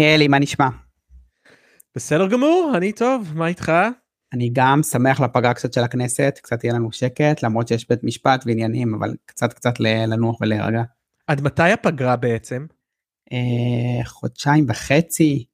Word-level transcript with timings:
אלי, 0.00 0.28
מה 0.28 0.38
נשמע? 0.38 0.68
בסדר 1.96 2.28
גמור, 2.28 2.72
אני 2.76 2.92
טוב, 2.92 3.32
מה 3.34 3.46
איתך? 3.46 3.72
אני 4.32 4.50
גם 4.52 4.82
שמח 4.82 5.20
לפגרה 5.20 5.54
קצת 5.54 5.72
של 5.72 5.80
הכנסת, 5.80 6.38
קצת 6.42 6.64
יהיה 6.64 6.74
לנו 6.74 6.92
שקט, 6.92 7.42
למרות 7.42 7.68
שיש 7.68 7.88
בית 7.88 8.04
משפט 8.04 8.44
ועניינים, 8.46 8.94
אבל 8.94 9.14
קצת 9.26 9.52
קצת 9.52 9.80
לנוח 9.80 10.40
ולהירגע. 10.40 10.82
עד 11.26 11.40
מתי 11.40 11.70
הפגרה 11.70 12.16
בעצם? 12.16 12.66
אה, 13.32 14.04
חודשיים 14.04 14.66
וחצי, 14.68 15.44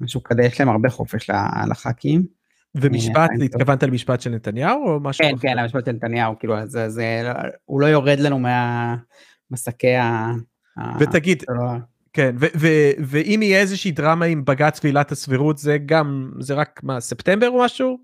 משהו 0.00 0.22
כזה, 0.22 0.42
יש 0.42 0.60
להם 0.60 0.68
הרבה 0.68 0.90
חופש 0.90 1.30
לח"כים. 1.70 2.26
ומשפט, 2.74 3.30
אה, 3.40 3.44
התכוונת 3.44 3.82
למשפט 3.82 4.20
של 4.20 4.30
נתניהו 4.30 4.88
או 4.88 5.00
משהו 5.00 5.24
כן, 5.24 5.34
אחר? 5.34 5.42
כן, 5.42 5.48
כן, 5.48 5.58
המשפט 5.58 5.84
של 5.84 5.92
נתניהו, 5.92 6.38
כאילו, 6.38 6.66
זה, 6.66 6.88
זה, 6.88 7.32
הוא 7.64 7.80
לא 7.80 7.86
יורד 7.86 8.18
לנו 8.20 8.38
מהמסקי 8.38 9.96
ה... 9.96 10.32
ותגיד, 11.00 11.42
כן, 12.12 12.36
ואם 12.98 13.40
יהיה 13.42 13.60
איזושהי 13.60 13.90
דרמה 13.90 14.24
עם 14.24 14.44
בג"ץ 14.44 14.80
ועילת 14.84 15.12
הסבירות, 15.12 15.58
זה 15.58 15.78
גם, 15.86 16.30
זה 16.40 16.54
רק 16.54 16.80
מה, 16.82 17.00
ספטמבר 17.00 17.48
או 17.48 17.64
משהו? 17.64 17.98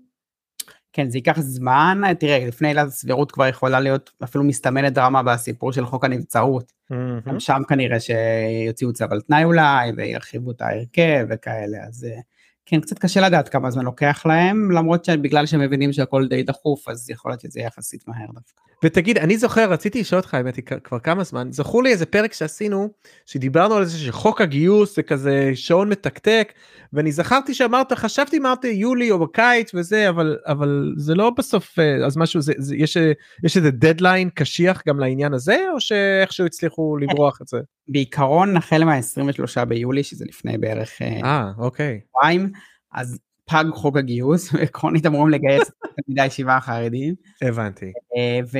כן, 0.93 1.09
זה 1.09 1.17
ייקח 1.17 1.39
זמן, 1.39 2.01
תראה, 2.19 2.47
לפני 2.47 2.67
עילת 2.67 2.87
הסבירות 2.87 3.31
כבר 3.31 3.47
יכולה 3.47 3.79
להיות 3.79 4.11
אפילו 4.23 4.43
מסתמנת 4.43 4.93
דרמה 4.93 5.23
בסיפור 5.23 5.71
של 5.71 5.85
חוק 5.85 6.05
הנבצרות. 6.05 6.71
Mm-hmm. 6.91 7.29
גם 7.29 7.39
שם 7.39 7.61
כנראה 7.67 7.97
שיוציאו 7.99 8.93
צו 8.93 9.05
על 9.09 9.21
תנאי 9.21 9.43
אולי, 9.43 9.91
וירחיבו 9.97 10.51
את 10.51 10.61
ההרכב 10.61 11.25
וכאלה, 11.29 11.77
אז 11.87 12.07
אה, 12.11 12.19
כן, 12.65 12.81
קצת 12.81 12.99
קשה 12.99 13.21
לדעת 13.21 13.49
כמה 13.49 13.71
זמן 13.71 13.85
לוקח 13.85 14.25
להם, 14.25 14.71
למרות 14.71 15.05
שבגלל 15.05 15.45
שהם 15.45 15.59
מבינים 15.59 15.93
שהכל 15.93 16.27
די 16.27 16.43
דחוף, 16.43 16.89
אז 16.89 17.09
יכול 17.09 17.31
להיות 17.31 17.41
שזה 17.41 17.59
יחסית 17.59 18.07
מהר 18.07 18.27
דווקא. 18.27 18.61
ותגיד, 18.83 19.17
אני 19.17 19.37
זוכר, 19.37 19.71
רציתי 19.71 19.99
לשאול 19.99 20.21
אותך, 20.21 20.33
האמת 20.33 20.55
היא, 20.55 20.63
כבר 20.83 20.99
כמה 20.99 21.23
זמן, 21.23 21.51
זכור 21.51 21.83
לי 21.83 21.91
איזה 21.91 22.05
פרק 22.05 22.33
שעשינו, 22.33 22.89
שדיברנו 23.25 23.75
על 23.75 23.85
זה 23.85 23.97
שחוק 23.97 24.41
הגיוס 24.41 24.95
זה 24.95 25.03
כזה 25.03 25.51
שעון 25.55 25.89
מתקתק, 25.89 26.53
ואני 26.93 27.11
זכרתי 27.11 27.53
שאמרת, 27.53 27.93
חשבתי 27.93 28.37
אמרת 28.37 28.63
יולי 28.63 29.11
או 29.11 29.19
בקיץ 29.19 29.71
וזה, 29.73 30.09
אבל, 30.09 30.37
אבל 30.47 30.93
זה 30.97 31.15
לא 31.15 31.29
בסוף, 31.29 31.79
אה, 31.79 32.05
אז 32.05 32.17
משהו, 32.17 32.41
זה, 32.41 32.53
זה, 32.57 32.75
יש, 32.75 32.97
יש 33.43 33.57
איזה 33.57 33.71
דדליין 33.71 34.29
קשיח 34.29 34.81
גם 34.87 34.99
לעניין 34.99 35.33
הזה, 35.33 35.57
או 35.73 35.79
שאיכשהו 35.79 36.45
הצליחו 36.45 36.97
לברוח 36.97 37.41
את 37.41 37.47
זה? 37.47 37.59
בעיקרון, 37.87 38.57
החל 38.57 38.83
מה-23 38.83 39.65
ביולי, 39.65 40.03
שזה 40.03 40.25
לפני 40.27 40.57
בערך... 40.57 41.01
אה, 41.01 41.19
אה 41.23 41.51
אוקיי. 41.57 41.99
שבועיים, 42.09 42.51
אז 42.93 43.19
פג 43.45 43.65
חוק 43.73 43.97
הגיוס, 43.97 44.53
עקרונית 44.63 45.05
אמורים 45.05 45.29
לגייס 45.29 45.71
תלמידי 46.05 46.21
הישיבה 46.21 46.55
החרדים. 46.57 47.15
הבנתי. 47.41 47.91
אה, 48.17 48.39
ו... 48.51 48.57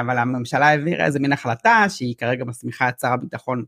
אבל 0.00 0.18
הממשלה 0.18 0.68
העבירה 0.68 1.04
איזה 1.04 1.18
מין 1.18 1.32
החלטה 1.32 1.84
שהיא 1.88 2.14
כרגע 2.18 2.44
מסמיכה 2.44 2.88
את 2.88 3.00
שר 3.00 3.12
הביטחון 3.12 3.64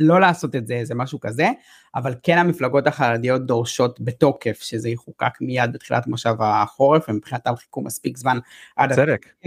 לא 0.00 0.20
לעשות 0.20 0.56
את 0.56 0.66
זה, 0.66 0.80
זה 0.82 0.94
משהו 0.94 1.20
כזה, 1.20 1.48
אבל 1.94 2.14
כן 2.22 2.38
המפלגות 2.38 2.86
החרדיות 2.86 3.46
דורשות 3.46 4.00
בתוקף 4.00 4.60
שזה 4.60 4.88
יחוקק 4.88 5.40
מיד 5.40 5.72
בתחילת 5.72 6.06
מושב 6.06 6.34
החורף, 6.40 7.08
ומבחינתם 7.08 7.56
חיכו 7.56 7.82
מספיק 7.82 8.16
זמן 8.16 8.38
עד, 8.76 8.92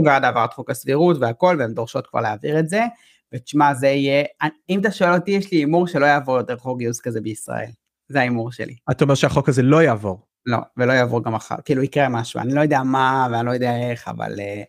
ועד 0.06 0.24
העברת 0.24 0.54
חוק 0.54 0.70
הסבירות 0.70 1.18
והכל, 1.20 1.56
והן 1.60 1.74
דורשות 1.74 2.08
כבר 2.08 2.22
להעביר 2.22 2.60
את 2.60 2.70
זה, 2.70 2.86
ותשמע 3.34 3.74
זה 3.74 3.88
יהיה, 3.88 4.24
אם 4.70 4.80
אתה 4.80 4.92
שואל 4.92 5.14
אותי 5.14 5.32
יש 5.32 5.52
לי 5.52 5.58
הימור 5.58 5.88
שלא 5.88 6.06
יעבור 6.06 6.38
יותר 6.38 6.58
חוק 6.58 6.80
גיוס 6.80 7.02
כזה 7.02 7.22
בישראל. 7.22 7.70
זה 8.12 8.20
ההימור 8.20 8.52
שלי. 8.52 8.76
אתה 8.92 9.04
אומר 9.04 9.16
שהחוק 9.16 9.50
הזה 9.50 9.62
לא 9.62 9.84
יעבור. 9.84 10.20
לא, 10.46 10.58
ולא 10.78 10.94
יעבור 10.94 11.24
גם 11.24 11.34
מחר, 11.34 11.56
כאילו 11.66 11.84
יקרה 11.84 12.10
משהו, 12.10 12.40
אני 12.40 12.54
לא 12.54 12.62
יודע 12.62 12.84
מה 12.84 13.28
ואני 13.32 13.46
לא 13.46 13.52
יודע 13.52 13.90
איך, 13.90 14.08
אבל 14.08 14.34
uh, 14.34 14.64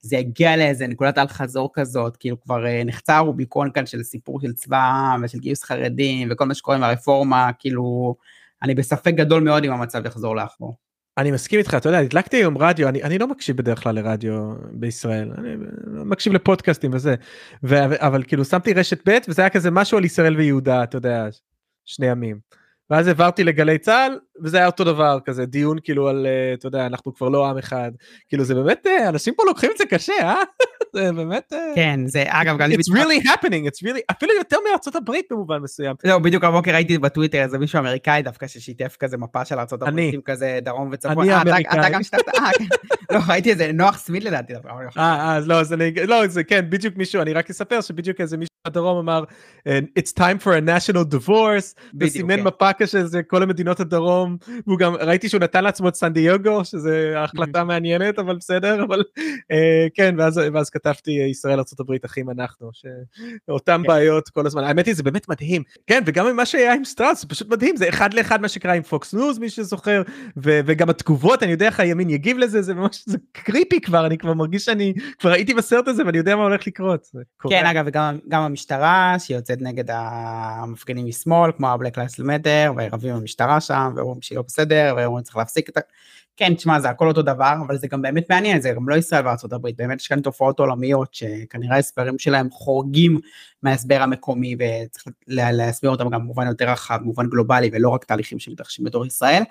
זה 0.00 0.16
יגיע 0.16 0.56
לאיזה 0.56 0.86
נקודת 0.86 1.18
אל 1.18 1.28
חזור 1.28 1.70
כזאת, 1.74 2.16
כאילו 2.16 2.40
כבר 2.40 2.64
uh, 2.64 2.84
נחצה 2.84 3.16
הרוביקון 3.16 3.70
כאן 3.70 3.86
של 3.86 4.02
סיפור 4.02 4.40
של 4.40 4.52
צבא 4.52 4.76
העם 4.76 5.24
ושל 5.24 5.38
גיוס 5.38 5.64
חרדים 5.64 6.28
וכל 6.30 6.44
מה 6.44 6.54
שקורה 6.54 6.76
עם 6.76 6.82
הרפורמה, 6.82 7.50
כאילו, 7.58 8.14
אני 8.62 8.74
בספק 8.74 9.14
גדול 9.14 9.42
מאוד 9.42 9.64
אם 9.64 9.72
המצב 9.72 10.06
יחזור 10.06 10.36
לאחור. 10.36 10.76
אני 11.18 11.30
מסכים 11.30 11.58
איתך, 11.58 11.74
אתה 11.74 11.88
יודע, 11.88 11.98
הדלקתי 11.98 12.36
היום 12.36 12.58
רדיו, 12.58 12.88
אני, 12.88 13.02
אני 13.02 13.18
לא 13.18 13.28
מקשיב 13.28 13.56
בדרך 13.56 13.82
כלל 13.82 13.94
לרדיו 13.94 14.54
בישראל, 14.72 15.32
אני 15.38 15.56
מקשיב 15.86 16.32
לפודקאסטים 16.32 16.90
וזה, 16.94 17.14
ו, 17.62 18.06
אבל 18.06 18.22
כאילו 18.22 18.44
שמתי 18.44 18.74
רשת 18.74 19.08
ב' 19.08 19.18
וזה 19.28 19.42
היה 19.42 19.50
כזה 19.50 19.70
משהו 19.70 19.98
על 19.98 20.04
ישראל 20.04 20.36
ויהודה, 20.36 20.82
אתה 20.82 20.96
יודע, 20.96 21.28
שני 21.84 22.06
ימים. 22.06 22.38
ואז 22.90 23.06
העברתי 23.06 23.44
לגלי 23.44 23.78
צה"ל, 23.78 24.18
וזה 24.42 24.56
היה 24.56 24.66
אותו 24.66 24.84
דבר 24.84 25.18
כזה, 25.24 25.46
דיון 25.46 25.78
כאילו 25.84 26.08
על, 26.08 26.26
אה, 26.26 26.54
אתה 26.54 26.66
יודע, 26.66 26.86
אנחנו 26.86 27.14
כבר 27.14 27.28
לא 27.28 27.48
עם 27.48 27.58
אחד. 27.58 27.90
כאילו 28.28 28.44
זה 28.44 28.54
באמת, 28.54 28.86
אה, 28.86 29.08
אנשים 29.08 29.34
פה 29.36 29.42
לוקחים 29.46 29.70
את 29.70 29.78
זה 29.78 29.86
קשה, 29.86 30.12
אה? 30.22 30.42
זה 30.92 31.12
באמת... 31.12 31.52
אה, 31.52 31.72
כן, 31.74 32.00
זה 32.06 32.24
אגב, 32.28 32.58
גם... 32.58 32.70
It's 32.70 32.92
really 32.92 33.24
happening, 33.24 33.68
it's 33.68 33.86
really, 33.86 34.00
אפילו 34.10 34.32
יותר 34.38 34.56
מארצות 34.70 34.96
הברית 34.96 35.24
במובן 35.30 35.58
מסוים. 35.58 35.96
לא, 36.04 36.18
בדיוק 36.18 36.44
הבוקר 36.44 36.70
ראיתי 36.70 36.98
בטוויטר 36.98 37.42
איזה 37.42 37.58
מישהו 37.58 37.78
אמריקאי 37.78 38.22
דווקא 38.22 38.46
ששיתף 38.46 38.96
כזה 39.00 39.16
מפה 39.16 39.44
של 39.44 39.58
ארצות 39.58 39.82
הברית 39.82 40.14
עם 40.14 40.20
כזה 40.24 40.58
דרום 40.62 40.88
וצפון. 40.92 41.30
אני 41.30 41.42
אמריקאי. 41.42 41.80
אתה 41.80 41.90
גם 41.90 42.02
שיתפת, 42.02 42.28
אה, 42.28 42.50
כן. 42.58 42.64
לא, 43.10 43.18
ראיתי 43.28 43.50
איזה 43.50 43.72
נוח 43.72 43.98
סמית 43.98 44.24
לדעתי. 44.24 44.52
אה, 44.98 45.36
אז 45.36 45.48
לא, 45.48 45.60
לא, 46.06 46.26
זה 46.26 46.44
כן, 46.44 46.70
בדיוק 46.70 46.96
מישהו, 46.96 47.22
אני 47.22 47.32
רק 47.32 47.50
אספר 47.50 47.80
שבדיוק 47.80 48.20
איזה 48.20 48.36
מישהו 48.36 48.54
בדרום 48.68 48.98
אמר, 48.98 49.24
It's 49.98 50.12
time 50.18 50.44
for 50.44 50.52
a 50.52 50.68
national 50.68 51.14
divorce, 51.14 51.80
וסימן 52.00 52.36
כן. 52.36 52.42
מפה 52.42 52.72
כזה, 52.72 53.22
כל 53.22 53.42
המדינות 53.42 53.80
הדרום, 53.80 54.36
והוא 54.66 54.78
גם, 54.78 54.94
ראיתי 54.94 55.28
שהוא 55.28 55.40
נתן 55.40 55.64
לעצמו 55.64 55.88
את 55.88 55.94
סן 55.94 56.12
דייגו, 56.12 56.64
שזה 56.64 57.14
החלטה 57.16 57.64
מעניינת, 57.64 58.18
אבל 58.18 58.36
בסדר, 58.36 58.84
אבל 58.84 59.02
כן, 59.94 60.14
ואז 60.18 60.67
כתבתי 60.70 61.10
ישראל 61.10 61.58
ארה"ב 61.58 62.04
אחים 62.04 62.30
אנחנו, 62.30 62.70
שאותם 62.72 63.80
כן. 63.82 63.88
בעיות 63.88 64.28
כל 64.28 64.46
הזמן, 64.46 64.64
האמת 64.64 64.86
היא 64.86 64.94
זה 64.94 65.02
באמת 65.02 65.28
מדהים, 65.28 65.62
כן, 65.86 66.02
וגם 66.06 66.36
מה 66.36 66.46
שהיה 66.46 66.74
עם 66.74 66.84
שטראוס, 66.84 67.20
זה 67.20 67.28
פשוט 67.28 67.48
מדהים, 67.48 67.76
זה 67.76 67.88
אחד 67.88 68.14
לאחד 68.14 68.40
מה 68.40 68.48
שקרה 68.48 68.72
עם 68.72 68.82
פוקס 68.82 69.14
ניוז, 69.14 69.38
מי 69.38 69.50
שזוכר, 69.50 70.02
וגם 70.36 70.90
התגובות, 70.90 71.42
אני 71.42 71.50
יודע 71.50 71.66
איך 71.66 71.80
הימין 71.80 72.10
יגיב 72.10 72.38
לזה, 72.38 72.62
זה 72.62 72.74
ממש, 72.74 73.02
זה 73.06 73.18
creepy 73.32 73.80
כבר, 73.80 74.06
אני 74.06 74.18
כבר 74.18 74.34
מרגיש 74.34 74.64
שאני, 74.64 74.94
כבר 75.18 75.30
הייתי 75.30 75.54
בסרט 75.54 75.88
הזה 75.88 76.02
ואני 76.06 76.18
יודע 76.18 76.36
מה 76.36 76.42
הולך 76.42 76.66
לקרות. 76.66 77.08
כן, 77.48 77.66
אגב, 77.66 77.84
וגם 77.86 78.42
המשטרה 78.42 79.16
שיוצאת 79.18 79.58
נגד 79.60 79.84
המפגינים 79.88 81.06
משמאל, 81.06 81.52
כמו 81.56 81.68
ה-Black 81.68 81.94
Lives 81.94 82.20
Matter, 82.20 82.72
ורבים 82.76 83.10
עם 83.10 83.16
המשטרה 83.16 83.60
שם, 83.60 83.92
ואומרים 83.96 84.22
שהיא 84.22 84.36
לא 84.36 84.42
בסדר, 84.46 84.94
ואומרים 84.96 85.24
צריך 85.24 85.36
להפסיק 85.36 85.68
את 85.68 85.76
ה... 85.76 85.80
כן, 86.38 86.54
תשמע, 86.54 86.80
זה 86.80 86.90
הכל 86.90 87.08
אותו 87.08 87.22
דבר, 87.22 87.54
אבל 87.66 87.76
זה 87.76 87.88
גם 87.88 88.02
באמת 88.02 88.30
מעניין, 88.30 88.60
זה 88.60 88.72
גם 88.76 88.88
לא 88.88 88.94
ישראל 88.94 89.24
הברית, 89.52 89.76
באמת 89.76 90.00
יש 90.00 90.08
כאן 90.08 90.20
תופעות 90.20 90.60
עולמיות 90.60 91.14
שכנראה 91.14 91.76
ההסברים 91.76 92.18
שלהם 92.18 92.50
חורגים 92.50 93.20
מההסבר 93.62 94.02
המקומי, 94.02 94.56
וצריך 94.58 95.06
להסביר 95.28 95.90
אותם 95.90 96.08
גם 96.08 96.20
במובן 96.20 96.46
יותר 96.46 96.68
רחב, 96.70 96.98
במובן 97.00 97.26
גלובלי, 97.26 97.70
ולא 97.72 97.88
רק 97.88 98.04
תהליכים 98.04 98.38
שמתרחשים 98.38 98.84
בתור 98.84 99.06
ישראל. 99.06 99.42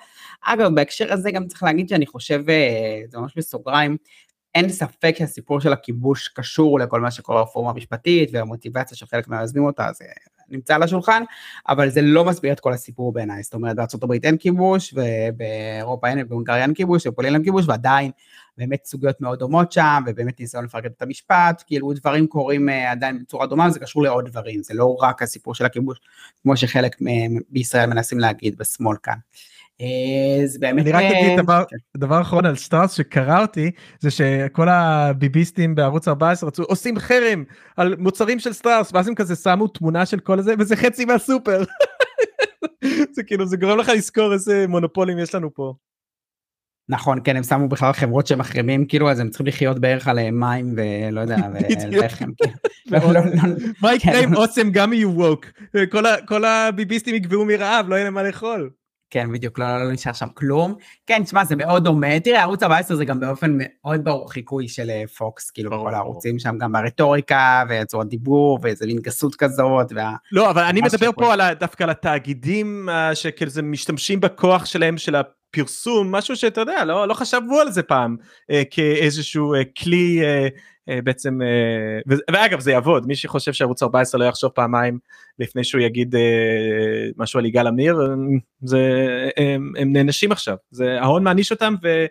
אגב, 0.42 0.76
בהקשר 0.76 1.14
הזה 1.14 1.32
גם 1.32 1.48
צריך 1.48 1.64
להגיד 1.64 1.90
שאני 1.90 2.06
חושב, 2.06 2.44
אה, 2.50 3.02
זה 3.08 3.18
ממש 3.18 3.34
בסוגריים, 3.38 3.98
אין 4.56 4.70
ספק 4.70 5.16
שהסיפור 5.20 5.60
של 5.60 5.74
הכיבוש 5.74 6.28
קשור 6.28 6.80
לכל 6.80 7.02
מה 7.02 7.12
שקורה 7.12 7.44
ברפורמה 7.44 7.70
המשפטית, 7.70 8.30
והמוטיבציה 8.34 8.98
של 8.98 9.06
חלק 9.06 9.28
מהיוזמים 9.28 9.66
אותה, 9.66 9.90
זה 9.94 10.06
נמצא 10.50 10.76
על 10.76 10.84
השולחן, 10.84 11.24
אבל 11.70 11.90
זה 11.90 12.02
לא 12.02 12.26
מסביר 12.26 12.54
את 12.54 12.60
כל 12.60 12.74
הסיפור 12.74 13.14
בעיניי, 13.14 13.44
זאת 13.44 13.54
אומרת 13.54 13.76
בארה"ב 13.76 14.12
אין 14.24 14.38
כיבוש, 14.38 14.94
ובאירופה 14.94 16.08
אין, 16.08 16.28
בהונגריה 16.28 16.64
אין 16.64 16.74
כיבוש, 16.74 17.08
בפולין 17.08 17.34
אין 17.34 17.44
כיבוש, 17.44 17.66
ועדיין 17.68 18.12
באמת 18.58 18.86
סוגיות 18.86 19.22
מאוד 19.22 19.40
דומות 19.40 19.72
שם, 19.72 20.04
ובאמת 20.08 20.40
ניסיון 20.40 20.66
לפרק 20.66 20.90
את 20.98 21.02
המשפט, 21.02 21.64
כאילו 21.68 21.94
דברים 21.94 22.28
קורים 22.28 22.70
אה, 22.70 22.92
עדיין 22.92 23.24
בצורה 23.24 23.48
דומה, 23.48 23.70
זה 23.70 23.80
קשור 23.80 24.04
לעוד 24.04 24.30
דברים, 24.30 24.64
זה 24.64 24.74
לא 24.74 24.96
רק 25.02 25.22
הסיפור 25.22 25.56
של 25.56 25.66
הכיבוש, 25.66 26.00
כמו 26.42 26.58
שחלק 26.58 26.96
בישראל 27.50 27.90
מנסים 27.90 28.20
להגיד 28.20 28.58
בשמאל 28.58 28.98
כאן. 29.04 29.18
אה, 29.82 30.48
זה 30.48 30.60
באמת... 30.60 30.82
אני 30.82 30.92
רק 30.92 31.04
אגיד 31.04 31.30
אה, 31.30 31.44
דבר, 31.44 31.64
כן. 31.70 31.78
דבר 31.98 32.22
אחרון 32.22 32.46
על 32.46 32.56
שטראוס 32.56 32.92
שקרע 32.92 33.42
אותי, 33.42 33.72
זה 34.00 34.12
שכל 34.12 34.70
הביביסטים 34.70 35.76
בערוץ 35.76 36.08
14 36.08 36.48
רצו, 36.48 36.64
עושים 36.64 37.00
חרם 37.00 37.44
על 37.78 37.96
מוצרים 37.98 38.40
של 38.40 38.54
שטראוס, 38.54 38.94
ואז 38.94 39.08
הם 39.08 39.16
כזה 39.16 39.36
שמו 39.36 39.68
תמונה 39.68 40.06
של 40.06 40.20
כל 40.20 40.40
הזה, 40.40 40.54
וזה 40.60 40.76
חצי 40.76 41.06
מהסופר. 41.06 41.64
זה 43.16 43.24
כאילו, 43.24 43.46
זה 43.46 43.58
גורם 43.58 43.78
לך 43.78 43.90
לזכור 43.96 44.34
איזה 44.34 44.66
מונופולים 44.68 45.20
יש 45.20 45.36
לנו 45.36 45.54
פה. 45.54 45.74
נכון, 46.90 47.20
כן, 47.24 47.36
הם 47.36 47.44
שמו 47.44 47.68
בכלל 47.68 47.94
חברות 47.94 48.28
שמחרימים, 48.28 48.86
כאילו, 48.86 49.12
אז 49.12 49.20
הם 49.20 49.30
צריכים 49.30 49.48
לחיות 49.48 49.80
בערך 49.80 50.08
על 50.08 50.32
מים 50.32 50.76
ולא 50.78 51.22
יודע, 51.22 51.38
ולחם. 51.92 52.30
כן. 52.38 52.52
לא, 52.92 53.00
לא, 53.00 53.20
לא, 53.26 53.54
מה 53.82 53.96
יקרה 53.96 54.14
כן. 54.14 54.24
אם 54.24 54.36
אוסם 54.36 54.72
גם 54.72 54.94
יהיו 54.94 55.12
ווק? 55.16 55.46
כל 56.28 56.46
הביביסטים 56.46 57.16
יגברו 57.16 57.46
מרעב, 57.46 57.90
לא 57.90 57.96
יהיה 57.96 58.04
להם 58.04 58.14
מה 58.14 58.24
לאכול. 58.24 58.70
כן, 59.10 59.32
בדיוק, 59.32 59.60
לא, 59.60 59.66
לא, 59.66 59.84
לא 59.84 59.92
נשאר 59.92 60.14
שם 60.14 60.28
כלום. 60.34 60.76
כן, 61.08 61.24
תשמע, 61.24 61.46
זה 61.46 61.56
מאוד 61.56 61.84
דומה. 61.84 62.20
תראה, 62.20 62.42
ערוץ 62.42 62.64
14 62.64 62.98
זה 62.98 63.06
גם 63.06 63.20
באופן 63.20 63.58
מאוד 63.60 64.04
ברור 64.04 64.32
חיקוי 64.32 64.68
של 64.68 64.90
אה, 64.90 65.04
פוקס, 65.18 65.52
כאילו, 65.52 65.70
ברור. 65.70 65.90
כל 65.90 65.94
הערוצים 65.94 66.40
שם, 66.40 66.58
גם 66.58 66.72
ברטוריקה, 66.72 67.64
וצורת 67.70 68.08
דיבור, 68.08 68.60
ואיזה 68.62 68.86
מין 68.86 68.98
גסות 68.98 69.36
כזאת. 69.36 69.92
וה... 69.96 70.16
לא, 70.32 70.50
אבל 70.50 70.64
אני 70.64 70.82
מדבר 70.82 71.12
פה 71.12 71.34
על, 71.34 71.54
דווקא 71.54 71.84
על 71.84 71.90
התאגידים, 71.90 72.90
אה, 72.90 73.16
שכאילו 73.16 73.52
זה 73.52 73.62
משתמשים 73.62 74.20
בכוח 74.20 74.66
שלהם, 74.66 74.98
של 74.98 75.16
הפרסום, 75.16 76.16
משהו 76.16 76.36
שאתה 76.36 76.62
יודע, 76.62 76.86
לא, 76.86 77.08
לא 77.08 77.14
חשבו 77.14 77.60
על 77.60 77.72
זה 77.72 77.84
פעם, 77.84 78.16
אה, 78.52 78.64
כאיזשהו 78.72 79.54
אה, 79.54 79.62
כלי... 79.84 80.22
אה, 80.24 80.48
בעצם, 81.04 81.40
ואגב 82.32 82.60
זה 82.60 82.72
יעבוד, 82.72 83.08
מי 83.08 83.16
שחושב 83.16 83.54
שערוץ 83.54 83.84
14 83.84 84.20
לא 84.20 84.26
יחשוב 84.26 84.52
פעמיים 84.52 85.00
לפני 85.40 85.64
שהוא 85.64 85.82
יגיד 85.82 86.16
משהו 87.18 87.40
על 87.40 87.46
יגאל 87.46 87.68
עמיר, 87.68 88.00
זה, 88.62 88.80
הם, 89.38 89.74
הם 89.78 89.94
נענשים 89.94 90.32
עכשיו, 90.32 90.56
זה 90.72 91.02
ההון 91.02 91.24
מעניש 91.24 91.52
אותם 91.52 91.76
ו... 91.84 92.06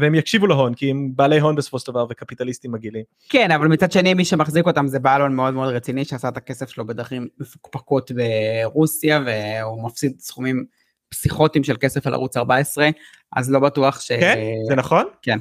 והם 0.00 0.14
יקשיבו 0.14 0.46
להון 0.46 0.74
כי 0.74 0.90
הם 0.90 1.10
בעלי 1.16 1.40
הון 1.40 1.56
בסופו 1.56 1.78
של 1.78 1.92
דבר 1.92 2.06
וקפיטליסטים 2.10 2.72
מגעילים. 2.72 3.04
כן 3.28 3.50
אבל 3.50 3.68
מצד 3.68 3.92
שני 3.92 4.14
מי 4.14 4.24
שמחזיק 4.24 4.66
אותם 4.66 4.86
זה 4.86 4.98
בעל 4.98 5.22
הון 5.22 5.34
מאוד 5.34 5.54
מאוד 5.54 5.74
רציני 5.74 6.04
שעשה 6.04 6.28
את 6.28 6.36
הכסף 6.36 6.68
שלו 6.68 6.86
בדרכים 6.86 7.28
מפוקפקות 7.40 8.10
ברוסיה 8.12 9.20
והוא 9.26 9.84
מפסיד 9.84 10.20
סכומים 10.20 10.64
פסיכוטיים 11.08 11.64
של 11.64 11.76
כסף 11.80 12.06
על 12.06 12.14
ערוץ 12.14 12.36
14 12.36 12.88
אז 13.36 13.50
לא 13.50 13.60
בטוח 13.60 14.00
ש... 14.00 14.12
כן? 14.12 14.38
זה 14.68 14.74
נכון? 14.74 15.04
כן. 15.22 15.38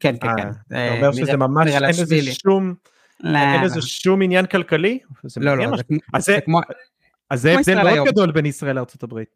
כן 0.00 0.14
כן 0.20 0.28
כן. 0.36 0.48
אתה 0.66 0.94
אומר 0.96 1.12
שזה 1.12 1.36
ממש 1.36 1.70
אין 1.70 1.82
לזה 1.82 2.32
שום... 2.32 2.74
אין 3.24 3.64
לזה 3.64 3.82
שום 3.82 4.22
עניין 4.22 4.46
כלכלי? 4.46 4.98
לא 5.36 5.58
לא. 5.58 5.76
זה 6.18 6.38
כמו... 6.44 6.60
אז 7.30 7.42
זה 7.42 7.54
הבדל 7.54 7.82
מאוד 7.82 8.08
גדול 8.08 8.32
בין 8.32 8.46
ישראל 8.46 8.78
הברית. 9.02 9.28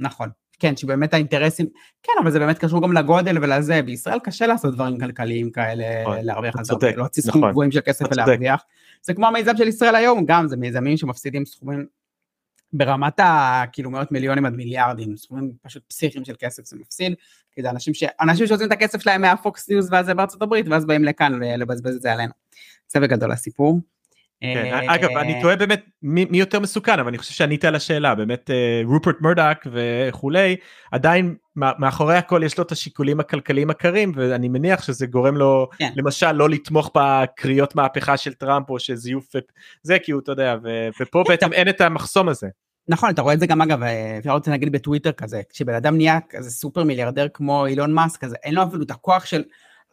נכון. 0.00 0.28
כן, 0.60 0.76
שבאמת 0.76 1.14
האינטרסים, 1.14 1.66
כן, 2.02 2.12
אבל 2.22 2.30
זה 2.30 2.38
באמת 2.38 2.58
קשור 2.58 2.82
גם 2.82 2.92
לגודל 2.92 3.38
ולזה, 3.38 3.82
בישראל 3.82 4.18
קשה 4.18 4.46
לעשות 4.46 4.74
דברים 4.74 4.98
כלכליים 4.98 5.50
כאלה, 5.50 6.02
נכון, 6.02 6.18
להרוויח 6.22 6.56
על 6.58 6.64
זה, 6.64 6.74
להוציא 6.96 7.22
סכומים 7.22 7.44
נכון, 7.44 7.50
גבוהים 7.50 7.72
של 7.72 7.80
כסף 7.80 8.06
ולהרוויח. 8.12 8.62
זה 9.02 9.14
כמו 9.14 9.26
המיזם 9.26 9.56
של 9.56 9.68
ישראל 9.68 9.94
היום, 9.94 10.24
גם 10.26 10.48
זה 10.48 10.56
מיזמים 10.56 10.96
שמפסידים 10.96 11.44
סכומים 11.44 11.86
ברמת 12.72 13.20
ה... 13.20 13.62
כאילו 13.72 13.90
מאות 13.90 14.12
מיליונים 14.12 14.46
עד 14.46 14.52
מיליארדים, 14.52 15.16
סכומים 15.16 15.52
פשוט 15.62 15.82
פסיכיים 15.88 16.24
של 16.24 16.34
כסף 16.38 16.64
זה 16.64 16.76
מפסיד, 16.76 17.14
כי 17.52 17.62
זה 17.62 17.70
אנשים 17.70 17.94
ש... 17.94 18.04
אנשים 18.20 18.46
שעושים 18.46 18.66
את 18.66 18.72
הכסף 18.72 19.00
שלהם 19.00 19.20
מהפוקס 19.20 19.68
ניוז 19.68 19.88
ואז 19.92 20.06
בארצות 20.06 20.42
הברית, 20.42 20.68
ואז 20.68 20.86
באים 20.86 21.04
לכאן 21.04 21.42
לבזבז 21.42 21.94
את 21.94 22.02
זה 22.02 22.12
עלינו. 22.12 22.32
זה 22.88 23.00
בגדול 23.00 23.32
הסיפור. 23.32 23.80
כן, 24.40 24.70
אה, 24.72 24.94
אגב 24.94 25.10
אני 25.16 25.42
תוהה 25.42 25.56
באמת 25.56 25.84
מי, 26.02 26.24
מי 26.30 26.38
יותר 26.38 26.60
מסוכן 26.60 26.98
אבל 26.98 27.08
אני 27.08 27.18
חושב 27.18 27.34
שענית 27.34 27.64
על 27.64 27.74
השאלה 27.74 28.14
באמת 28.14 28.50
אה, 28.50 28.82
רופרט 28.84 29.16
מרדוק 29.20 29.64
וכולי 29.72 30.56
עדיין 30.92 31.34
מאחורי 31.56 32.16
הכל 32.16 32.42
יש 32.44 32.58
לו 32.58 32.64
את 32.64 32.72
השיקולים 32.72 33.20
הכלכליים 33.20 33.70
הקרים 33.70 34.12
ואני 34.14 34.48
מניח 34.48 34.82
שזה 34.82 35.06
גורם 35.06 35.36
לו 35.36 35.68
כן. 35.78 35.90
למשל 35.96 36.32
לא 36.32 36.48
לתמוך 36.48 36.90
בקריאות 36.94 37.74
מהפכה 37.74 38.16
של 38.16 38.34
טראמפ 38.34 38.70
או 38.70 38.78
שזיוף 38.78 39.32
זה 39.82 39.98
כי 39.98 40.12
הוא 40.12 40.20
אתה 40.20 40.32
יודע 40.32 40.56
ופה 41.00 41.22
כן, 41.26 41.32
בעצם 41.32 41.52
אין 41.52 41.68
את 41.68 41.80
המחסום 41.80 42.28
הזה. 42.28 42.48
נכון 42.88 43.10
אתה 43.10 43.22
רואה 43.22 43.34
את 43.34 43.40
זה 43.40 43.46
גם 43.46 43.62
אגב 43.62 43.82
אה, 43.82 44.18
אפשר 44.18 44.30
רוצה 44.30 44.50
להגיד 44.50 44.72
בטוויטר 44.72 45.12
כזה 45.12 45.40
כשבן 45.50 45.74
אדם 45.74 45.96
נהיה 45.96 46.18
כזה 46.28 46.50
סופר 46.50 46.84
מיליארדר 46.84 47.26
כמו 47.34 47.66
אילון 47.66 47.92
מאסק 47.92 48.20
כזה 48.20 48.36
אין 48.42 48.54
לו 48.54 48.62
אפילו 48.62 48.82
את 48.82 48.90
הכוח 48.90 49.24
של 49.24 49.42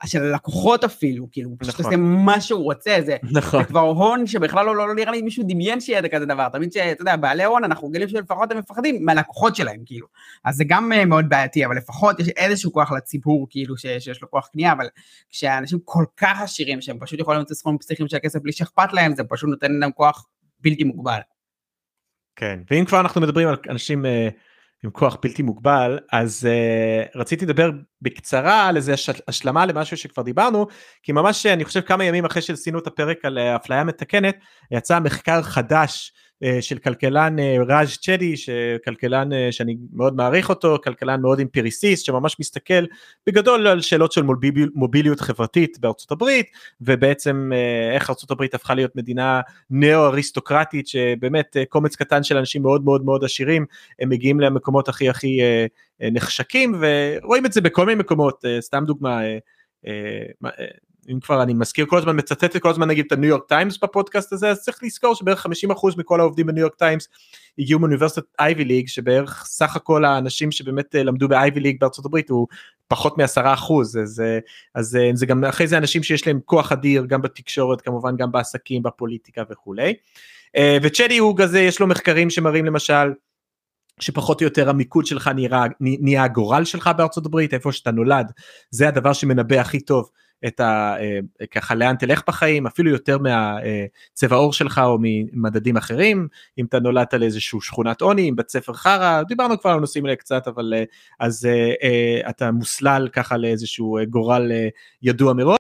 של 0.06 0.24
הלקוחות 0.24 0.84
אפילו, 0.84 1.28
כאילו, 1.32 1.50
הוא 1.50 1.58
פשוט 1.60 1.74
נכון. 1.74 1.86
עושה 1.86 1.98
מה 1.98 2.42
שהוא 2.42 2.64
רוצה, 2.64 2.98
זה, 3.06 3.18
נכון. 3.32 3.62
זה 3.62 3.68
כבר 3.68 3.80
הון 3.80 4.28
שבכלל 4.28 4.66
לא, 4.66 4.76
לא, 4.76 4.88
לא 4.88 4.96
נראה 4.96 5.12
לי 5.12 5.22
מישהו 5.22 5.44
דמיין 5.48 5.82
שיהיה 5.82 6.10
כזה 6.10 6.26
דבר, 6.26 6.50
תמיד 6.50 6.72
שאתה 6.72 7.02
יודע, 7.02 7.16
בעלי 7.16 7.44
הון, 7.44 7.64
אנחנו 7.64 7.88
רגילים 7.88 8.08
שלפחות 8.08 8.52
הם 8.52 8.58
מפחדים 8.58 9.06
מהלקוחות 9.06 9.56
שלהם, 9.56 9.80
כאילו, 9.86 10.08
אז 10.44 10.56
זה 10.56 10.64
גם 10.68 10.92
uh, 10.92 11.06
מאוד 11.06 11.30
בעייתי, 11.30 11.66
אבל 11.66 11.78
לפחות 11.78 12.20
יש 12.20 12.30
איזשהו 12.30 12.74
כוח 12.74 12.92
לציבור, 12.92 13.48
כאילו, 13.50 13.78
ש, 13.78 13.86
שיש 14.00 14.22
לו 14.22 14.32
כוח 14.32 14.48
קנייה, 14.48 14.72
אבל 14.72 14.88
כשאנשים 15.30 15.80
כל 15.86 16.06
כך 16.18 16.42
עשירים, 16.42 16.82
שהם 16.82 16.98
פשוט 17.00 17.20
יכולים 17.20 17.42
לתת 17.42 17.54
סכומים 17.54 17.80
פסיכיים 17.80 18.10
של 18.10 18.18
הכסף 18.18 18.40
בלי 18.40 18.52
שאכפת 18.52 18.94
להם, 18.94 19.16
זה 19.16 19.24
פשוט 19.24 19.50
נותן 19.50 19.72
להם 19.72 19.92
כוח 19.92 20.26
בלתי 20.60 20.84
מוגבל. 20.84 21.20
כן, 22.36 22.60
ואם 22.72 22.86
כבר 22.86 23.00
אנחנו 23.00 23.22
מדברים 23.22 23.48
על 23.48 23.56
אנשים... 23.70 24.06
Uh... 24.06 24.55
עם 24.86 24.92
כוח 24.92 25.18
בלתי 25.24 25.42
מוגבל 25.42 26.00
אז 26.12 26.48
uh, 26.48 27.18
רציתי 27.20 27.46
לדבר 27.46 27.72
בקצרה 28.02 28.68
על 28.68 28.78
איזה 28.78 28.94
השלמה 29.28 29.66
למשהו 29.66 29.98
שכבר 29.98 30.24
דיברנו 30.24 30.68
כי 31.04 31.12
ממש 31.12 31.46
אני 31.46 31.66
חושב 31.66 31.82
כמה 31.82 32.04
ימים 32.04 32.26
אחרי 32.26 32.42
שעשינו 32.42 32.80
את 32.80 32.88
הפרק 32.88 33.26
על 33.26 33.38
אה, 33.38 33.56
אפליה 33.56 33.84
מתקנת 33.84 34.36
יצא 34.72 35.00
מחקר 35.00 35.42
חדש 35.42 36.14
אה, 36.16 36.25
של 36.62 36.78
כלכלן 36.78 37.40
אה, 37.40 37.58
ראז' 37.68 37.98
צ'די, 37.98 38.38
שכלכלן 38.38 39.34
אה, 39.34 39.52
שאני 39.52 39.78
מאוד 39.94 40.16
מעריך 40.16 40.50
אותו, 40.50 40.78
כלכלן 40.84 41.22
מאוד 41.22 41.40
אימפריסיסט, 41.40 42.06
שממש 42.06 42.40
מסתכל 42.40 42.86
בגדול 43.28 43.68
על 43.68 43.82
שאלות 43.82 44.12
של 44.12 44.24
מוביליות 44.76 45.20
חברתית 45.20 45.80
בארצות 45.80 46.12
הברית, 46.12 46.46
ובעצם 46.82 47.52
איך 47.94 48.10
ארצות 48.10 48.32
הברית 48.32 48.54
הפכה 48.54 48.74
להיות 48.74 48.96
מדינה 48.96 49.42
נאו-אריסטוקרטית, 49.70 50.88
שבאמת 50.88 51.58
קומץ 51.70 51.96
קטן 51.96 52.24
של 52.24 52.38
אנשים 52.38 52.62
מאוד 52.62 52.84
מאוד 52.84 53.06
מאוד 53.06 53.24
עשירים, 53.24 53.66
הם 54.00 54.10
מגיעים 54.10 54.40
למקומות 54.40 54.90
הכי 54.90 55.10
הכי 55.10 55.40
נחשקים, 56.00 56.82
ורואים 56.82 57.46
את 57.46 57.54
זה 57.54 57.62
בכל 57.62 57.86
מיני 57.86 58.00
מקומות, 58.00 58.46
סתם 58.60 58.84
דוגמה, 58.86 59.22
אם 61.12 61.20
כבר 61.20 61.44
אני 61.44 61.54
מזכיר 61.54 61.86
כל 61.86 61.98
הזמן 61.98 62.18
מצטט 62.18 62.58
כל 62.58 62.70
הזמן 62.70 62.88
נגיד 62.88 63.06
את 63.06 63.12
הניו 63.12 63.30
יורק 63.30 63.44
טיימס 63.48 63.78
בפודקאסט 63.84 64.34
הזה 64.34 64.50
אז 64.50 64.62
צריך 64.62 64.84
לזכור 64.84 65.16
שבערך 65.16 65.46
50% 65.46 65.50
מכל 65.98 66.20
העובדים 66.20 66.46
בניו 66.46 66.62
יורק 66.62 66.76
טיימס 66.76 67.08
הגיעו 67.60 67.80
מאוניברסיטת 67.80 68.26
Ivy 68.40 68.66
League 68.66 68.88
שבערך 68.88 69.46
סך 69.46 69.76
הכל 69.76 70.06
האנשים 70.06 70.52
שבאמת 70.52 70.96
אה, 70.96 71.04
למדו 71.04 71.28
ב 71.28 71.36
Ivy 71.36 71.60
League 71.60 71.80
בארצות 71.80 72.06
הברית 72.06 72.30
הוא 72.30 72.48
פחות 72.88 73.18
מעשרה 73.18 73.54
אחוז 73.54 73.98
אז, 73.98 74.20
אה, 74.26 74.40
אז 74.76 74.96
אה, 74.96 75.10
זה 75.14 75.26
גם 75.26 75.44
אחרי 75.44 75.68
זה 75.68 75.78
אנשים 75.78 76.04
שיש 76.04 76.28
להם 76.28 76.40
כוח 76.46 76.72
אדיר 76.72 77.06
גם 77.06 77.22
בתקשורת 77.22 77.82
כמובן 77.82 78.18
גם 78.18 78.32
בעסקים 78.32 78.84
בפוליטיקה 78.84 79.44
וכולי. 79.50 79.94
וצ'די 80.82 81.18
הוא 81.18 81.38
כזה 81.38 81.60
יש 81.60 81.80
לו 81.80 81.88
מחקרים 81.88 82.30
שמראים 82.30 82.66
למשל 82.66 83.12
שפחות 84.00 84.42
או 84.42 84.46
יותר 84.46 84.70
המיקוד 84.70 85.06
שלך 85.06 85.30
נראה, 85.36 85.66
נהיה 85.80 86.24
הגורל 86.24 86.66
שלך 86.66 86.90
בארצות 86.98 87.26
הברית 87.26 87.54
איפה 87.54 87.72
שאתה 87.72 87.92
נולד 87.92 88.32
זה 88.70 88.88
הדבר 88.88 89.14
שמנבא 89.14 89.56
הכי 89.56 89.80
טוב 89.80 90.10
את 90.48 90.60
ה... 90.60 90.96
אה, 91.00 91.20
ככה 91.52 91.76
לאן 91.76 91.96
תלך 91.96 92.22
בחיים, 92.28 92.68
אפילו 92.68 92.92
יותר 92.92 93.18
מהצבע 93.18 94.36
עור 94.36 94.54
שלך 94.54 94.82
או 94.84 94.98
ממדדים 95.02 95.78
אחרים, 95.78 96.28
אם 96.58 96.66
אתה 96.66 96.80
נולדת 96.80 97.14
לאיזשהו 97.14 97.62
שכונת 97.62 98.02
עוני, 98.02 98.28
עם 98.28 98.36
בית 98.36 98.50
ספר 98.50 98.74
חרא, 98.74 99.24
דיברנו 99.24 99.60
כבר 99.60 99.70
על 99.70 99.78
הנושאים 99.78 100.06
האלה 100.06 100.16
קצת, 100.16 100.48
אבל 100.48 100.74
אה, 100.76 100.84
אז 101.20 101.46
אה, 101.84 102.30
אתה 102.30 102.52
מוסלל 102.52 103.08
ככה 103.14 103.38
לאיזשהו 103.38 103.98
גורל 104.10 104.52
ידוע 105.02 105.34
מראש. 105.34 105.60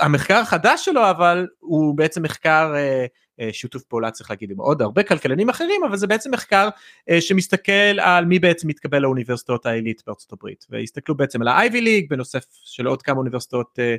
המחקר 0.00 0.34
החדש 0.34 0.84
שלו 0.84 1.10
אבל 1.10 1.46
הוא 1.60 1.96
בעצם 1.96 2.22
מחקר 2.22 2.72
אה, 2.76 3.06
שיתוף 3.52 3.82
פעולה 3.82 4.10
צריך 4.10 4.30
להגיד 4.30 4.50
עם 4.50 4.56
עוד 4.58 4.82
הרבה 4.82 5.02
כלכלנים 5.02 5.48
אחרים 5.48 5.84
אבל 5.88 5.96
זה 5.96 6.06
בעצם 6.06 6.30
מחקר 6.30 6.68
אה, 7.10 7.20
שמסתכל 7.20 8.00
על 8.00 8.24
מי 8.24 8.38
בעצם 8.38 8.68
מתקבל 8.68 8.98
לאוניברסיטאות 8.98 9.66
העילית 9.66 10.02
בארצות 10.06 10.32
הברית. 10.32 10.66
והסתכלו 10.70 11.14
בעצם 11.14 11.42
על 11.42 11.48
ה 11.48 11.56
Ivy 11.56 11.80
League 11.80 12.10
בתוספת 12.10 12.44
של 12.64 12.86
עוד 12.86 13.02
כמה 13.02 13.18
אוניברסיטאות 13.18 13.78
אה, 13.78 13.96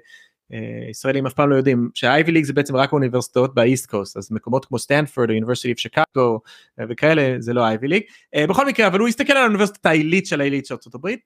ישראלים 0.90 1.25
אף 1.25 1.34
פעם 1.34 1.50
לא 1.50 1.56
יודעים 1.56 1.90
שה 1.94 2.12
Ivy 2.12 2.32
League 2.32 2.44
זה 2.44 2.54
בעצם 2.54 2.75
רק 2.75 2.92
אוניברסיטאות 2.92 3.56
ב 3.56 3.62
East 3.62 3.89
Coast 3.89 4.18
אז 4.18 4.32
מקומות 4.32 4.66
כמו 4.66 4.80
סטנפורד 4.80 5.30
או 5.30 5.36
University 5.36 5.82
שיקגו 5.82 6.40
וכאלה 6.90 7.36
זה 7.40 7.54
לא 7.54 7.66
אייבי 7.66 7.88
ליג 7.88 8.04
בכל 8.50 8.66
מקרה 8.68 8.88
אבל 8.88 9.00
הוא 9.00 9.08
הסתכל 9.08 9.34
על 9.34 9.44
האוניברסיטה 9.44 9.90
העילית 9.90 10.25
של 10.25 10.42
העילית 10.42 10.66
של 10.66 10.74
ארצות 10.74 10.96
הברית 10.96 11.20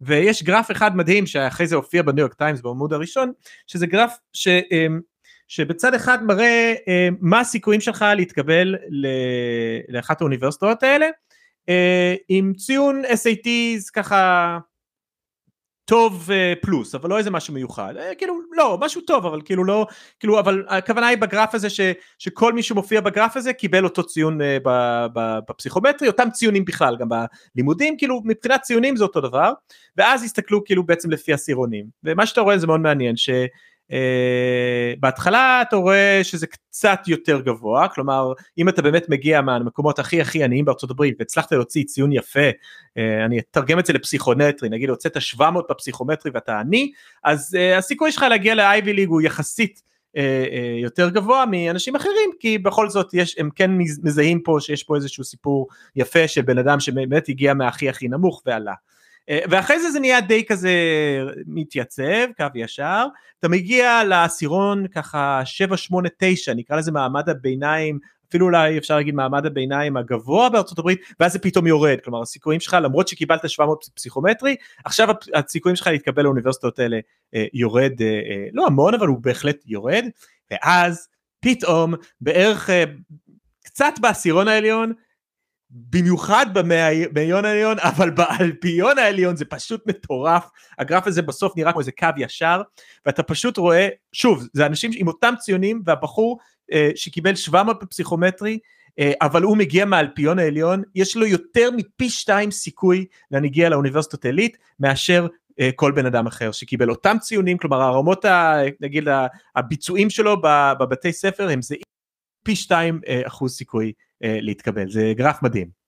ויש 0.00 0.42
גרף 0.42 0.70
אחד 0.70 0.96
מדהים 0.96 1.26
שאחרי 1.26 1.66
זה 1.66 1.76
הופיע 1.76 2.02
בניו 2.02 2.20
יורק 2.20 2.34
טיימס 2.34 2.60
בעמוד 2.60 2.92
הראשון 2.92 3.32
שזה 3.66 3.86
גרף 3.86 4.16
ש... 4.32 4.48
שבצד 5.54 5.94
אחד 5.94 6.24
מראה 6.24 6.74
אה, 6.88 7.08
מה 7.20 7.40
הסיכויים 7.40 7.80
שלך 7.80 8.04
להתקבל 8.16 8.76
לאחת 9.88 10.20
האוניברסיטאות 10.20 10.82
האלה, 10.82 11.06
אה, 11.68 12.14
עם 12.28 12.52
ציון 12.56 13.02
SATs 13.04 13.90
ככה 13.92 14.58
טוב 15.84 16.30
אה, 16.32 16.52
פלוס 16.62 16.94
אבל 16.94 17.10
לא 17.10 17.18
איזה 17.18 17.30
משהו 17.30 17.54
מיוחד. 17.54 17.94
אה, 17.96 18.14
כאילו 18.14 18.40
לא 18.52 18.78
משהו 18.80 19.00
טוב 19.00 19.26
אבל 19.26 19.40
כאילו 19.44 19.64
לא 19.64 19.86
כאילו 20.20 20.38
אבל 20.40 20.64
הכוונה 20.68 21.06
היא 21.06 21.18
בגרף 21.18 21.54
הזה 21.54 21.70
ש, 21.70 21.80
שכל 22.18 22.52
מי 22.52 22.62
שמופיע 22.62 23.00
בגרף 23.00 23.36
הזה 23.36 23.52
קיבל 23.52 23.84
אותו 23.84 24.06
ציון 24.06 24.42
אה, 24.42 24.58
ב, 24.64 24.68
ב, 25.14 25.38
בפסיכומטרי 25.48 26.08
אותם 26.08 26.30
ציונים 26.30 26.64
בכלל 26.64 26.96
גם 26.96 27.08
בלימודים 27.54 27.96
כאילו 27.98 28.22
מבחינת 28.24 28.62
ציונים 28.62 28.96
זה 28.96 29.04
אותו 29.04 29.20
דבר 29.20 29.52
ואז 29.96 30.24
הסתכלו 30.24 30.64
כאילו 30.64 30.86
בעצם 30.86 31.10
לפי 31.10 31.32
עשירונים 31.32 31.86
ומה 32.04 32.26
שאתה 32.26 32.40
רואה 32.40 32.58
זה 32.58 32.66
מאוד 32.66 32.80
מעניין 32.80 33.16
ש... 33.16 33.30
Uh, 33.90 33.94
בהתחלה 35.00 35.62
אתה 35.62 35.76
רואה 35.76 36.20
שזה 36.22 36.46
קצת 36.46 36.98
יותר 37.06 37.40
גבוה 37.40 37.88
כלומר 37.88 38.32
אם 38.58 38.68
אתה 38.68 38.82
באמת 38.82 39.08
מגיע 39.08 39.40
מהמקומות 39.40 39.98
הכי 39.98 40.20
הכי 40.20 40.44
עניים 40.44 40.64
בארצות 40.64 40.90
הברית 40.90 41.16
והצלחת 41.18 41.52
להוציא 41.52 41.84
ציון 41.84 42.12
יפה 42.12 42.50
uh, 42.50 43.24
אני 43.26 43.38
אתרגם 43.38 43.78
את 43.78 43.86
זה 43.86 43.92
לפסיכומטרי 43.92 44.68
נגיד 44.68 44.88
הוצאת 44.88 45.20
700 45.20 45.66
בפסיכומטרי 45.70 46.32
ואתה 46.34 46.60
עני 46.60 46.92
אז 47.24 47.56
uh, 47.56 47.78
הסיכוי 47.78 48.12
שלך 48.12 48.22
להגיע 48.22 48.54
לאייבי 48.54 48.92
ליג 48.92 49.08
הוא 49.08 49.22
יחסית 49.22 49.82
uh, 49.82 50.16
uh, 50.16 50.82
יותר 50.82 51.10
גבוה 51.10 51.44
מאנשים 51.46 51.96
אחרים 51.96 52.30
כי 52.40 52.58
בכל 52.58 52.88
זאת 52.88 53.14
יש 53.14 53.38
הם 53.38 53.50
כן 53.54 53.70
מזהים 54.02 54.40
פה 54.40 54.56
שיש 54.60 54.82
פה 54.82 54.96
איזשהו 54.96 55.24
סיפור 55.24 55.68
יפה 55.96 56.28
של 56.28 56.42
בן 56.42 56.58
אדם 56.58 56.80
שבאמת 56.80 57.28
הגיע 57.28 57.54
מהכי 57.54 57.88
הכי 57.88 58.08
נמוך 58.08 58.42
ועלה. 58.46 58.72
אה, 58.72 58.94
ואחרי 59.30 59.80
זה 59.80 59.90
זה 59.90 60.00
נהיה 60.00 60.20
די 60.20 60.44
כזה 60.44 60.72
מתייצב, 61.46 62.26
קו 62.36 62.46
ישר, 62.54 63.06
אתה 63.40 63.48
מגיע 63.48 64.04
לעשירון 64.04 64.86
ככה 64.88 65.42
7, 65.44 65.76
8, 65.76 66.08
9, 66.18 66.54
נקרא 66.54 66.76
לזה 66.76 66.92
מעמד 66.92 67.28
הביניים, 67.28 67.98
אפילו 68.28 68.46
אולי 68.46 68.78
אפשר 68.78 68.96
להגיד 68.96 69.14
מעמד 69.14 69.46
הביניים 69.46 69.96
הגבוה 69.96 70.48
בארצות 70.48 70.78
הברית, 70.78 71.00
ואז 71.20 71.32
זה 71.32 71.38
פתאום 71.38 71.66
יורד, 71.66 71.98
כלומר 72.04 72.22
הסיכויים 72.22 72.60
שלך 72.60 72.76
למרות 72.82 73.08
שקיבלת 73.08 73.50
700 73.50 73.84
פסיכומטרי, 73.94 74.56
עכשיו 74.84 75.08
הסיכויים 75.34 75.76
שלך 75.76 75.86
להתקבל 75.86 76.22
לאוניברסיטאות 76.22 76.78
האלה 76.78 76.98
אה, 77.34 77.44
יורד, 77.52 77.92
אה, 78.00 78.06
אה, 78.06 78.46
לא 78.52 78.66
המון 78.66 78.94
אבל 78.94 79.06
הוא 79.06 79.18
בהחלט 79.20 79.56
יורד, 79.66 80.04
ואז 80.50 81.08
פתאום 81.40 81.94
בערך 82.20 82.70
אה, 82.70 82.84
קצת 83.64 83.92
בעשירון 84.00 84.48
העליון 84.48 84.92
במיוחד 85.74 86.46
במאיון 86.52 87.44
העליון, 87.44 87.76
אבל 87.80 88.10
באלפיון 88.10 88.98
העליון 88.98 89.36
זה 89.36 89.44
פשוט 89.44 89.86
מטורף, 89.86 90.50
הגרף 90.78 91.06
הזה 91.06 91.22
בסוף 91.22 91.56
נראה 91.56 91.72
כמו 91.72 91.80
איזה 91.80 91.92
קו 91.92 92.08
ישר, 92.16 92.62
ואתה 93.06 93.22
פשוט 93.22 93.56
רואה, 93.56 93.88
שוב, 94.12 94.46
זה 94.52 94.66
אנשים 94.66 94.90
עם 94.94 95.08
אותם 95.08 95.34
ציונים, 95.38 95.82
והבחור 95.86 96.38
אה, 96.72 96.90
שקיבל 96.94 97.34
700 97.34 97.82
בפסיכומטרי, 97.82 98.58
אה, 98.98 99.12
אבל 99.22 99.42
הוא 99.42 99.56
מגיע 99.56 99.84
מהאלפיון 99.84 100.38
העליון, 100.38 100.82
יש 100.94 101.16
לו 101.16 101.26
יותר 101.26 101.70
מפי 101.76 102.10
שתיים 102.10 102.50
סיכוי 102.50 103.06
להגיע 103.30 103.68
לאוניברסיטת 103.68 104.24
עילית, 104.24 104.56
מאשר 104.80 105.26
אה, 105.60 105.70
כל 105.76 105.92
בן 105.92 106.06
אדם 106.06 106.26
אחר 106.26 106.52
שקיבל 106.52 106.90
אותם 106.90 107.16
ציונים, 107.20 107.58
כלומר 107.58 107.82
הרמות, 107.82 108.24
ה, 108.24 108.60
נגיד 108.80 109.08
הביצועים 109.56 110.10
שלו 110.10 110.36
בבתי 110.78 111.12
ספר 111.12 111.48
הם 111.48 111.62
זהים 111.62 111.80
פי 112.44 112.56
שתיים 112.56 113.00
אה, 113.08 113.22
אחוז 113.26 113.56
סיכוי 113.56 113.92
להתקבל, 114.24 114.90
זה 114.90 115.12
גרף 115.16 115.42
מדהים. 115.42 115.84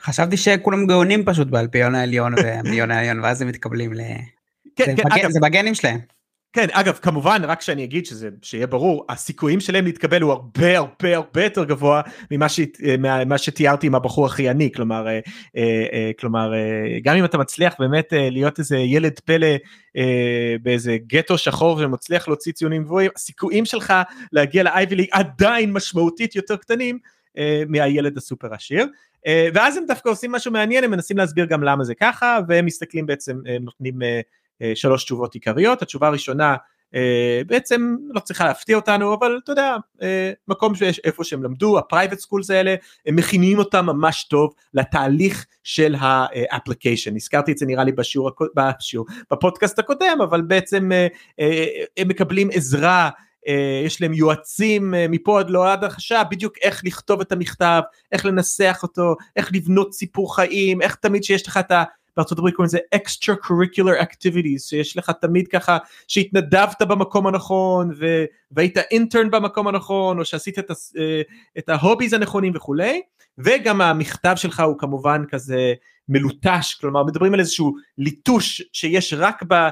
חשבתי 0.00 0.36
שכולם 0.36 0.86
גאונים 0.86 1.24
פשוט 1.24 1.48
באלפיון 1.48 1.94
העליון 1.94 2.34
והמיליון 2.36 2.90
העליון 2.92 3.20
ואז 3.20 3.42
הם 3.42 3.48
מתקבלים 3.48 3.94
ל... 3.94 4.00
כן, 4.76 4.84
זה, 4.84 5.02
כן, 5.02 5.08
בג... 5.08 5.18
אגב, 5.18 5.30
זה 5.30 5.40
בגנים 5.42 5.74
שלהם. 5.74 6.00
כן, 6.54 6.66
אגב, 6.72 6.94
כמובן, 6.94 7.42
רק 7.44 7.60
שאני 7.60 7.84
אגיד 7.84 8.06
שזה, 8.06 8.28
שיהיה 8.42 8.66
ברור, 8.66 9.06
הסיכויים 9.08 9.60
שלהם 9.60 9.84
להתקבל 9.84 10.22
הוא 10.22 10.32
הרבה 10.32 10.78
הרבה 10.78 11.16
הרבה 11.16 11.44
יותר 11.44 11.64
גבוה 11.64 12.02
ממה, 12.30 12.48
ש, 12.48 12.60
ממה 12.98 13.38
שתיארתי 13.38 13.86
עם 13.86 13.94
הבחור 13.94 14.26
הכי 14.26 14.48
עני, 14.48 14.72
כלומר, 14.72 15.06
אה, 15.06 15.20
אה, 15.56 16.10
כלומר, 16.18 16.54
אה, 16.54 16.98
גם 17.02 17.16
אם 17.16 17.24
אתה 17.24 17.38
מצליח 17.38 17.74
באמת 17.78 18.12
אה, 18.12 18.30
להיות 18.30 18.58
איזה 18.58 18.76
ילד 18.76 19.20
פלא 19.24 19.56
אה, 19.96 20.54
באיזה 20.62 20.96
גטו 21.06 21.38
שחור 21.38 21.78
ומצליח 21.80 22.28
להוציא 22.28 22.52
ציונים 22.52 22.84
גבוהים, 22.84 23.10
הסיכויים 23.16 23.64
שלך 23.64 23.92
להגיע 24.32 24.62
ל 24.62 24.70
Ivy 24.70 24.94
League 24.94 25.08
עדיין 25.12 25.72
משמעותית 25.72 26.36
יותר 26.36 26.56
קטנים 26.56 26.94
אה, 26.94 27.10
מהילד 27.68 28.16
הסופר 28.16 28.54
עשיר. 28.54 28.86
אה, 29.26 29.48
ואז 29.54 29.76
הם 29.76 29.86
דווקא 29.86 30.08
עושים 30.08 30.32
משהו 30.32 30.52
מעניין, 30.52 30.84
הם 30.84 30.90
מנסים 30.90 31.16
להסביר 31.16 31.44
גם 31.44 31.62
למה 31.62 31.84
זה 31.84 31.94
ככה, 31.94 32.38
והם 32.48 32.66
מסתכלים 32.66 33.06
בעצם, 33.06 33.38
הם 33.46 33.64
נותנים 33.64 34.02
אה, 34.02 34.72
שלוש 34.74 35.04
תשובות 35.04 35.34
עיקריות, 35.34 35.82
התשובה 35.82 36.06
הראשונה 36.06 36.56
בעצם 37.46 37.96
לא 38.10 38.20
צריכה 38.20 38.44
להפתיע 38.44 38.76
אותנו, 38.76 39.14
אבל 39.14 39.40
אתה 39.44 39.52
יודע, 39.52 39.76
מקום 40.48 40.74
שיש 40.74 40.98
איפה 41.04 41.24
שהם 41.24 41.42
למדו, 41.42 41.78
ה 41.78 41.83
private 41.83 42.18
schools 42.18 42.50
האלה, 42.50 42.74
הם 43.06 43.16
מכינים 43.16 43.58
אותם 43.58 43.86
ממש 43.86 44.24
טוב 44.24 44.54
לתהליך 44.74 45.46
של 45.64 45.94
ה 45.98 46.07
application, 46.07 47.16
הזכרתי 47.16 47.52
את 47.52 47.58
זה 47.58 47.66
נראה 47.66 47.84
לי 47.84 47.92
בשיעור, 47.92 48.30
בשיעור, 48.56 49.06
בפודקאסט 49.30 49.78
הקודם, 49.78 50.18
אבל 50.22 50.42
בעצם 50.42 50.90
הם 51.96 52.08
מקבלים 52.08 52.48
עזרה 52.52 53.10
יש 53.86 54.02
להם 54.02 54.14
יועצים 54.14 54.94
uh, 54.94 54.96
מפה 55.08 55.40
עד 55.40 55.50
להודעה 55.50 55.72
חדשה 55.72 56.24
בדיוק 56.30 56.54
איך 56.62 56.82
לכתוב 56.84 57.20
את 57.20 57.32
המכתב, 57.32 57.80
איך 58.12 58.26
לנסח 58.26 58.80
אותו, 58.82 59.14
איך 59.36 59.50
לבנות 59.54 59.92
סיפור 59.92 60.36
חיים, 60.36 60.82
איך 60.82 60.94
תמיד 60.94 61.24
שיש 61.24 61.48
לך 61.48 61.56
את 61.56 61.70
ה... 61.70 61.84
בארצות 62.16 62.38
הברית 62.38 62.54
קוראים 62.54 62.66
לזה 62.66 62.78
extra 62.94 63.46
curricular 63.46 64.02
activities, 64.02 64.58
שיש 64.58 64.96
לך 64.96 65.12
תמיד 65.20 65.48
ככה 65.48 65.78
שהתנדבת 66.08 66.82
במקום 66.82 67.26
הנכון 67.26 67.90
ו... 67.98 68.24
והיית 68.50 68.78
intern 68.78 69.30
במקום 69.30 69.68
הנכון 69.68 70.18
או 70.18 70.24
שעשית 70.24 70.58
את, 70.58 70.70
ה... 70.70 70.74
אה, 70.98 71.22
את 71.58 71.68
ה 71.68 71.73
hobbies 71.73 72.12
הנכונים 72.12 72.52
וכולי, 72.56 73.02
וגם 73.38 73.80
המכתב 73.80 74.34
שלך 74.36 74.60
הוא 74.60 74.78
כמובן 74.78 75.24
כזה 75.28 75.74
מלוטש, 76.08 76.74
כלומר 76.74 77.04
מדברים 77.04 77.34
על 77.34 77.40
איזשהו 77.40 77.74
ליטוש 77.98 78.62
שיש 78.72 79.14
רק 79.14 79.42
ב... 79.48 79.68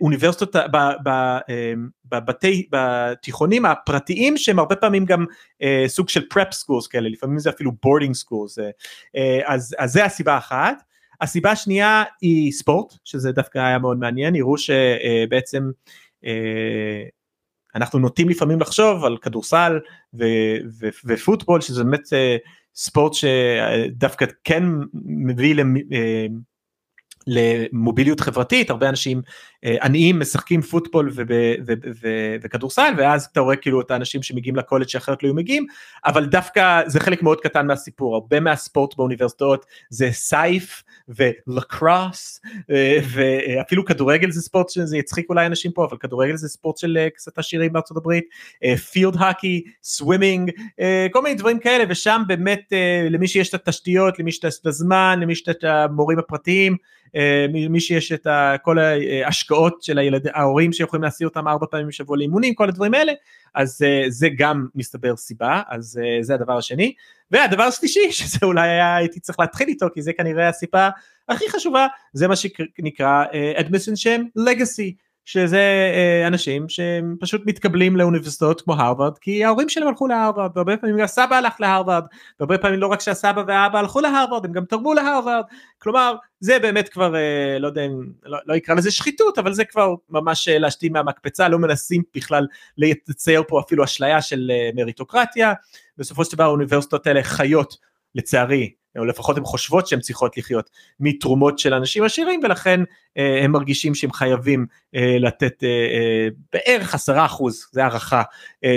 אוניברסיטות, 0.00 0.56
אמ, 0.56 1.88
בבתי, 2.04 2.68
בתיכונים 2.70 3.64
הפרטיים 3.64 4.36
שהם 4.36 4.58
הרבה 4.58 4.76
פעמים 4.76 5.04
גם 5.04 5.24
אה, 5.62 5.84
סוג 5.86 6.08
של 6.08 6.28
prep 6.28 6.52
schools 6.52 6.86
כאלה, 6.86 7.08
לפעמים 7.08 7.38
זה 7.38 7.50
אפילו 7.50 7.72
boarding 7.82 8.14
schools, 8.14 8.58
אה, 9.16 9.40
אז, 9.44 9.76
אז 9.78 9.92
זה 9.92 10.04
הסיבה 10.04 10.38
אחת. 10.38 10.82
הסיבה 11.20 11.50
השנייה 11.50 12.02
היא 12.20 12.52
ספורט, 12.52 12.94
שזה 13.04 13.32
דווקא 13.32 13.58
היה 13.58 13.78
מאוד 13.78 13.98
מעניין, 13.98 14.34
הראו 14.34 14.58
שבעצם 14.58 15.70
אה, 16.24 17.04
אנחנו 17.74 17.98
נוטים 17.98 18.28
לפעמים 18.28 18.60
לחשוב 18.60 19.04
על 19.04 19.16
כדורסל 19.16 19.78
ו- 20.14 20.56
ו- 20.80 20.88
ופוטבול, 21.04 21.60
שזה 21.60 21.84
באמת 21.84 22.08
ספורט 22.74 23.12
שדווקא 23.14 24.26
כן 24.44 24.62
מביא 24.94 25.54
למוביליות 27.26 28.20
חברתית, 28.20 28.70
הרבה 28.70 28.88
אנשים 28.88 29.22
אה, 29.64 29.76
עניים 29.82 30.20
משחקים 30.20 30.62
פוטבול 30.62 31.10
וכדורסל, 32.42 32.92
ואז 32.96 33.28
אתה 33.32 33.40
רואה 33.40 33.56
כאילו 33.56 33.80
את 33.80 33.90
האנשים 33.90 34.22
שמגיעים 34.22 34.56
לקולג' 34.56 34.88
שאחרת 34.88 35.22
לא 35.22 35.28
היו 35.28 35.34
מגיעים, 35.34 35.66
אבל 36.04 36.26
דווקא 36.26 36.82
זה 36.86 37.00
חלק 37.00 37.22
מאוד 37.22 37.40
קטן 37.40 37.66
מהסיפור, 37.66 38.14
הרבה 38.14 38.40
מהספורט 38.40 38.96
באוניברסיטאות 38.96 39.66
זה 39.90 40.08
סייף 40.12 40.82
ולקרוס, 41.08 42.40
אה, 42.70 42.98
ואפילו 43.14 43.84
כדורגל 43.84 44.30
זה 44.30 44.42
ספורט 44.42 44.68
שזה 44.68 44.96
יצחיק 44.96 45.26
אולי 45.28 45.46
אנשים 45.46 45.72
פה, 45.72 45.84
אבל 45.84 45.96
כדורגל 45.96 46.36
זה 46.36 46.48
ספורט 46.48 46.76
של 46.76 46.96
אה, 47.00 47.10
קצת 47.10 47.38
עשירים 47.38 47.72
בארצות 47.72 47.96
הברית, 47.96 48.24
פילד 48.92 49.14
האקי, 49.18 49.64
סווימינג, 49.82 50.50
כל 51.12 51.22
מיני 51.22 51.34
דברים 51.34 51.58
כאלה, 51.58 51.84
ושם 51.88 52.22
באמת 52.26 52.72
למי 53.10 53.28
שיש 53.28 53.48
את 53.48 53.54
התשתיות, 53.54 54.18
למי 54.18 54.32
שיש 54.32 54.58
את 54.60 54.66
הזמן, 54.66 55.18
למי 55.22 55.34
שיש 55.34 55.48
את 55.48 55.64
המורים 55.64 56.18
הפרטיים, 56.18 56.72
אה, 56.72 56.78
מי 57.70 57.80
שיש 57.80 58.12
את 58.12 58.26
כל 58.62 58.78
ההשקעות 58.78 59.82
של 59.82 59.98
הילד, 59.98 60.28
ההורים 60.32 60.72
שיכולים 60.72 61.02
להסיע 61.02 61.26
אותם 61.26 61.48
ארבע 61.48 61.66
פעמים 61.70 61.88
בשבוע 61.88 62.16
לאימונים, 62.16 62.54
כל 62.54 62.68
הדברים 62.68 62.94
האלה, 62.94 63.12
אז 63.54 63.82
אה, 63.82 64.04
זה 64.08 64.28
גם 64.38 64.66
מסתבר 64.74 65.16
סיבה, 65.16 65.62
אז 65.68 66.00
אה, 66.02 66.22
זה 66.22 66.34
הדבר 66.34 66.58
השני. 66.58 66.94
והדבר 67.30 67.62
השלישי, 67.62 68.12
שזה 68.18 68.38
אולי 68.42 68.68
היה, 68.68 68.96
הייתי 68.96 69.20
צריך 69.20 69.40
להתחיל 69.40 69.68
איתו, 69.68 69.86
כי 69.94 70.02
זה 70.02 70.12
כנראה 70.12 70.48
הסיבה 70.48 70.90
הכי 71.28 71.44
חשובה, 71.50 71.86
זה 72.12 72.28
מה 72.28 72.36
שנקרא 72.36 73.24
admission 73.58 73.96
שם 73.96 74.22
legacy. 74.38 75.03
שזה 75.24 75.90
אה, 75.94 76.26
אנשים 76.26 76.68
שהם 76.68 77.16
פשוט 77.20 77.42
מתקבלים 77.46 77.96
לאוניברסיטאות 77.96 78.60
כמו 78.60 78.74
הרווארד 78.74 79.18
כי 79.18 79.44
ההורים 79.44 79.68
שלהם 79.68 79.88
הלכו 79.88 80.06
להרווארד 80.06 80.50
והרבה 80.54 80.76
פעמים 80.76 81.00
הסבא 81.00 81.36
הלך 81.36 81.54
להרווארד 81.60 82.04
והרבה 82.40 82.58
פעמים 82.58 82.80
לא 82.80 82.86
רק 82.86 83.00
שהסבא 83.00 83.42
והאבא 83.46 83.78
הלכו 83.78 84.00
להרווארד 84.00 84.44
הם 84.44 84.52
גם 84.52 84.64
תרמו 84.64 84.94
להרווארד. 84.94 85.44
כלומר 85.78 86.16
זה 86.40 86.58
באמת 86.58 86.88
כבר 86.88 87.16
אה, 87.16 87.58
לא 87.58 87.66
יודע 87.66 87.86
אם 87.86 88.06
לא, 88.24 88.38
לא 88.46 88.54
יקרא 88.54 88.74
לזה 88.74 88.90
שחיתות 88.90 89.38
אבל 89.38 89.52
זה 89.52 89.64
כבר 89.64 89.94
ממש 90.10 90.48
אה, 90.48 90.58
להשתין 90.58 90.92
מהמקפצה 90.92 91.48
לא 91.48 91.58
מנסים 91.58 92.02
בכלל 92.14 92.46
לצייר 92.78 93.42
פה 93.48 93.60
אפילו 93.60 93.84
אשליה 93.84 94.22
של 94.22 94.50
מריטוקרטיה. 94.74 95.52
בסופו 95.98 96.24
של 96.24 96.32
דבר 96.32 96.44
האוניברסיטאות 96.44 97.06
האלה 97.06 97.22
חיות 97.22 97.76
לצערי 98.14 98.70
או 98.98 99.04
לפחות 99.04 99.36
הן 99.38 99.44
חושבות 99.44 99.86
שהן 99.86 100.00
צריכות 100.00 100.36
לחיות 100.36 100.70
מתרומות 101.00 101.58
של 101.58 101.74
אנשים 101.74 102.04
עשירים 102.04 102.40
ולכן 102.44 102.80
אה, 103.18 103.44
הם 103.44 103.52
מרגישים 103.52 103.94
שהם 103.94 104.12
חייבים 104.12 104.66
אה, 104.94 105.16
לתת 105.20 105.64
אה, 105.64 106.28
בערך 106.52 106.94
עשרה 106.94 107.24
אחוז, 107.26 107.66
זה 107.72 107.82
הערכה 107.82 108.22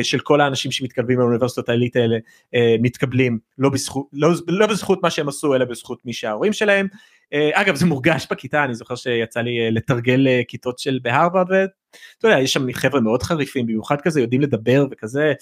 של 0.04 0.20
כל 0.20 0.42
האנשים 0.42 0.72
שמתקרבים 0.72 1.20
לאוניברסיטות 1.20 1.70
העילית 1.70 1.96
האלה 1.96 2.18
מתקבלים 2.80 3.40
לא 3.58 3.70
בזכות, 3.70 4.06
לא, 4.14 4.30
לא 4.48 4.68
בזכות 4.68 5.04
מה 5.04 5.10
שהם 5.10 5.30
עשו 5.30 5.56
אלא 5.56 5.66
בזכות 5.66 6.06
מי 6.06 6.14
שההורים 6.14 6.54
שלהם. 6.54 6.88
אגב 7.54 7.76
זה 7.76 7.86
מורגש 7.86 8.28
בכיתה 8.32 8.64
אני 8.64 8.76
זוכר 8.76 8.96
שיצא 8.96 9.40
לי 9.40 9.72
לתרגל 9.72 10.28
כיתות 10.48 10.80
של 10.80 11.00
בהרווארד 11.02 11.68
ואתה 12.16 12.28
יודע 12.28 12.40
יש 12.40 12.54
שם 12.54 12.72
חבר'ה 12.74 13.02
מאוד 13.02 13.24
חריפים 13.24 13.66
במיוחד 13.66 14.02
כזה 14.02 14.22
יודעים 14.22 14.42
לדבר 14.42 14.86
וכזה 14.92 15.34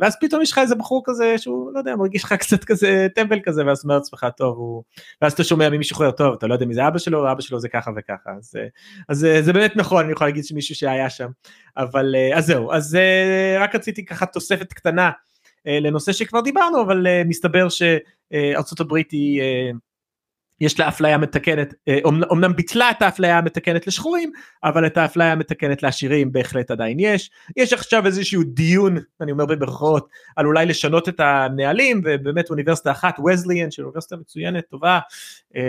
ואז 0.00 0.16
פתאום 0.20 0.42
יש 0.42 0.52
לך 0.52 0.58
איזה 0.58 0.74
בחור 0.74 1.02
כזה 1.06 1.38
שהוא 1.38 1.72
לא 1.72 1.78
יודע 1.78 1.96
מרגיש 1.96 2.24
לך 2.24 2.32
קצת 2.32 2.64
כזה 2.64 3.06
טמבל 3.14 3.40
כזה 3.42 3.66
ואז 3.66 3.84
אומר 3.84 3.94
לעצמך 3.94 4.26
טוב 4.36 4.56
הוא 4.56 4.82
ואז 5.22 5.32
אתה 5.32 5.44
שומע 5.44 5.68
ממישהו 5.68 5.96
אחר 5.96 6.10
טוב 6.10 6.34
אתה 6.34 6.46
לא 6.46 6.54
יודע 6.54 6.66
מי 6.66 6.74
זה 6.74 6.88
אבא 6.88 6.98
שלו 6.98 7.32
אבא 7.32 7.40
שלו 7.40 7.60
זה 7.60 7.68
ככה 7.68 7.90
וככה. 7.96 8.30
אז, 8.38 8.54
אז 9.08 9.26
זה 9.40 9.52
באמת 9.52 9.76
נכון 9.76 10.04
אני 10.04 10.12
יכול 10.12 10.26
להגיד 10.26 10.44
שמישהו 10.44 10.74
שהיה 10.74 11.10
שם. 11.10 11.28
אבל 11.76 12.14
אז 12.34 12.46
זהו 12.46 12.72
אז 12.72 12.98
רק 13.60 13.74
רציתי 13.74 14.04
ככה 14.04 14.26
תוספת 14.26 14.72
קטנה 14.72 15.10
לנושא 15.66 16.12
שכבר 16.12 16.40
דיברנו 16.40 16.82
אבל 16.82 17.06
מסתבר 17.24 17.68
שארצות 17.68 18.80
הברית 18.80 19.10
היא 19.10 19.42
יש 20.60 20.80
לה 20.80 20.88
אפליה 20.88 21.18
מתקנת, 21.18 21.74
אומנם 22.04 22.56
ביטלה 22.56 22.90
את 22.90 23.02
האפליה 23.02 23.38
המתקנת 23.38 23.86
לשחורים, 23.86 24.32
אבל 24.64 24.86
את 24.86 24.96
האפליה 24.96 25.32
המתקנת 25.32 25.82
לעשירים 25.82 26.32
בהחלט 26.32 26.70
עדיין 26.70 26.96
יש. 27.00 27.30
יש 27.56 27.72
עכשיו 27.72 28.06
איזשהו 28.06 28.42
דיון, 28.44 28.96
אני 29.20 29.32
אומר 29.32 29.46
במרכאות, 29.46 30.08
על 30.36 30.46
אולי 30.46 30.66
לשנות 30.66 31.08
את 31.08 31.20
הנהלים, 31.20 32.02
ובאמת 32.04 32.50
אוניברסיטה 32.50 32.90
אחת, 32.90 33.16
וזליאן, 33.20 33.70
של 33.70 33.82
אוניברסיטה 33.82 34.16
מצוינת, 34.16 34.64
טובה, 34.70 34.98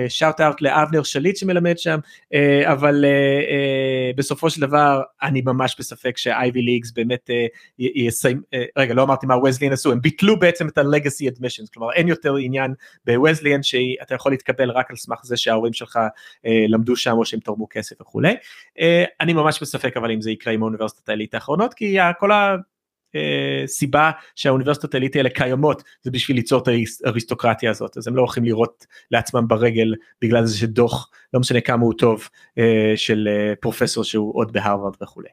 שאוט 0.08 0.42
אאוט 0.42 0.62
לאבנר 0.62 1.04
שליט 1.04 1.38
שמלמד 1.38 1.78
שם, 1.78 2.00
אבל 2.66 3.06
בסופו 4.16 4.50
של 4.50 4.62
דבר 4.62 5.02
אני 5.22 5.42
ממש 5.46 5.76
בספק 5.80 6.18
שאייבי 6.18 6.62
ליגס 6.62 6.92
באמת 6.92 7.30
יסיים, 7.80 8.42
רגע 8.78 8.94
לא 8.94 9.04
אמרתי 9.04 9.26
מה 9.26 9.38
וזליאן 9.38 9.74
עשו, 9.74 9.92
הם 9.92 10.02
ביטלו 10.02 10.40
בעצם 10.40 10.68
את 10.68 10.78
ה-legacy 10.78 11.34
admissions, 11.34 11.68
כלומר 11.74 11.94
אין 11.94 12.08
יותר 12.08 12.36
עניין 12.36 12.74
בווזליאן 13.06 13.64
שאתה 13.64 14.16
יכול 14.16 14.32
להתקבל 14.32 14.70
רק 14.80 14.92
על 14.92 14.96
סמך 14.96 15.20
זה 15.24 15.38
שההורים 15.38 15.74
שלך 15.74 16.00
אה, 16.46 16.66
למדו 16.68 16.96
שם 16.96 17.12
או 17.18 17.26
שהם 17.26 17.40
תרמו 17.40 17.68
כסף 17.70 18.02
וכולי. 18.02 18.36
אה, 18.80 19.04
אני 19.22 19.34
ממש 19.34 19.62
בספק 19.62 19.98
אבל 19.98 20.12
אם 20.12 20.22
זה 20.22 20.32
יקרה 20.32 20.54
עם 20.54 20.62
האוניברסיטת 20.62 21.10
העילית 21.10 21.34
האחרונות 21.34 21.74
כי 21.74 21.98
כל 22.20 22.32
הסיבה 23.14 24.06
אה, 24.06 24.12
שהאוניברסיטות 24.36 24.94
העילית 24.94 25.16
האלה 25.16 25.30
קיימות 25.30 25.84
זה 26.02 26.12
בשביל 26.12 26.38
ליצור 26.38 26.62
את 26.62 26.68
האריסטוקרטיה 27.06 27.72
הזאת 27.72 27.98
אז 27.98 28.08
הם 28.08 28.16
לא 28.16 28.22
הולכים 28.22 28.46
לראות 28.46 28.86
לעצמם 29.12 29.48
ברגל 29.48 29.94
בגלל 30.22 30.46
זה 30.46 30.58
שדוח 30.58 31.12
לא 31.34 31.40
משנה 31.40 31.62
כמה 31.62 31.84
הוא 31.84 31.94
טוב 31.98 32.30
אה, 32.58 32.94
של 32.96 33.28
אה, 33.32 33.56
פרופסור 33.56 34.04
שהוא 34.04 34.36
עוד 34.36 34.54
בהרווארד 34.54 34.94
וכולי. 35.02 35.30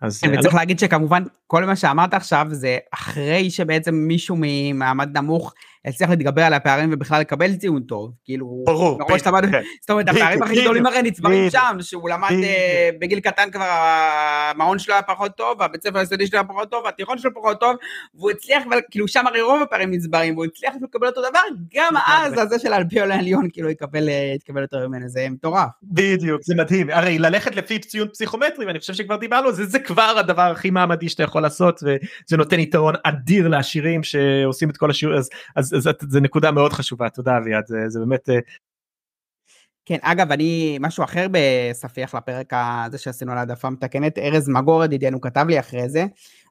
אז 0.00 0.20
כן, 0.20 0.38
וצריך 0.38 0.54
לא... 0.54 0.60
להגיד 0.60 0.78
שכמובן 0.78 1.22
כל 1.46 1.64
מה 1.64 1.76
שאמרת 1.76 2.14
עכשיו 2.14 2.46
זה 2.50 2.78
אחרי 2.94 3.50
שבעצם 3.50 3.94
מישהו 3.94 4.36
ממעמד 4.40 5.18
נמוך 5.18 5.54
הצליח 5.84 6.10
להתגבר 6.10 6.42
על 6.42 6.54
הפערים 6.54 6.90
ובכלל 6.92 7.20
לקבל 7.20 7.54
ציון 7.54 7.82
טוב, 7.82 8.12
כאילו, 8.24 8.62
ברור, 8.66 8.98
מראש 8.98 9.26
למד, 9.26 9.50
כן. 9.50 9.62
זאת 9.80 9.90
אומרת 9.90 10.08
הפערים 10.08 10.42
הכי 10.42 10.62
גדולים 10.62 10.86
הרי 10.86 11.02
נצברים 11.02 11.50
שם, 11.50 11.76
שהוא 11.80 12.08
למד 12.08 12.30
אה, 12.30 12.90
בגיל 12.98 13.20
קטן 13.20 13.50
כבר 13.50 13.68
המעון 13.70 14.78
שלו 14.78 14.94
היה 14.94 15.02
פחות 15.02 15.36
טוב, 15.36 15.62
הבית 15.62 15.82
ספר 15.82 15.98
היסודי 15.98 16.26
שלו 16.26 16.38
היה 16.38 16.48
פחות 16.48 16.70
טוב, 16.70 16.86
התיכון 16.86 17.18
שלו 17.18 17.34
פחות 17.34 17.60
טוב, 17.60 17.76
והוא 18.14 18.30
הצליח, 18.30 18.62
כאילו 18.90 19.08
שם 19.08 19.26
הרי 19.26 19.40
רוב 19.40 19.62
הפערים 19.62 19.90
נצברים, 19.90 20.34
והוא 20.34 20.44
הצליח 20.44 20.74
לקבל 20.82 21.06
אותו 21.06 21.20
דבר, 21.30 21.40
גם 21.74 21.94
אז 22.06 22.32
הזה 22.38 22.58
של 22.58 22.72
האלפיון 22.72 23.10
העליון 23.10 23.48
כאילו 23.52 23.70
יקבל 23.70 24.08
אה, 24.08 24.34
יותר 24.56 24.88
ממנו, 24.88 25.08
זה 25.08 25.26
מטורף. 25.30 25.68
בדיוק, 25.82 26.42
זה 26.42 26.54
מדהים, 26.54 26.90
הרי 26.90 27.18
ללכת 27.18 27.56
לפי 27.56 27.78
ציון 27.78 28.08
פסיכומטרי, 28.08 28.66
ואני 28.66 28.78
חושב 28.78 28.94
שכבר 28.94 29.16
דיברנו 29.16 29.52
זה 29.52 29.78
כבר 29.78 30.14
הדבר 30.18 30.42
הכי 30.42 30.70
מעמדי 30.70 31.08
שאתה 31.08 31.22
יכול 31.22 31.42
לעשות, 31.42 31.82
וזה 31.82 32.36
נותן 32.36 32.60
יתרון 32.60 32.94
אדיר 33.04 33.48
לעשירים 33.48 34.02
שעושים 34.02 34.70
את 34.70 34.76
כל 34.76 34.90
השיעור, 34.90 35.14
אז, 35.56 35.71
אז 35.76 35.88
זה 36.08 36.20
נקודה 36.20 36.50
מאוד 36.50 36.72
חשובה, 36.72 37.08
תודה 37.08 37.38
אביעד, 37.38 37.66
זה, 37.66 37.88
זה 37.88 38.00
באמת... 38.00 38.28
אה, 38.28 38.38
כן, 39.84 39.98
אגב, 40.02 40.32
אני, 40.32 40.78
משהו 40.80 41.04
אחר 41.04 41.26
בספיח 41.30 42.14
לפרק 42.14 42.52
הזה 42.86 42.98
שעשינו 42.98 43.32
על 43.32 43.38
העדפה 43.38 43.70
מתקנת, 43.70 44.18
ארז 44.18 44.48
מגור 44.48 44.84
ידידנו 44.84 45.20
כתב 45.20 45.44
לי 45.48 45.60
אחרי 45.60 45.88
זה, 45.88 46.04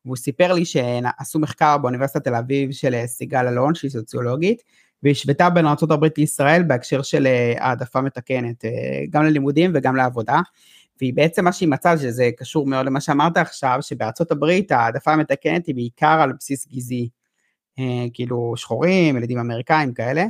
והוא 0.06 0.18
סיפר 0.18 0.54
לי 0.54 0.66
שעשו 0.66 1.40
מחקר 1.40 1.78
באוניברסיטת 1.78 2.24
תל 2.24 2.36
אביב 2.36 2.72
של 2.72 2.94
אה, 2.94 3.08
סיגל 3.08 3.48
אלון, 3.48 3.76
שהיא 3.76 3.92
סוציולוגית, 3.92 4.64
והשוותה 5.04 5.50
בין 5.50 5.66
ארה"ב 5.66 6.06
לישראל 6.18 6.64
בהקשר 6.64 7.02
של 7.02 7.28
אה, 7.28 7.54
העדפה 7.58 8.02
מתקנת, 8.02 8.66
גם 9.10 9.24
ללימודים 9.24 9.72
וגם 9.74 9.96
לעבודה. 9.96 10.40
והיא 11.02 11.14
בעצם 11.14 11.46
מה 11.46 11.52
שהיא 11.52 11.70
מצאה, 11.70 11.98
שזה 11.98 12.30
קשור 12.38 12.68
מאוד 12.68 12.86
למה 12.86 13.02
שאמרת 13.02 13.38
עכשיו, 13.38 13.78
שבארצות 13.82 14.32
הברית 14.32 14.72
העדפה 14.72 15.14
המתקנת 15.14 15.66
היא 15.66 15.76
בעיקר 15.76 16.22
על 16.22 16.34
בסיס 16.40 16.68
גזעי. 16.68 17.10
אה, 17.80 18.06
כאילו 18.14 18.54
שחורים, 18.58 19.18
ילדים 19.18 19.40
אמריקאים 19.40 19.94
כאלה, 19.94 20.26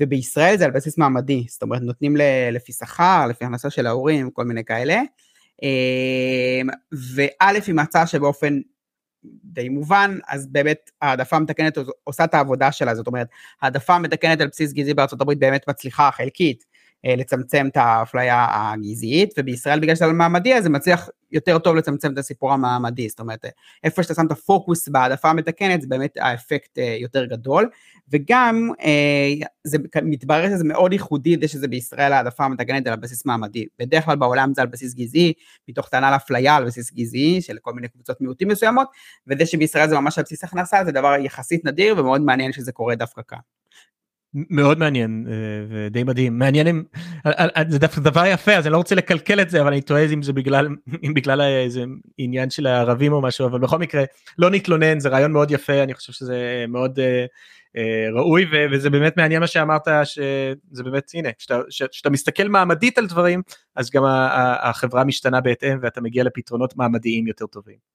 ובישראל 0.00 0.56
זה 0.56 0.64
על 0.64 0.70
בסיס 0.70 0.98
מעמדי, 0.98 1.46
זאת 1.48 1.62
אומרת 1.62 1.82
נותנים 1.82 2.16
לפי 2.52 2.72
שכר, 2.72 3.26
לפי 3.30 3.44
הכנסה 3.44 3.70
של 3.70 3.86
ההורים, 3.86 4.30
כל 4.30 4.44
מיני 4.44 4.64
כאלה, 4.64 5.00
אה, 5.62 6.60
וא' 7.14 7.48
היא 7.66 7.74
מצאה 7.74 8.06
שבאופן 8.06 8.60
די 9.44 9.68
מובן, 9.68 10.18
אז 10.28 10.46
באמת 10.46 10.90
העדפה 11.02 11.36
המתקנת 11.36 11.78
עושה 12.04 12.24
את 12.24 12.34
העבודה 12.34 12.72
שלה, 12.72 12.94
זאת 12.94 13.06
אומרת, 13.06 13.26
העדפה 13.62 13.94
המתקנת 13.94 14.40
על 14.40 14.48
בסיס 14.48 14.72
גזעי 14.72 14.94
הברית 15.20 15.38
באמת 15.38 15.68
מצליחה 15.68 16.10
חלקית, 16.12 16.64
לצמצם 17.04 17.66
את 17.70 17.76
האפליה 17.76 18.46
הגזעית, 18.50 19.34
ובישראל 19.38 19.80
בגלל 19.80 19.94
שזה 19.94 20.06
מעמדי 20.06 20.54
אז 20.54 20.62
זה 20.62 20.70
מצליח 20.70 21.08
יותר 21.34 21.58
טוב 21.58 21.76
לצמצם 21.76 22.12
את 22.12 22.18
הסיפור 22.18 22.52
המעמדי, 22.52 23.08
זאת 23.08 23.20
אומרת 23.20 23.44
איפה 23.84 24.02
שאתה 24.02 24.14
שם 24.14 24.26
את 24.26 24.30
הפוקוס 24.32 24.88
בהעדפה 24.88 25.30
המתקנת 25.30 25.80
זה 25.82 25.86
באמת 25.88 26.16
האפקט 26.20 26.78
אה, 26.78 26.96
יותר 27.00 27.24
גדול, 27.24 27.70
וגם 28.08 28.70
אה, 28.80 29.46
זה 29.64 29.78
מתברר 30.02 30.46
שזה 30.46 30.64
מאוד 30.64 30.92
ייחודי 30.92 31.36
זה 31.40 31.48
שזה 31.48 31.68
בישראל 31.68 32.12
העדפה 32.12 32.44
המתקנת 32.44 32.86
על 32.86 32.96
בסיס 32.96 33.26
מעמדי, 33.26 33.66
בדרך 33.78 34.04
כלל 34.04 34.16
בעולם 34.16 34.52
זה 34.54 34.62
על 34.62 34.66
בסיס 34.66 34.94
גזעי, 34.94 35.32
מתוך 35.68 35.88
טענה 35.88 36.10
לאפליה 36.10 36.56
על 36.56 36.66
בסיס 36.66 36.92
גזעי 36.92 37.42
של 37.42 37.56
כל 37.62 37.72
מיני 37.72 37.88
קבוצות 37.88 38.20
מיעוטים 38.20 38.48
מסוימות, 38.48 38.88
וזה 39.26 39.46
שבישראל 39.46 39.88
זה 39.88 39.94
ממש 39.94 40.18
על 40.18 40.24
בסיס 40.24 40.44
הכנסה 40.44 40.84
זה 40.84 40.92
דבר 40.92 41.14
יחסית 41.20 41.64
נדיר 41.64 41.98
ומאוד 41.98 42.20
מעניין 42.20 42.52
שזה 42.52 42.72
קורה 42.72 42.94
דווקא 42.94 43.22
כאן. 43.28 43.38
מאוד 44.34 44.78
מעניין 44.78 45.26
אה, 45.28 45.34
ודי 45.68 46.04
מדהים 46.04 46.38
מעניין 46.38 46.66
אם 46.66 46.82
זה 47.68 47.78
דווקא 47.78 48.00
דבר 48.00 48.26
יפה 48.26 48.52
אז 48.52 48.66
אני 48.66 48.72
לא 48.72 48.76
רוצה 48.76 48.94
לקלקל 48.94 49.40
את 49.40 49.50
זה 49.50 49.60
אבל 49.60 49.72
אני 49.72 49.82
טועה 49.82 50.04
אם 50.04 50.22
זה 50.22 50.32
בגלל 50.32 50.68
אם 51.04 51.14
בגלל 51.14 51.40
איזה 51.40 51.84
עניין 52.18 52.50
של 52.50 52.66
הערבים 52.66 53.12
או 53.12 53.20
משהו 53.20 53.46
אבל 53.46 53.58
בכל 53.58 53.78
מקרה 53.78 54.04
לא 54.38 54.50
נתלונן 54.50 55.00
זה 55.00 55.08
רעיון 55.08 55.32
מאוד 55.32 55.50
יפה 55.50 55.82
אני 55.82 55.94
חושב 55.94 56.12
שזה 56.12 56.64
מאוד 56.68 56.98
uh, 56.98 57.02
uh, 57.76 58.16
ראוי 58.16 58.46
וזה 58.72 58.90
באמת 58.90 59.16
מעניין 59.16 59.40
מה 59.40 59.46
שאמרת 59.46 59.88
שזה 60.04 60.82
באמת 60.84 61.10
הנה 61.14 61.28
כשאתה 61.90 62.10
מסתכל 62.10 62.48
מעמדית 62.48 62.98
על 62.98 63.06
דברים 63.06 63.42
אז 63.76 63.90
גם 63.90 64.02
החברה 64.62 65.04
משתנה 65.04 65.40
בהתאם 65.40 65.78
ואתה 65.82 66.00
מגיע 66.00 66.24
לפתרונות 66.24 66.76
מעמדיים 66.76 67.26
יותר 67.26 67.46
טובים. 67.46 67.93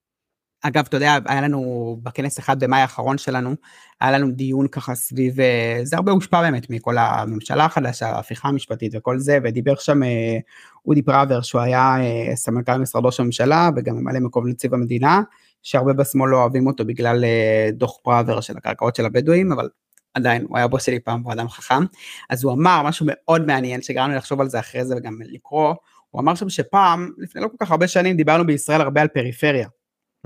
אגב, 0.62 0.84
אתה 0.88 0.96
יודע, 0.96 1.18
היה 1.26 1.40
לנו 1.40 1.96
בכנס 2.02 2.38
אחד 2.38 2.64
במאי 2.64 2.80
האחרון 2.80 3.18
שלנו, 3.18 3.54
היה 4.00 4.18
לנו 4.18 4.30
דיון 4.30 4.68
ככה 4.68 4.94
סביב, 4.94 5.40
אה, 5.40 5.80
זה 5.82 5.96
הרבה 5.96 6.12
הושפע 6.12 6.40
באמת 6.40 6.70
מכל 6.70 6.98
הממשלה 6.98 7.64
החדשה, 7.64 8.08
ההפיכה 8.08 8.48
המשפטית 8.48 8.92
וכל 8.96 9.18
זה, 9.18 9.38
ודיבר 9.44 9.74
שם 9.74 10.02
אה, 10.02 10.38
אודי 10.86 11.02
פראבר, 11.02 11.40
שהוא 11.40 11.60
היה 11.60 11.96
אה, 12.00 12.36
סמנכ"ל 12.36 12.76
משרד 12.76 13.06
ראש 13.06 13.20
הממשלה, 13.20 13.70
וגם 13.76 13.96
ממלא 13.96 14.20
מקום 14.20 14.48
נציב 14.48 14.74
המדינה, 14.74 15.22
שהרבה 15.62 15.92
בשמאל 15.92 16.30
לא 16.30 16.36
אוהבים 16.36 16.66
אותו 16.66 16.84
בגלל 16.84 17.24
דוח 17.72 17.98
פראבר 18.02 18.40
של 18.40 18.56
הקרקעות 18.56 18.96
של 18.96 19.06
הבדואים, 19.06 19.52
אבל 19.52 19.68
עדיין, 20.14 20.44
הוא 20.48 20.58
היה 20.58 20.68
בוס 20.68 20.82
שלי 20.82 21.00
פעם, 21.00 21.22
הוא 21.22 21.32
אדם 21.32 21.48
חכם. 21.48 21.84
אז 22.30 22.44
הוא 22.44 22.52
אמר 22.52 22.82
משהו 22.84 23.06
מאוד 23.08 23.46
מעניין, 23.46 23.82
שגרם 23.82 24.10
לי 24.10 24.16
לחשוב 24.16 24.40
על 24.40 24.48
זה 24.48 24.60
אחרי 24.60 24.84
זה 24.84 24.94
וגם 24.96 25.18
לקרוא, 25.20 25.74
הוא 26.10 26.20
אמר 26.20 26.34
שם 26.34 26.48
שפעם, 26.48 27.10
לפני 27.18 27.42
לא 27.42 27.48
כל 27.48 27.56
כך 27.60 27.70
הרבה 27.70 27.88
שנים, 27.88 28.16
דיברנו 28.16 28.46
בישראל 28.46 28.80
הרבה 28.80 29.00
על 29.00 29.08
פריפריה. 29.08 29.68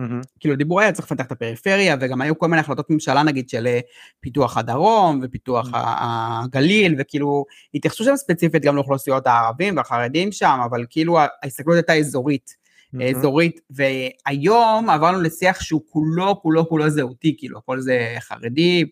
Mm-hmm. 0.01 0.27
כאילו 0.41 0.57
דיברו 0.57 0.81
היה 0.81 0.93
צריך 0.93 1.13
לפתח 1.13 1.27
את 1.27 1.33
הפריפריה 1.33 1.97
וגם 2.01 2.21
היו 2.21 2.39
כל 2.39 2.47
מיני 2.47 2.61
החלטות 2.61 2.91
ממשלה 2.91 3.23
נגיד 3.23 3.49
של 3.49 3.67
אה, 3.67 3.81
פיתוח 4.21 4.57
הדרום 4.57 5.21
ופיתוח 5.23 5.67
mm-hmm. 5.67 5.77
הגליל 5.77 6.95
וכאילו 6.99 7.45
התייחסו 7.75 8.05
שם 8.05 8.17
ספציפית 8.17 8.63
גם 8.63 8.77
לאוכלוסיות 8.77 9.27
הערבים 9.27 9.77
והחרדים 9.77 10.33
שם 10.33 10.59
אבל 10.65 10.85
כאילו 10.91 11.19
ההסתכלות 11.43 11.77
הייתה 11.77 11.95
אזורית. 11.95 12.51
Mm-hmm. 12.51 13.17
אזורית 13.17 13.61
והיום 13.71 14.91
עברנו 14.91 15.21
לשיח 15.21 15.61
שהוא 15.61 15.83
כולו 15.89 16.43
כולו 16.43 16.69
כולו 16.69 16.91
זהותי 16.91 17.35
כאילו 17.39 17.59
הכל 17.59 17.81
זה 17.81 18.17
חרדים 18.21 18.87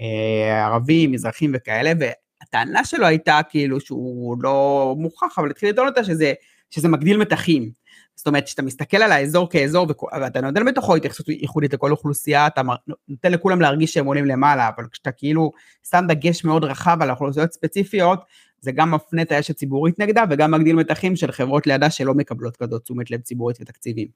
אה, 0.00 0.66
ערבים 0.66 1.12
מזרחים 1.12 1.52
וכאלה 1.54 1.92
והטענה 2.00 2.84
שלו 2.84 3.06
הייתה 3.06 3.40
כאילו 3.48 3.80
שהוא 3.80 4.36
לא 4.40 4.94
מוכח 4.98 5.38
אבל 5.38 5.50
התחיל 5.50 5.68
לטעון 5.68 5.88
אותה 5.88 6.04
שזה 6.04 6.32
שזה 6.70 6.88
מגדיל 6.88 7.16
מתחים. 7.16 7.70
זאת 8.18 8.26
אומרת, 8.26 8.44
כשאתה 8.44 8.62
מסתכל 8.62 8.96
על 8.96 9.12
האזור 9.12 9.50
כאזור 9.50 9.86
ואתה 10.20 10.40
נותן 10.40 10.64
בתוכו 10.64 10.96
התייחסות 10.96 11.28
ייחודית 11.28 11.72
לכל 11.72 11.90
אוכלוסייה, 11.90 12.46
אתה 12.46 12.62
נותן 13.08 13.32
לכולם 13.32 13.60
להרגיש 13.60 13.92
שהם 13.92 14.06
עולים 14.06 14.26
למעלה, 14.26 14.70
אבל 14.76 14.84
כשאתה 14.92 15.12
כאילו 15.12 15.52
שם 15.90 16.04
דגש 16.08 16.44
מאוד 16.44 16.64
רחב 16.64 16.98
על 17.00 17.10
אוכלוסיות 17.10 17.52
ספציפיות, 17.52 18.20
זה 18.60 18.72
גם 18.72 18.90
מפנה 18.90 19.22
את 19.22 19.32
האש 19.32 19.50
הציבורית 19.50 19.98
נגדה 19.98 20.24
וגם 20.30 20.50
מגדיל 20.50 20.76
מתחים 20.76 21.16
של 21.16 21.32
חברות 21.32 21.66
לידה 21.66 21.90
שלא 21.90 22.14
מקבלות 22.14 22.56
כזאת 22.56 22.82
תשומת 22.82 23.10
לב 23.10 23.20
ציבורית 23.20 23.56
ותקציבים. 23.60 24.08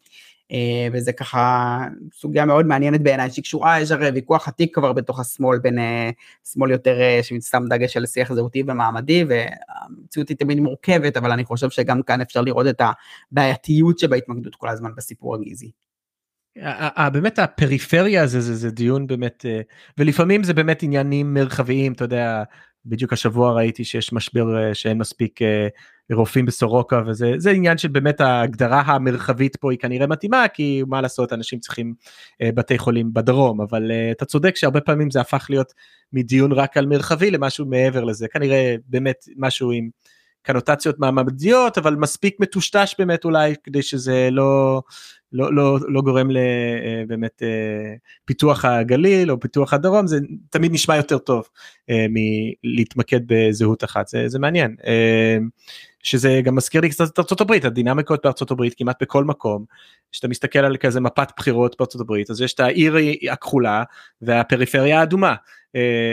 אה, 0.53 0.89
וזה 0.93 1.13
ככה 1.13 1.79
סוגיה 2.13 2.45
מאוד 2.45 2.67
מעניינת 2.67 3.03
בעיניי 3.03 3.31
שקשורה, 3.31 3.81
יש 3.81 3.91
הרי 3.91 4.09
ויכוח 4.09 4.49
עתיק 4.49 4.75
כבר 4.75 4.93
בתוך 4.93 5.21
השמאל 5.21 5.59
בין 5.59 5.79
אה, 5.79 6.11
שמאל 6.53 6.71
יותר 6.71 7.01
אה, 7.01 7.21
ששם 7.23 7.63
דגש 7.69 7.97
על 7.97 8.07
שיח 8.07 8.33
זהותי 8.33 8.63
ומעמדי 8.67 9.25
והמציאות 9.29 10.29
היא 10.29 10.37
תמיד 10.37 10.61
מורכבת 10.61 11.17
אבל 11.17 11.33
אני 11.33 11.45
חושב 11.45 11.71
שגם 11.71 12.03
כאן 12.03 12.21
אפשר 12.21 12.41
לראות 12.41 12.67
את 12.67 12.83
הבעייתיות 13.33 13.99
שבהתמקדות 13.99 14.55
כל 14.55 14.69
הזמן 14.69 14.91
בסיפור 14.97 15.35
הגזעי. 15.35 15.71
באמת 17.13 17.39
הפריפריה 17.39 18.23
הזה 18.23 18.41
זה, 18.41 18.55
זה 18.55 18.71
דיון 18.71 19.07
באמת 19.07 19.47
ולפעמים 19.99 20.45
זה 20.45 20.55
באמת 20.55 20.83
עניינים 20.83 21.35
מרחביים 21.35 21.93
אתה 21.93 22.05
יודע 22.05 22.43
בדיוק 22.87 23.13
השבוע 23.13 23.53
ראיתי 23.53 23.85
שיש 23.85 24.13
משבר 24.13 24.73
שאין 24.73 24.99
מספיק 24.99 25.41
רופאים 26.13 26.47
בסורוקה 26.47 27.03
וזה 27.07 27.35
זה 27.37 27.51
עניין 27.51 27.79
של 27.79 27.89
באמת 27.89 28.21
ההגדרה 28.21 28.81
המרחבית 28.81 29.57
פה 29.57 29.71
היא 29.71 29.79
כנראה 29.79 30.07
מתאימה 30.07 30.49
כי 30.55 30.83
מה 30.87 31.01
לעשות 31.01 31.33
אנשים 31.33 31.59
צריכים 31.59 31.95
בתי 32.43 32.79
חולים 32.79 33.15
בדרום 33.15 33.61
אבל 33.61 33.93
אתה 34.11 34.25
צודק 34.25 34.57
שהרבה 34.57 34.81
פעמים 34.81 35.11
זה 35.11 35.21
הפך 35.21 35.47
להיות 35.51 35.73
מדיון 36.13 36.53
רק 36.53 36.77
על 36.77 36.87
מרחבי 36.87 37.31
למשהו 37.31 37.67
מעבר 37.67 38.05
לזה 38.05 38.29
כנראה 38.29 38.75
באמת 38.89 39.25
משהו 39.37 39.71
עם. 39.71 39.89
קנוטציות 40.43 40.99
מעמדיות 40.99 41.79
אבל 41.79 41.95
מספיק 41.95 42.37
מטושטש 42.41 42.95
באמת 42.99 43.25
אולי 43.25 43.55
כדי 43.65 43.83
שזה 43.83 44.29
לא 44.31 44.83
לא 45.33 45.55
לא 45.55 45.79
לא 45.89 46.03
גורם 46.03 46.29
לבאמת 46.31 47.43
אה, 47.43 47.49
אה, 47.49 47.95
פיתוח 48.25 48.65
הגליל 48.65 49.31
או 49.31 49.41
פיתוח 49.41 49.73
הדרום 49.75 50.07
זה 50.07 50.19
תמיד 50.51 50.73
נשמע 50.73 50.97
יותר 50.97 51.19
טוב 51.19 51.49
אה, 51.91 52.07
מלהתמקד 52.09 53.21
בזהות 53.27 53.85
אחת 53.85 54.09
זה, 54.09 54.29
זה 54.29 54.39
מעניין 54.39 54.77
שזה 56.03 56.41
גם 56.45 56.55
מזכיר 56.55 56.81
לי 56.81 56.91
קצת 56.91 57.09
את 57.13 57.19
ארצות 57.19 57.41
הברית 57.41 57.65
הדינמיקות 57.65 58.21
בארצות 58.25 58.51
הברית 58.51 58.75
כמעט 58.77 59.03
בכל 59.03 59.25
מקום. 59.25 59.65
כשאתה 60.13 60.29
מסתכל 60.29 60.59
על 60.59 60.77
כזה 60.77 61.01
מפת 61.01 61.29
בחירות 61.37 61.77
בארצות 61.79 62.01
הברית 62.01 62.31
אז 62.31 62.41
יש 62.41 62.55
את 62.55 62.61
העיר 62.61 62.97
הכחולה 63.31 63.83
והפריפריה 64.23 65.01
האדומה 65.01 65.35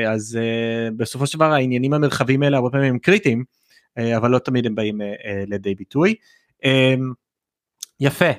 אז 0.08 0.40
בסופו 0.98 1.28
של 1.28 1.38
דבר 1.38 1.52
העניינים 1.52 1.94
המרחבים 1.94 2.44
האלה 2.44 2.58
הרבה 2.58 2.70
פעמים 2.70 2.94
הם 2.94 3.00
קריטיים. 3.00 3.44
אבל 4.18 4.32
לא 4.32 4.40
תמיד 4.40 4.66
הם 4.66 4.76
באים 4.76 5.02
לידי 5.48 5.76
ביטוי. 5.76 6.16
יפה. 8.00 8.32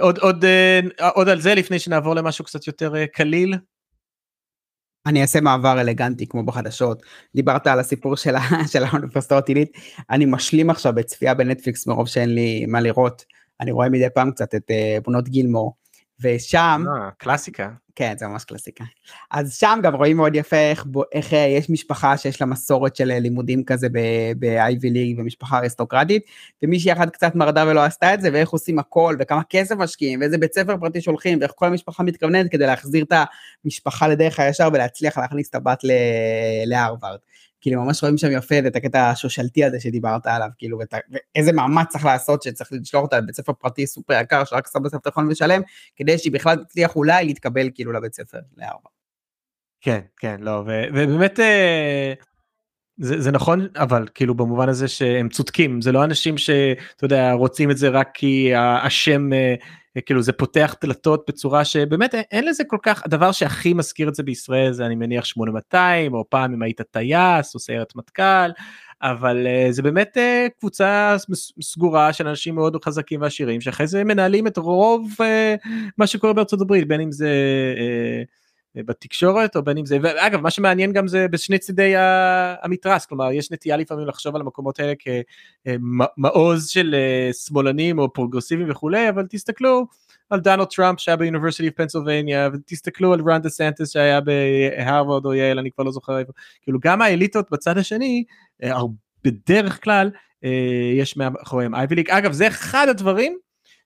עוד 0.00 0.18
עוד 0.18 0.44
עוד 1.14 1.28
על 1.28 1.40
זה 1.40 1.54
לפני 1.54 1.78
שנעבור 1.78 2.14
למשהו 2.14 2.44
קצת 2.44 2.66
יותר 2.66 3.06
קליל. 3.06 3.54
אני 5.06 5.22
אעשה 5.22 5.40
מעבר 5.40 5.80
אלגנטי 5.80 6.26
כמו 6.26 6.42
בחדשות. 6.42 7.02
דיברת 7.34 7.66
על 7.66 7.80
הסיפור 7.80 8.16
של, 8.16 8.34
של 8.72 8.84
האוניברסיטאות 8.84 9.48
עילית. 9.48 9.72
אני 10.10 10.24
משלים 10.24 10.70
עכשיו 10.70 10.92
בצפייה 10.92 11.34
בנטפליקס 11.34 11.86
מרוב 11.86 12.08
שאין 12.08 12.34
לי 12.34 12.66
מה 12.66 12.80
לראות. 12.80 13.24
אני 13.60 13.72
רואה 13.72 13.88
מדי 13.88 14.10
פעם 14.14 14.30
קצת 14.30 14.54
את 14.54 14.70
בנות 15.06 15.28
גילמור 15.28 15.79
ושם 16.22 16.84
קלאסיקה 17.18 17.70
כן, 18.00 18.14
זה 18.18 18.26
ממש 18.26 18.44
קלאסיקה. 18.44 18.84
אז 19.30 19.54
שם 19.54 19.78
גם 19.82 19.94
רואים 19.94 20.16
מאוד 20.16 20.34
יפה 20.34 20.56
איך, 20.56 20.86
איך 21.12 21.34
אה, 21.34 21.38
יש 21.38 21.70
משפחה 21.70 22.16
שיש 22.16 22.40
לה 22.40 22.46
מסורת 22.46 22.96
של 22.96 23.10
אה, 23.10 23.18
לימודים 23.18 23.64
כזה 23.64 23.88
ב-IV 24.38 24.80
ליג 24.82 25.18
ומשפחה 25.18 25.58
אריסטוקרטית, 25.58 26.22
ומישהי 26.62 26.92
אחת 26.92 27.10
קצת 27.10 27.34
מרדה 27.34 27.64
ולא 27.66 27.80
עשתה 27.80 28.14
את 28.14 28.20
זה, 28.20 28.28
ואיך 28.32 28.50
עושים 28.50 28.78
הכל, 28.78 29.16
וכמה 29.18 29.42
כסף 29.50 29.74
משקיעים, 29.74 30.20
ואיזה 30.20 30.38
בית 30.38 30.54
ספר 30.54 30.76
פרטי 30.76 31.00
שולחים, 31.00 31.38
ואיך 31.40 31.52
כל 31.54 31.66
המשפחה 31.66 32.02
מתכווננת 32.02 32.50
כדי 32.50 32.66
להחזיר 32.66 33.04
את 33.04 33.12
המשפחה 33.64 34.08
לדרך 34.08 34.40
הישר 34.40 34.68
ולהצליח 34.72 35.18
להכניס 35.18 35.50
את 35.50 35.54
הבת 35.54 35.82
להרווארד. 36.66 37.18
כאילו 37.60 37.82
ממש 37.84 38.02
רואים 38.02 38.18
שם 38.18 38.30
יפה 38.30 38.54
את 38.66 38.76
הקטע 38.76 39.10
השושלתי 39.10 39.64
הזה 39.64 39.80
שדיברת 39.80 40.26
עליו, 40.26 40.48
כאילו, 40.58 40.78
ואת, 40.78 40.94
ואיזה 41.10 41.52
מאמץ 41.52 41.88
צריך 41.88 42.04
לעשות 42.04 42.42
שצריך 42.42 42.70
לשלוח 42.72 43.02
אותה 43.02 43.18
לבית 43.18 43.34
ספר 43.34 43.52
פרטי 43.52 43.86
סופר 43.86 44.14
יקר, 44.20 44.44
שרק 44.44 44.66
סבא 44.66 44.88
סבתא 44.88 45.08
יכולים 45.08 45.30
לשלם, 45.30 45.62
כדי 45.96 46.18
שהיא 46.18 46.32
בכלל 46.32 46.64
תצליח 46.64 46.96
אולי 46.96 47.24
להתקבל 47.24 47.70
כאילו 47.74 47.92
לבית 47.92 48.14
ספר 48.14 48.38
לארבע. 48.56 48.88
כן, 49.80 50.00
כן, 50.16 50.36
לא, 50.40 50.62
ו, 50.66 50.82
ובאמת 50.90 51.40
אה, 51.40 52.12
זה, 52.96 53.20
זה 53.20 53.30
נכון, 53.30 53.68
אבל 53.76 54.06
כאילו 54.14 54.34
במובן 54.34 54.68
הזה 54.68 54.88
שהם 54.88 55.28
צודקים, 55.28 55.80
זה 55.80 55.92
לא 55.92 56.04
אנשים 56.04 56.38
שאתה 56.38 57.04
יודע, 57.04 57.32
רוצים 57.32 57.70
את 57.70 57.76
זה 57.76 57.88
רק 57.88 58.10
כי 58.14 58.52
השם 58.56 59.32
אה, 59.32 59.54
כאילו 60.06 60.22
זה 60.22 60.32
פותח 60.32 60.74
דלתות 60.82 61.24
בצורה 61.28 61.64
שבאמת 61.64 62.14
אין 62.14 62.44
לזה 62.44 62.64
כל 62.64 62.76
כך 62.82 63.04
הדבר 63.04 63.32
שהכי 63.32 63.74
מזכיר 63.74 64.08
את 64.08 64.14
זה 64.14 64.22
בישראל 64.22 64.72
זה 64.72 64.86
אני 64.86 64.94
מניח 64.94 65.24
8200 65.24 66.14
או 66.14 66.24
פעם 66.30 66.52
אם 66.54 66.62
היית 66.62 66.80
טייס 66.80 67.54
או 67.54 67.60
סיירת 67.60 67.96
מטכ"ל 67.96 68.50
אבל 69.02 69.46
uh, 69.46 69.72
זה 69.72 69.82
באמת 69.82 70.16
uh, 70.16 70.50
קבוצה 70.58 71.16
סגורה 71.62 72.12
של 72.12 72.28
אנשים 72.28 72.54
מאוד 72.54 72.84
חזקים 72.84 73.22
ועשירים 73.22 73.60
שאחרי 73.60 73.86
זה 73.86 74.04
מנהלים 74.04 74.46
את 74.46 74.56
רוב 74.56 75.10
uh, 75.12 75.68
מה 75.98 76.06
שקורה 76.06 76.32
בארצות 76.32 76.60
הברית 76.60 76.88
בין 76.88 77.00
אם 77.00 77.12
זה. 77.12 77.28
Uh, 77.76 78.40
בתקשורת 78.74 79.56
או 79.56 79.62
בין 79.62 79.78
אם 79.78 79.86
זה 79.86 79.98
ואגב 80.02 80.40
מה 80.40 80.50
שמעניין 80.50 80.92
גם 80.92 81.08
זה 81.08 81.28
בשני 81.28 81.58
צידי 81.58 81.92
המתרס 82.62 83.06
כלומר 83.06 83.32
יש 83.32 83.52
נטייה 83.52 83.76
לפעמים 83.76 84.06
לחשוב 84.06 84.34
על 84.34 84.40
המקומות 84.40 84.80
האלה 84.80 84.92
כמעוז 85.64 86.68
של 86.68 86.94
אה, 86.94 87.32
שמאלנים 87.32 87.98
או 87.98 88.12
פרוגרסיביים 88.12 88.70
וכולי 88.70 89.08
אבל 89.08 89.26
תסתכלו 89.30 89.86
על 90.30 90.40
דונלד 90.40 90.66
טראמפ 90.66 91.00
שהיה 91.00 91.16
ב 91.16 91.21
University 91.21 91.70
פנסילבניה 91.70 92.48
ותסתכלו 92.52 93.12
על 93.12 93.20
רון 93.28 93.40
דה 93.40 93.48
סנטיס 93.48 93.92
שהיה 93.92 94.20
בהרווארד 94.20 95.26
או 95.26 95.34
ייל 95.34 95.58
אני 95.58 95.70
כבר 95.70 95.84
לא 95.84 95.92
זוכר 95.92 96.18
איפה. 96.18 96.32
כאילו 96.62 96.78
גם 96.82 97.02
האליטות 97.02 97.50
בצד 97.50 97.78
השני 97.78 98.24
אה, 98.62 98.78
בדרך 99.24 99.84
כלל 99.84 100.10
אה, 100.44 100.92
יש 100.94 101.16
מאחוריהם 101.16 101.74
אייבי 101.74 101.94
ליג 101.94 102.10
אגב 102.10 102.32
זה 102.32 102.48
אחד 102.48 102.86
הדברים 102.90 103.36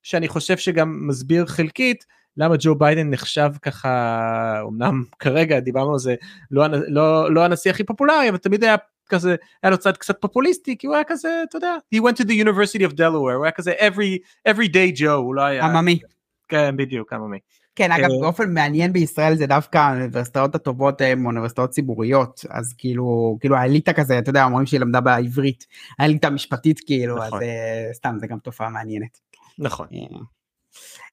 שאני 0.03 0.29
חושב 0.29 0.57
שגם 0.57 1.07
מסביר 1.07 1.47
חלקית 1.47 2.05
למה 2.37 2.55
ג'ו 2.59 2.75
ביידן 2.75 3.11
נחשב 3.11 3.51
ככה 3.63 4.63
אמנם 4.69 5.05
כרגע 5.19 5.61
דיברנו 5.61 5.93
על 5.93 5.99
זה 5.99 6.15
לא, 6.51 6.67
לא, 6.71 7.35
לא 7.35 7.45
הנשיא 7.45 7.71
הכי 7.71 7.85
פופולרי 7.85 8.29
אבל 8.29 8.39
תמיד 8.39 8.65
היה 8.65 8.77
כזה 9.09 9.37
היה 9.63 9.71
לו 9.71 9.79
צד 9.79 9.97
קצת 9.97 10.21
פופוליסטי 10.21 10.79
כי 10.79 10.87
הוא 10.87 10.95
היה 10.95 11.05
כזה 11.05 11.43
אתה 11.49 11.57
יודע 11.57 11.77
he 11.95 11.99
went 11.99 12.15
to 12.23 12.25
the 12.25 12.45
University 12.45 12.91
of 12.91 12.95
Delaware 12.95 13.35
הוא 13.35 13.45
היה 13.45 13.53
כזה 13.53 13.73
every 13.73 14.49
every 14.49 14.69
day 14.69 15.01
Joe 15.01 15.11
הוא 15.11 15.35
לא 15.35 15.43
היה 15.43 15.65
עממי 15.65 15.99
כן 16.49 16.77
בדיוק 16.77 17.13
עממי. 17.13 17.39
כן 17.77 17.93
אגב 17.93 18.11
אה, 18.11 18.21
באופן 18.21 18.55
מעניין 18.55 18.93
בישראל 18.93 19.35
זה 19.35 19.47
דווקא 19.47 19.79
האוניברסיטאות 19.79 20.55
הטובות 20.55 21.01
הן 21.01 21.27
אוניברסיטאות 21.27 21.71
ציבוריות 21.71 22.45
אז 22.51 22.75
כאילו 22.79 23.37
כאילו 23.41 23.57
האליטה 23.57 23.93
כזה 23.93 24.19
אתה 24.19 24.31
יודע 24.31 24.45
אומרים 24.45 24.67
שהיא 24.67 24.81
למדה 24.81 25.01
בעברית 25.01 25.67
האליטה 25.99 26.27
המשפטית 26.27 26.81
כאילו 26.87 27.17
נכון. 27.17 27.39
אז 27.39 27.43
אה, 27.43 27.89
סתם 27.93 28.17
זה 28.21 28.27
גם 28.27 28.39
תופעה 28.39 28.69
מעניינת. 28.69 29.19
נכון. 29.59 29.87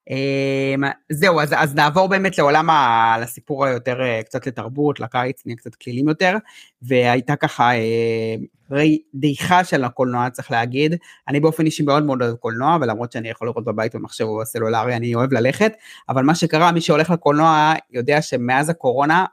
אמ, 0.10 0.84
זהו, 1.12 1.40
אז, 1.40 1.54
אז 1.58 1.76
נעבור 1.76 2.08
באמת 2.10 2.38
לעולם, 2.38 2.70
ה, 2.70 3.18
לסיפור 3.22 3.66
היותר 3.66 4.02
אה, 4.02 4.24
קצת 4.24 4.48
לתרבות, 4.48 5.00
לקיץ, 5.00 5.46
נהיה 5.46 5.56
קצת 5.56 5.76
כלילים 5.76 6.08
יותר, 6.08 6.38
והייתה 6.82 7.36
ככה 7.36 7.72
אה, 7.74 8.36
דעיכה 9.14 9.64
של 9.64 9.84
הקולנוע, 9.84 10.30
צריך 10.30 10.52
להגיד. 10.52 10.96
אני 11.28 11.40
באופן 11.40 11.66
אישי 11.66 11.84
מאוד 11.84 12.06
מאוד 12.06 12.22
אוהב 12.22 12.36
קולנוע, 12.36 12.78
ולמרות 12.82 13.12
שאני 13.12 13.30
יכול 13.30 13.48
לראות 13.48 13.66
בבית 13.66 13.96
במחשב 13.96 14.24
או 14.24 14.40
בסלולרי, 14.42 14.96
אני 14.96 15.16
אוהב 15.16 15.34
ללכת, 15.34 15.74
אבל 16.10 16.24
מה 16.24 16.36
שקרה, 16.36 16.72
מי 16.72 16.82
שהולך 16.82 17.10
לקולנוע 17.10 17.74
יודע 17.92 18.22
שמאז 18.22 18.70
הקורונה, 18.70 19.26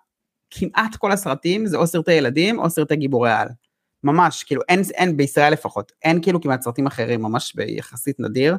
כמעט 0.51 0.97
כל 0.97 1.13
הסרטים 1.13 1.67
זה 1.67 1.77
או 1.77 1.87
סרטי 1.87 2.13
ילדים 2.13 2.59
או 2.59 2.71
סרטי 2.71 2.97
גיבורי 2.97 3.33
על. 3.33 3.49
ממש, 4.05 4.45
כאילו 4.45 4.63
אין, 4.69 4.83
אין 4.95 5.17
בישראל 5.17 5.53
לפחות, 5.53 5.93
אין 6.05 6.23
כאילו 6.23 6.41
כמעט 6.41 6.63
סרטים 6.63 6.87
אחרים, 6.87 7.23
ממש 7.23 7.55
ביחסית 7.55 8.21
נדיר. 8.21 8.57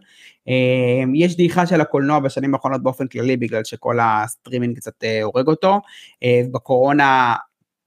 אמ, 0.47 1.15
יש 1.15 1.37
דעיכה 1.37 1.65
של 1.65 1.81
הקולנוע 1.81 2.19
בשנים 2.19 2.53
האחרונות 2.53 2.83
באופן 2.83 3.07
כללי, 3.07 3.37
בגלל 3.37 3.63
שכל 3.63 3.97
הסטרימינג 4.01 4.75
קצת 4.77 5.03
אה, 5.03 5.23
הורג 5.23 5.47
אותו. 5.47 5.81
אה, 6.23 6.41
בקורונה 6.51 7.35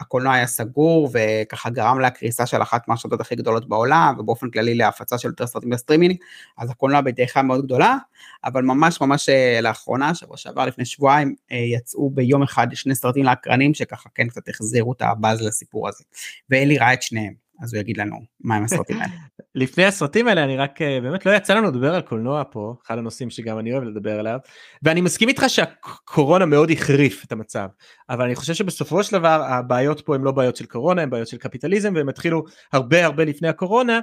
הקולנוע 0.03 0.35
היה 0.35 0.47
סגור 0.47 1.11
וככה 1.13 1.71
גרם 1.71 2.01
לקריסה 2.01 2.47
של 2.47 2.63
אחת 2.63 2.89
מהשדות 2.89 3.21
הכי 3.21 3.37
גדולות 3.37 3.69
בעולם 3.69 4.15
ובאופן 4.19 4.51
כללי 4.51 4.75
להפצה 4.75 5.19
של 5.19 5.29
יותר 5.29 5.47
סרטים 5.47 5.71
בסטרימינג 5.71 6.17
אז 6.59 6.71
הקולנוע 6.71 7.01
בדעיכה 7.01 7.43
מאוד 7.43 7.65
גדולה 7.65 7.97
אבל 8.45 8.63
ממש 8.63 9.01
ממש 9.01 9.29
אה, 9.29 9.61
לאחרונה 9.61 10.15
שבוע 10.15 10.37
שעבר 10.37 10.67
לפני 10.67 10.85
שבועיים 10.85 11.35
יצאו 11.51 12.11
ביום 12.11 12.43
אחד 12.43 12.67
שני 12.75 12.95
סרטים 12.95 13.25
לאקרנים 13.25 13.75
שככה 13.75 14.09
כן 14.15 14.29
קצת 14.29 14.49
החזירו 14.49 14.93
את 14.93 15.03
הבאז 15.03 15.43
לסיפור 15.43 15.89
הזה 15.89 16.05
ואלי 16.51 16.79
ראה 16.79 16.93
את 16.93 17.03
שניהם 17.03 17.43
אז 17.61 17.75
הוא 17.75 17.81
יגיד 17.81 17.97
לנו 17.97 18.17
מה 18.41 18.57
הם 18.57 18.65
הסרטים 18.65 18.97
האלה. 19.01 19.13
לפני 19.55 19.85
הסרטים 19.85 20.29
האלה 20.29 20.45
אני 20.45 20.57
רק 20.57 20.83
אה, 20.83 20.99
באמת 21.03 21.27
לא 21.27 21.31
יצא 21.31 21.55
לנו 21.55 21.69
לדבר 21.69 21.95
על 21.95 22.01
קולנוע 22.01 22.43
פה 22.51 22.75
אחד 22.87 22.99
הנושאים 22.99 23.31
שגם 23.31 23.59
אני 23.59 23.73
אוהב 23.73 23.83
לדבר 23.83 24.19
עליו 24.19 24.39
ואני 24.83 25.01
מסכים 25.01 25.29
איתך 25.29 25.45
שהקורונה 25.49 26.47
מאוד 26.47 26.71
החריף 26.71 27.25
את 27.25 27.33
המצב 27.33 27.69
אבל 28.11 28.25
אני 28.25 28.35
חושב 28.35 28.55
שבסופו 28.55 29.05
של 29.05 29.19
דבר 29.19 29.43
הבעיות 29.49 30.01
פה 30.01 30.15
הם 30.15 30.25
לא 30.25 30.33
בעיות 30.33 30.57
של 30.57 30.67
קורונה 30.67 31.03
הם 31.03 31.11
בעיות 31.11 31.29
של 31.29 31.37
קפיטליזם 31.37 31.93
והם 31.97 32.09
התחילו 32.09 32.45
הרבה 32.73 33.05
הרבה 33.05 33.25
לפני 33.25 33.49
הקורונה 33.49 34.01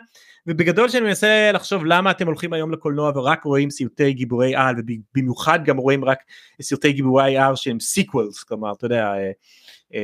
ובגדול 0.47 0.89
שאני 0.89 1.05
מנסה 1.05 1.51
לחשוב 1.53 1.85
למה 1.85 2.11
אתם 2.11 2.27
הולכים 2.27 2.53
היום 2.53 2.71
לקולנוע 2.71 3.11
ורק 3.15 3.43
רואים 3.43 3.69
סרטי 3.69 4.13
גיבורי 4.13 4.55
על 4.55 4.75
ובמיוחד 4.77 5.59
גם 5.65 5.77
רואים 5.77 6.05
רק 6.05 6.19
סרטי 6.61 6.91
גיבורי 6.91 7.37
על 7.37 7.55
שהם 7.55 7.79
sequels 7.79 8.43
כלומר 8.43 8.73
אתה 8.73 8.85
יודע 8.85 9.13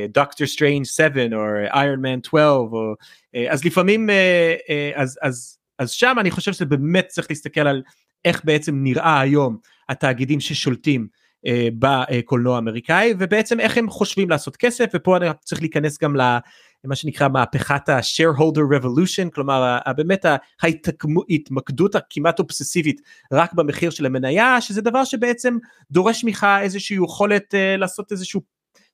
דוקטור 0.08 0.46
סטריינג 0.46 0.86
7 0.86 1.22
או 1.32 1.38
איירון 1.74 2.00
מן 2.00 2.22
12 2.22 2.50
או 2.56 2.94
אה, 3.34 3.52
אז 3.52 3.64
לפעמים 3.64 4.10
אה, 4.10 4.54
אה, 4.70 4.90
אז 4.94 5.18
אז 5.22 5.58
אז 5.78 5.90
שם 5.90 6.16
אני 6.20 6.30
חושב 6.30 6.52
שזה 6.52 6.64
באמת 6.64 7.06
צריך 7.08 7.26
להסתכל 7.30 7.60
על 7.60 7.82
איך 8.24 8.44
בעצם 8.44 8.82
נראה 8.82 9.20
היום 9.20 9.56
התאגידים 9.88 10.40
ששולטים 10.40 11.06
בקולנוע 11.78 12.54
האמריקאי 12.54 13.14
ובעצם 13.18 13.60
איך 13.60 13.78
הם 13.78 13.90
חושבים 13.90 14.30
לעשות 14.30 14.56
כסף 14.56 14.90
ופה 14.94 15.16
אני 15.16 15.26
צריך 15.44 15.60
להיכנס 15.60 15.98
גם 16.02 16.16
למה 16.16 16.94
שנקרא 16.94 17.28
מהפכת 17.28 17.88
ה-shareholder 17.88 18.78
revolution 18.78 19.30
כלומר 19.34 19.78
באמת 19.96 20.26
ההתמקדות 20.62 21.94
הכמעט 21.94 22.38
אובססיבית 22.38 23.00
רק 23.32 23.52
במחיר 23.52 23.90
של 23.90 24.06
המניה 24.06 24.60
שזה 24.60 24.82
דבר 24.82 25.04
שבעצם 25.04 25.56
דורש 25.90 26.24
ממך 26.24 26.46
איזושהי 26.60 26.96
יכולת 27.04 27.54
לעשות 27.78 28.12
איזשהו 28.12 28.40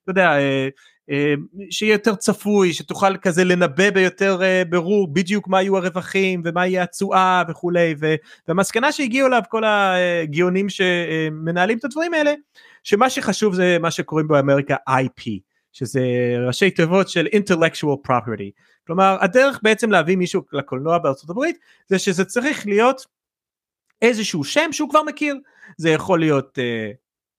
אתה 0.05 0.11
יודע, 0.11 0.33
שיהיה 1.71 1.93
יותר 1.93 2.15
צפוי, 2.15 2.73
שתוכל 2.73 3.17
כזה 3.17 3.45
לנבא 3.45 3.91
ביותר 3.91 4.41
ברור 4.69 5.13
בדיוק 5.13 5.49
מה 5.49 5.63
יהיו 5.63 5.77
הרווחים 5.77 6.43
ומה 6.45 6.67
יהיה 6.67 6.83
התשואה 6.83 7.43
וכולי, 7.49 7.95
והמסקנה 8.49 8.93
שהגיעו 8.93 9.27
אליו 9.29 9.43
כל 9.49 9.63
הגאונים 9.67 10.69
שמנהלים 10.69 11.79
את 11.79 11.85
הדברים 11.85 12.15
האלה, 12.15 12.35
שמה 12.83 13.11
שחשוב 13.11 13.55
זה 13.55 13.77
מה 13.81 13.91
שקוראים 13.91 14.29
באמריקה 14.29 14.77
IP, 14.91 15.23
שזה 15.73 16.01
ראשי 16.47 16.71
תיבות 16.71 17.09
של 17.09 17.27
intellectual 17.27 18.09
property. 18.09 18.51
כלומר 18.87 19.17
הדרך 19.21 19.61
בעצם 19.63 19.91
להביא 19.91 20.17
מישהו 20.17 20.43
לקולנוע 20.53 20.99
בארצות 20.99 21.31
הברית 21.31 21.59
זה 21.87 21.99
שזה 21.99 22.25
צריך 22.25 22.67
להיות 22.67 23.07
איזשהו 24.03 24.45
שם 24.45 24.73
שהוא 24.73 24.91
כבר 24.91 25.03
מכיר. 25.03 25.37
זה 25.77 25.91
יכול 25.91 26.21
להיות 26.21 26.59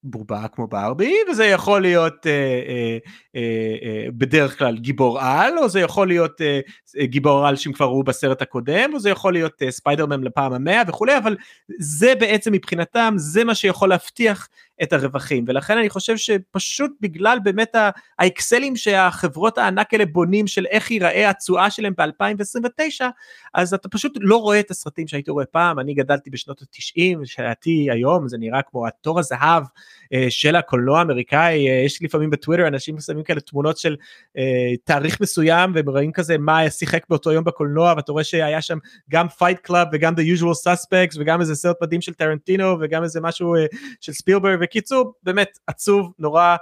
בובה 0.03 0.47
כמו 0.47 0.67
ברבי 0.67 1.13
וזה 1.31 1.45
יכול 1.45 1.81
להיות 1.81 2.27
אה, 2.27 2.31
אה, 2.31 2.97
אה, 3.35 3.41
אה, 3.83 4.07
בדרך 4.11 4.57
כלל 4.59 4.77
גיבור 4.77 5.21
על 5.21 5.57
או 5.57 5.69
זה 5.69 5.79
יכול 5.79 6.07
להיות 6.07 6.41
אה, 6.41 6.59
גיבור 7.05 7.47
על 7.47 7.55
שהם 7.55 7.73
כבר 7.73 7.85
ראו 7.85 8.03
בסרט 8.03 8.41
הקודם 8.41 8.89
או 8.93 8.99
זה 8.99 9.09
יכול 9.09 9.33
להיות 9.33 9.61
אה, 9.61 9.71
ספיידרמן 9.71 10.23
לפעם 10.23 10.53
המאה 10.53 10.81
וכולי 10.87 11.17
אבל 11.17 11.37
זה 11.79 12.13
בעצם 12.19 12.51
מבחינתם 12.51 13.13
זה 13.17 13.43
מה 13.43 13.55
שיכול 13.55 13.89
להבטיח 13.89 14.49
את 14.83 14.93
הרווחים. 14.93 15.45
ולכן 15.47 15.77
אני 15.77 15.89
חושב 15.89 16.17
שפשוט 16.17 16.91
בגלל 17.01 17.37
באמת 17.43 17.75
האקסלים 18.19 18.75
שהחברות 18.75 19.57
הענק 19.57 19.93
האלה 19.93 20.05
בונים 20.05 20.47
של 20.47 20.65
איך 20.65 20.91
ייראה 20.91 21.29
התשואה 21.29 21.69
שלהם 21.69 21.93
ב-2029 21.97 23.01
אז 23.53 23.73
אתה 23.73 23.89
פשוט 23.89 24.17
לא 24.21 24.37
רואה 24.37 24.59
את 24.59 24.71
הסרטים 24.71 25.07
שהייתי 25.07 25.31
רואה 25.31 25.45
פעם. 25.45 25.79
אני 25.79 25.93
גדלתי 25.93 26.29
בשנות 26.29 26.61
ה-90 26.61 27.25
שלדעתי 27.25 27.87
היום 27.91 28.27
זה 28.27 28.37
נראה 28.37 28.61
כמו 28.61 28.87
התור 28.87 29.19
הזהב 29.19 29.63
אה, 30.13 30.25
של 30.29 30.55
הקולנוע 30.55 30.99
האמריקאי. 30.99 31.69
אה, 31.69 31.83
יש 31.85 32.03
לפעמים 32.03 32.29
בטוויטר 32.29 32.67
אנשים 32.67 32.99
שמים 32.99 33.23
כאלה 33.23 33.39
תמונות 33.39 33.77
של 33.77 33.95
אה, 34.37 34.73
תאריך 34.83 35.21
מסוים 35.21 35.71
והם 35.75 35.89
רואים 35.89 36.11
כזה 36.11 36.37
מה 36.37 36.69
שיחק 36.69 37.03
באותו 37.09 37.31
יום 37.31 37.43
בקולנוע 37.43 37.93
ואתה 37.97 38.11
רואה 38.11 38.23
שהיה 38.23 38.61
שם 38.61 38.77
גם 39.09 39.27
Fight 39.27 39.59
Club 39.59 39.87
וגם 39.93 40.13
The 40.13 40.39
usual 40.39 40.67
suspects 40.67 41.15
וגם 41.19 41.41
איזה 41.41 41.55
סרט 41.55 41.77
מדהים 41.81 42.01
של 42.01 42.13
טרנטינו 42.13 42.77
וגם 42.81 43.03
איזה 43.03 43.21
משהו 43.21 43.55
של 44.01 44.13
ספילברג 44.13 44.57
בקיצור 44.73 45.13
באמת 45.23 45.59
עצוב 45.67 46.13
נורא 46.19 46.55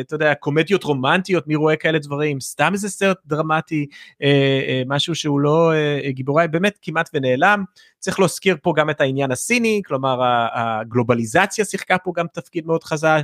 אתה 0.00 0.14
יודע 0.14 0.34
קומדיות 0.34 0.84
רומנטיות 0.84 1.46
מי 1.46 1.54
רואה 1.54 1.76
כאלה 1.76 1.98
דברים? 1.98 2.40
סתם 2.40 2.70
איזה 2.72 2.88
סרט 2.88 3.18
דרמטי 3.26 3.86
אה, 4.22 4.82
משהו 4.86 5.14
שהוא 5.14 5.40
לא 5.40 5.72
גיבורי 6.08 6.48
באמת 6.48 6.78
כמעט 6.82 7.10
ונעלם. 7.14 7.64
צריך 7.98 8.20
להזכיר 8.20 8.56
פה 8.62 8.72
גם 8.76 8.90
את 8.90 9.00
העניין 9.00 9.30
הסיני 9.30 9.82
כלומר 9.86 10.20
הגלובליזציה 10.54 11.64
שיחקה 11.64 11.98
פה 11.98 12.12
גם 12.16 12.26
תפקיד 12.32 12.66
מאוד 12.66 12.84
חזק. 12.84 13.22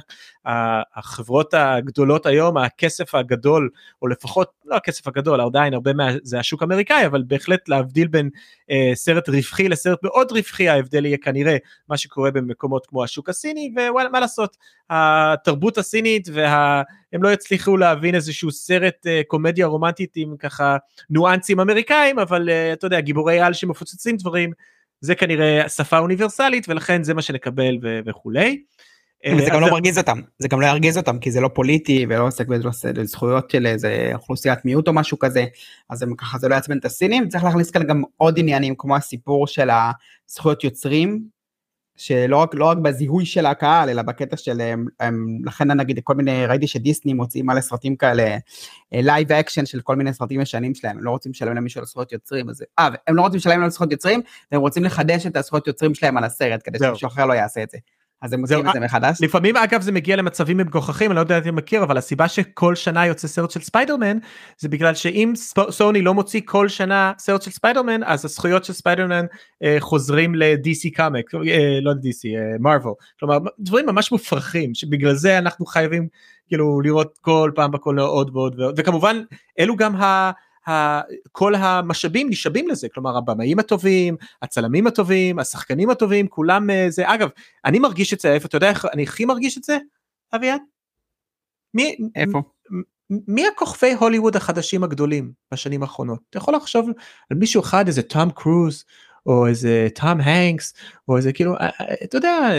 החברות 0.94 1.54
הגדולות 1.54 2.26
היום 2.26 2.56
הכסף 2.56 3.14
הגדול 3.14 3.70
או 4.02 4.06
לפחות 4.06 4.50
לא 4.64 4.76
הכסף 4.76 5.08
הגדול 5.08 5.40
עדיין 5.40 5.74
הרבה 5.74 5.92
מה 5.92 6.10
זה 6.22 6.38
השוק 6.38 6.62
האמריקאי 6.62 7.06
אבל 7.06 7.22
בהחלט 7.26 7.68
להבדיל 7.68 8.08
בין 8.08 8.30
אה, 8.70 8.90
סרט 8.94 9.28
רווחי 9.28 9.68
לסרט 9.68 9.98
מאוד 10.02 10.32
רווחי 10.32 10.68
ההבדל 10.68 11.06
יהיה 11.06 11.18
כנראה 11.18 11.56
מה 11.88 11.96
שקורה 11.96 12.30
במקומות 12.30 12.86
כמו 12.86 13.04
השוק 13.04 13.28
הסיני 13.28 13.72
ווואלה 13.76 14.08
מה 14.08 14.20
לעשות? 14.20 14.56
התרבות 14.90 15.78
הסינית 15.78 16.13
והם 16.32 17.22
לא 17.22 17.32
יצליחו 17.32 17.76
להבין 17.76 18.14
איזשהו 18.14 18.50
סרט 18.50 19.06
אה, 19.06 19.22
קומדיה 19.26 19.66
רומנטית 19.66 20.12
עם 20.16 20.36
ככה 20.38 20.76
ניואנסים 21.10 21.60
אמריקאים 21.60 22.18
אבל 22.18 22.48
אה, 22.50 22.72
אתה 22.72 22.86
יודע 22.86 23.00
גיבורי 23.00 23.40
על 23.40 23.52
שמפוצצים 23.52 24.16
דברים 24.16 24.52
זה 25.00 25.14
כנראה 25.14 25.68
שפה 25.68 25.98
אוניברסלית 25.98 26.68
ולכן 26.68 27.02
זה 27.02 27.14
מה 27.14 27.22
שנקבל 27.22 27.78
וכולי. 28.06 28.62
וזה 29.32 29.50
גם 29.50 29.60
לא 29.60 29.70
מרגיז 29.70 29.98
אותם, 29.98 30.20
זה 30.38 30.48
גם 30.48 30.60
לא 30.60 30.66
ירגיז 30.66 30.98
אותם 30.98 31.18
כי 31.18 31.30
זה 31.30 31.40
לא 31.40 31.48
פוליטי 31.48 32.06
ולא 32.08 32.26
עוסק 32.26 32.46
בזכויות 32.94 33.50
של 33.50 33.66
איזה 33.66 34.10
אוכלוסיית 34.14 34.64
מיעוט 34.64 34.88
או 34.88 34.92
משהו 34.92 35.18
כזה, 35.18 35.44
אז 35.90 36.02
הם 36.02 36.14
ככה 36.14 36.38
זה 36.38 36.48
לא 36.48 36.54
יעצבן 36.54 36.78
את 36.78 36.84
הסינים, 36.84 37.28
צריך 37.28 37.44
להכניס 37.44 37.70
כאן 37.70 37.86
גם 37.86 38.02
עוד 38.16 38.38
עניינים 38.38 38.74
כמו 38.78 38.96
הסיפור 38.96 39.46
של 39.46 39.68
הזכויות 40.28 40.64
יוצרים, 40.64 41.22
שלא 41.96 42.36
רק, 42.36 42.54
לא 42.54 42.64
רק 42.64 42.78
בזיהוי 42.78 43.26
של 43.26 43.46
הקהל 43.46 43.90
אלא 43.90 44.02
בקטע 44.02 44.36
של 44.36 44.60
הם, 44.60 44.86
הם, 45.00 45.38
לכן 45.44 45.70
נגיד 45.70 46.00
כל 46.04 46.14
מיני 46.14 46.46
ראיתי 46.46 46.66
שדיסני 46.66 47.12
מוציאים 47.12 47.46
מלא 47.46 47.60
סרטים 47.60 47.96
כאלה 47.96 48.36
live 48.92 49.32
action 49.32 49.66
של 49.66 49.80
כל 49.80 49.96
מיני 49.96 50.12
סרטים 50.12 50.40
ישנים 50.40 50.74
שלהם 50.74 50.96
הם 50.96 51.04
לא 51.04 51.10
רוצים 51.10 51.32
לשלם 51.32 51.56
למישהו 51.56 51.80
על 51.80 51.86
זכויות 51.86 52.12
יוצרים 52.12 52.50
אז 52.50 52.64
אה 52.78 52.88
הם 53.06 53.16
לא 53.16 53.22
רוצים 53.22 53.36
לשלם 53.36 53.62
על 53.62 53.70
זכויות 53.70 53.92
יוצרים 53.92 54.20
והם 54.52 54.60
רוצים 54.60 54.84
לחדש 54.84 55.26
את 55.26 55.36
הזכויות 55.36 55.66
יוצרים 55.66 55.94
שלהם 55.94 56.16
על 56.16 56.24
הסרט 56.24 56.60
כדי 56.64 56.78
שמישהו 56.78 57.08
אחר 57.08 57.26
לא 57.26 57.32
יעשה 57.32 57.62
את 57.62 57.70
זה. 57.70 57.78
אז 58.24 58.32
הם 58.32 58.40
עושים 58.40 58.68
את 58.68 58.72
זה 58.72 58.80
מחדש. 58.80 59.18
לפעמים 59.20 59.56
אגב 59.56 59.80
זה 59.80 59.92
מגיע 59.92 60.16
למצבים 60.16 60.56
מגוחכים 60.56 61.10
אני 61.10 61.16
לא 61.16 61.20
יודע 61.20 61.36
אם 61.36 61.42
אתה 61.42 61.52
מכיר 61.52 61.82
אבל 61.82 61.96
הסיבה 61.96 62.28
שכל 62.28 62.74
שנה 62.74 63.06
יוצא 63.06 63.28
סרט 63.28 63.50
של 63.50 63.60
ספיידרמן 63.60 64.18
זה 64.58 64.68
בגלל 64.68 64.94
שאם 64.94 65.32
סוני 65.70 66.02
לא 66.02 66.14
מוציא 66.14 66.40
כל 66.44 66.68
שנה 66.68 67.12
סרט 67.18 67.42
של 67.42 67.50
ספיידרמן 67.50 68.02
אז 68.04 68.24
הזכויות 68.24 68.64
של 68.64 68.72
ספיידרמן 68.72 69.24
אה, 69.64 69.76
חוזרים 69.80 70.34
ל-DC 70.34 70.90
קומיק 70.94 71.34
אה, 71.34 71.78
לא 71.82 71.92
ל-DC 71.92 72.36
אה, 72.36 72.58
מארוול 72.60 72.94
כלומר 73.20 73.38
דברים 73.58 73.86
ממש 73.86 74.12
מופרכים 74.12 74.74
שבגלל 74.74 75.14
זה 75.14 75.38
אנחנו 75.38 75.66
חייבים 75.66 76.08
כאילו 76.48 76.80
לראות 76.80 77.18
כל 77.20 77.50
פעם 77.54 77.70
בקולנוע 77.70 78.06
עוד 78.06 78.30
ועוד 78.36 78.60
ועוד 78.60 78.74
וכמובן 78.78 79.22
אלו 79.58 79.76
גם 79.76 79.96
ה... 79.96 80.30
כל 81.32 81.54
המשאבים 81.54 82.30
נשאבים 82.30 82.68
לזה 82.68 82.88
כלומר 82.88 83.16
הבמאים 83.16 83.58
הטובים 83.58 84.16
הצלמים 84.42 84.86
הטובים 84.86 85.38
השחקנים 85.38 85.90
הטובים 85.90 86.28
כולם 86.28 86.70
אה, 86.70 86.86
זה 86.88 87.14
אגב 87.14 87.28
אני 87.64 87.78
מרגיש 87.78 88.14
את 88.14 88.20
זה 88.20 88.32
איפה 88.32 88.48
אתה 88.48 88.56
יודע 88.56 88.68
איך 88.68 88.86
אני 88.92 89.02
הכי 89.02 89.24
מרגיש 89.24 89.58
את 89.58 89.64
זה 89.64 89.78
אביעד? 90.34 90.60
מי 91.74 91.96
איפה? 92.16 92.42
מי 93.10 93.46
הכוכבי 93.46 93.92
הוליווד 93.92 94.36
החדשים 94.36 94.84
הגדולים 94.84 95.32
בשנים 95.52 95.82
האחרונות 95.82 96.20
אתה 96.30 96.38
יכול 96.38 96.54
לחשוב 96.54 96.88
על 97.30 97.36
מישהו 97.36 97.62
אחד 97.62 97.86
איזה 97.86 98.02
טום 98.02 98.30
קרוז 98.30 98.84
או 99.26 99.46
איזה 99.46 99.88
טום 99.94 100.20
הנקס 100.20 100.74
או 101.08 101.16
איזה 101.16 101.32
כאילו 101.32 101.56
אה, 101.56 101.70
אה, 101.80 101.94
אתה 102.04 102.16
יודע 102.16 102.50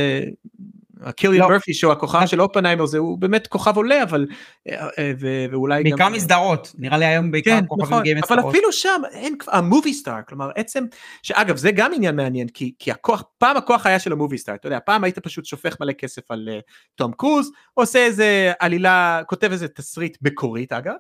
קיליאן 1.16 1.42
לא. 1.42 1.50
מרפי 1.50 1.74
שהוא 1.74 1.92
הכוכב 1.92 2.26
של 2.26 2.42
אופנהיימר 2.42 2.86
זה 2.86 2.98
הוא 2.98 3.18
באמת 3.18 3.48
כוכב 3.48 3.78
עולה 3.78 4.04
אבל 4.04 4.28
אה, 4.70 4.88
אה, 4.98 5.14
ואולי 5.52 5.84
גם 5.84 5.90
בעיקר 5.90 6.10
מסדרות 6.10 6.72
נראה 6.78 6.98
לי 6.98 7.06
היום 7.06 7.32
בעיקר 7.32 7.52
כן, 7.52 7.66
כוכבים 7.68 7.86
נכון, 7.86 8.00
מגיעים 8.00 8.18
מסדרות. 8.18 8.40
אבל 8.40 8.50
אפילו 8.50 8.72
שם 8.72 9.02
אין 9.12 9.36
ה 9.48 9.56
movie 9.56 9.94
star 9.94 10.22
כלומר 10.28 10.50
עצם 10.56 10.84
שאגב 11.24 11.58
זה 11.58 11.72
גם 11.72 11.92
עניין 11.96 12.16
מעניין 12.16 12.48
כי 12.48 12.74
כי 12.80 12.92
הכוח 12.92 13.24
פעם 13.38 13.58
הכוח 13.58 13.86
היה 13.86 14.00
של 14.00 14.12
ה 14.12 14.16
movie 14.16 14.38
star 14.38 14.56
אתה 14.56 14.68
יודע 14.68 14.80
פעם 14.86 15.04
היית 15.04 15.20
פשוט 15.20 15.46
שופך 15.46 15.78
מלא 15.82 15.94
כסף 15.94 16.32
על 16.32 16.50
תום 16.96 17.12
uh, 17.12 17.16
קרוז 17.16 17.52
עושה 17.74 18.00
איזה 18.06 18.54
עלילה 18.60 19.22
כותב 19.28 19.52
איזה 19.52 19.68
תסריט 19.68 20.18
מקורית 20.22 20.74
אגב 20.74 20.96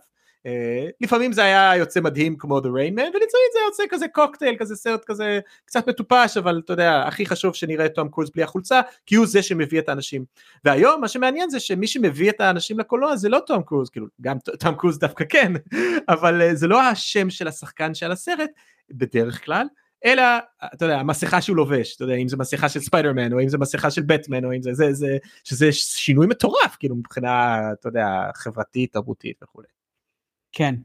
לפעמים 1.02 1.34
זה 1.34 1.44
היה 1.44 1.76
יוצא 1.76 2.02
מדהים 2.02 2.38
כמו 2.38 2.60
The 2.60 2.64
Rain 2.64 2.94
Man 2.98 3.10
ולצערי 3.14 3.44
זה 3.54 3.60
יוצא 3.68 3.84
כזה 3.90 4.08
קוקטייל 4.08 4.56
כזה 4.60 4.76
סרט 4.76 5.06
כזה 5.06 5.40
קצת 5.66 5.90
מטופש 5.90 6.38
אבל 6.38 6.62
אתה 6.66 6.74
יודע 6.74 7.04
הכי 7.08 7.26
חשוב 7.26 7.56
שנראה 7.56 7.86
את 7.86 7.94
תום 7.94 8.10
קרוז 8.10 8.32
בלי 8.36 8.44
החולצה 8.44 8.82
כי 9.06 9.16
הוא 9.16 9.26
זה 9.26 9.42
שמביא 9.42 9.80
את 9.80 9.90
האנשים 9.90 10.26
והיום 10.66 11.02
מה 11.02 11.08
שמעניין 11.08 11.50
זה 11.50 11.60
שמי 11.60 11.88
שמביא 11.88 12.30
את 12.30 12.42
האנשים 12.42 12.80
לקולנוע 12.80 13.16
זה 13.16 13.30
לא 13.30 13.40
תום 13.46 13.64
קרוז 13.64 13.90
כאילו 13.90 14.08
גם 14.22 14.38
תום 14.60 14.76
קרוז 14.76 15.00
דווקא 15.00 15.26
כן 15.30 15.54
אבל 16.14 16.42
uh, 16.52 16.56
זה 16.56 16.68
לא 16.68 16.82
השם 16.82 17.30
של 17.30 17.48
השחקן 17.48 17.94
של 17.94 18.12
הסרט 18.12 18.50
בדרך 18.90 19.46
כלל 19.46 19.68
אלא 20.06 20.24
אתה 20.74 20.86
יודע 20.86 21.00
המסכה 21.00 21.42
שהוא 21.42 21.58
לובש 21.58 21.96
אתה 21.96 22.04
יודע 22.04 22.16
אם 22.16 22.28
זה 22.28 22.38
מסכה 22.38 22.70
של 22.70 22.80
ספיידרמן 22.80 23.34
או 23.34 23.42
אם 23.42 23.50
זה 23.50 23.58
מסכה 23.58 23.92
של 23.92 24.02
בטמן 24.02 24.46
או 24.46 24.54
אם 24.54 24.62
זה 24.62 24.74
זה 24.74 24.94
זה 24.94 25.18
שזה 25.44 25.72
שינוי 25.72 26.28
מטורף 26.28 26.76
כאילו 26.80 26.96
מבחינה 26.96 27.60
אתה 27.80 27.90
יודע 27.90 28.08
חברתית 28.36 28.94
תרבותית 28.94 29.44
וכולי. 29.44 29.68
כן, 30.56 30.76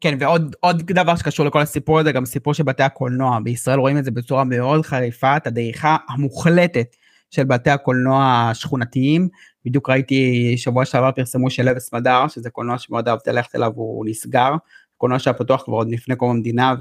כן, 0.00 0.16
ועוד 0.20 0.56
עוד 0.60 0.82
דבר 0.82 1.16
שקשור 1.16 1.46
לכל 1.46 1.60
הסיפור 1.60 2.00
הזה, 2.00 2.12
גם 2.12 2.24
סיפור 2.24 2.54
של 2.54 2.62
בתי 2.62 2.82
הקולנוע. 2.82 3.38
בישראל 3.40 3.78
רואים 3.78 3.98
את 3.98 4.04
זה 4.04 4.10
בצורה 4.10 4.44
מאוד 4.44 4.84
חריפה, 4.84 5.36
את 5.36 5.46
הדעיכה 5.46 5.96
המוחלטת 6.08 6.96
של 7.30 7.44
בתי 7.44 7.70
הקולנוע 7.70 8.48
השכונתיים. 8.50 9.28
בדיוק 9.64 9.90
ראיתי, 9.90 10.54
שבוע 10.56 10.84
שעבר 10.84 11.10
פרסמו 11.12 11.50
של 11.50 11.62
לב 11.62 11.78
סמדר, 11.78 12.28
שזה 12.28 12.50
קולנוע 12.50 12.78
שמאוד 12.78 13.08
אהבתי 13.08 13.30
ללכת 13.30 13.54
אליו, 13.54 13.72
הוא 13.74 14.06
נסגר. 14.08 14.54
קולנוע 14.96 15.18
שהיה 15.18 15.34
פתוח 15.34 15.62
כבר 15.62 15.74
עוד 15.74 15.90
לפני 15.90 16.16
קום 16.16 16.30
המדינה, 16.30 16.74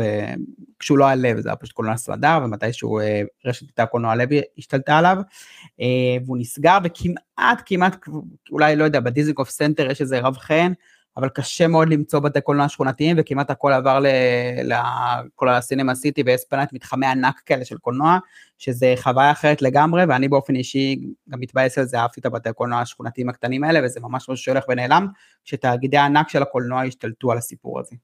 וכשהוא 0.78 0.98
לא 0.98 1.06
היה 1.06 1.16
לב, 1.16 1.40
זה 1.40 1.50
היה 1.50 1.56
פשוט 1.56 1.76
קולנוע 1.76 1.98
סמדר, 1.98 2.40
ומתישהו 2.44 3.00
אה, 3.00 3.22
רשת 3.46 3.68
בתי 3.68 3.82
הקולנוע 3.82 4.16
לוי 4.16 4.42
השתלטה 4.58 4.98
עליו, 4.98 5.18
אה, 5.82 6.18
והוא 6.26 6.38
נסגר, 6.38 6.78
וכמעט, 6.84 7.62
כמעט, 7.66 7.96
אולי, 8.52 8.76
לא 8.76 8.84
יודע, 8.84 9.00
בדיזנגוף 9.00 9.50
סנטר 9.50 9.92
יש 9.92 10.02
איזה 10.02 10.20
רב 10.20 10.38
חן, 10.38 10.72
אבל 11.18 11.30
קשה 11.30 11.68
מאוד 11.68 11.90
למצוא 11.90 12.20
בתי 12.20 12.42
קולנוע 12.42 12.70
שכונתיים, 12.70 13.16
וכמעט 13.20 13.52
הכל 13.52 13.74
עבר 13.74 14.00
לכל 14.64 15.50
הסינמה 15.50 15.96
סיטי 15.96 16.24
ויס 16.26 16.42
פלאנט, 16.42 16.74
מתחמי 16.74 17.06
ענק 17.06 17.42
כאלה 17.46 17.66
של 17.66 17.78
קולנוע, 17.78 18.18
שזה 18.58 18.94
חוויה 18.98 19.32
אחרת 19.32 19.62
לגמרי, 19.62 20.04
ואני 20.10 20.28
באופן 20.28 20.56
אישי 20.56 21.00
גם 21.30 21.40
מתבאס 21.40 21.78
על 21.78 21.86
זה, 21.86 22.00
אהבתי 22.00 22.20
את 22.20 22.26
הבתי 22.26 22.50
קולנוע 22.54 22.80
השכונתיים 22.80 23.30
הקטנים 23.30 23.64
האלה, 23.64 23.80
וזה 23.86 24.00
ממש 24.00 24.30
משהו 24.30 24.44
שהולך 24.44 24.64
ונעלם, 24.70 25.08
שתאגידי 25.44 25.98
הענק 25.98 26.30
של 26.30 26.42
הקולנוע 26.42 26.84
השתלטו 26.84 27.32
על 27.32 27.38
הסיפור 27.38 27.80
הזה. 27.80 27.96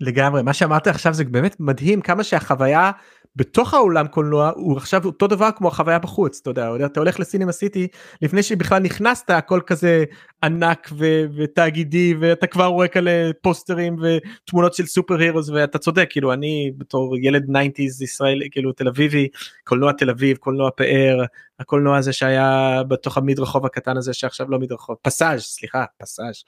לגמרי, 0.00 0.42
מה 0.42 0.52
שאמרת 0.52 0.86
עכשיו 0.86 1.14
זה 1.14 1.24
באמת 1.24 1.60
מדהים 1.60 2.00
כמה 2.00 2.24
שהחוויה 2.24 2.90
בתוך 3.38 3.74
האולם 3.74 4.06
קולנוע 4.06 4.52
הוא 4.54 4.76
עכשיו 4.76 5.04
אותו 5.04 5.26
דבר 5.26 5.48
כמו 5.56 5.68
החוויה 5.68 5.98
בחוץ 5.98 6.38
אתה 6.42 6.50
יודע 6.50 6.86
אתה 6.86 7.00
הולך 7.00 7.20
לסינמה 7.20 7.52
סיטי 7.52 7.88
לפני 8.22 8.42
שבכלל 8.42 8.78
נכנסת 8.78 9.30
הכל 9.30 9.60
כזה 9.66 10.04
ענק 10.42 10.88
ו- 10.98 11.24
ותאגידי 11.36 12.14
ואתה 12.20 12.46
כבר 12.46 12.66
רואה 12.66 12.88
כאלה 12.88 13.30
פוסטרים 13.42 13.96
ותמונות 14.02 14.74
של 14.74 14.86
סופר 14.86 15.18
הירוס 15.18 15.48
ואתה 15.48 15.78
צודק 15.78 16.06
כאילו 16.10 16.32
אני 16.32 16.72
בתור 16.78 17.16
ילד 17.18 17.44
90's 17.50 18.04
ישראלי 18.04 18.48
כאילו 18.50 18.72
תל 18.72 18.88
אביבי 18.88 19.28
קולנוע 19.64 19.92
תל 19.92 20.10
אביב 20.10 20.36
קולנוע 20.36 20.70
פאר 20.70 21.24
הקולנוע 21.60 21.96
הזה 21.96 22.12
שהיה 22.12 22.82
בתוך 22.88 23.18
המדרחוב 23.18 23.66
הקטן 23.66 23.96
הזה 23.96 24.12
שעכשיו 24.12 24.50
לא 24.50 24.58
מדרחוב 24.58 24.96
פסאז' 25.02 25.40
סליחה 25.40 25.84
פסאז' 25.98 26.42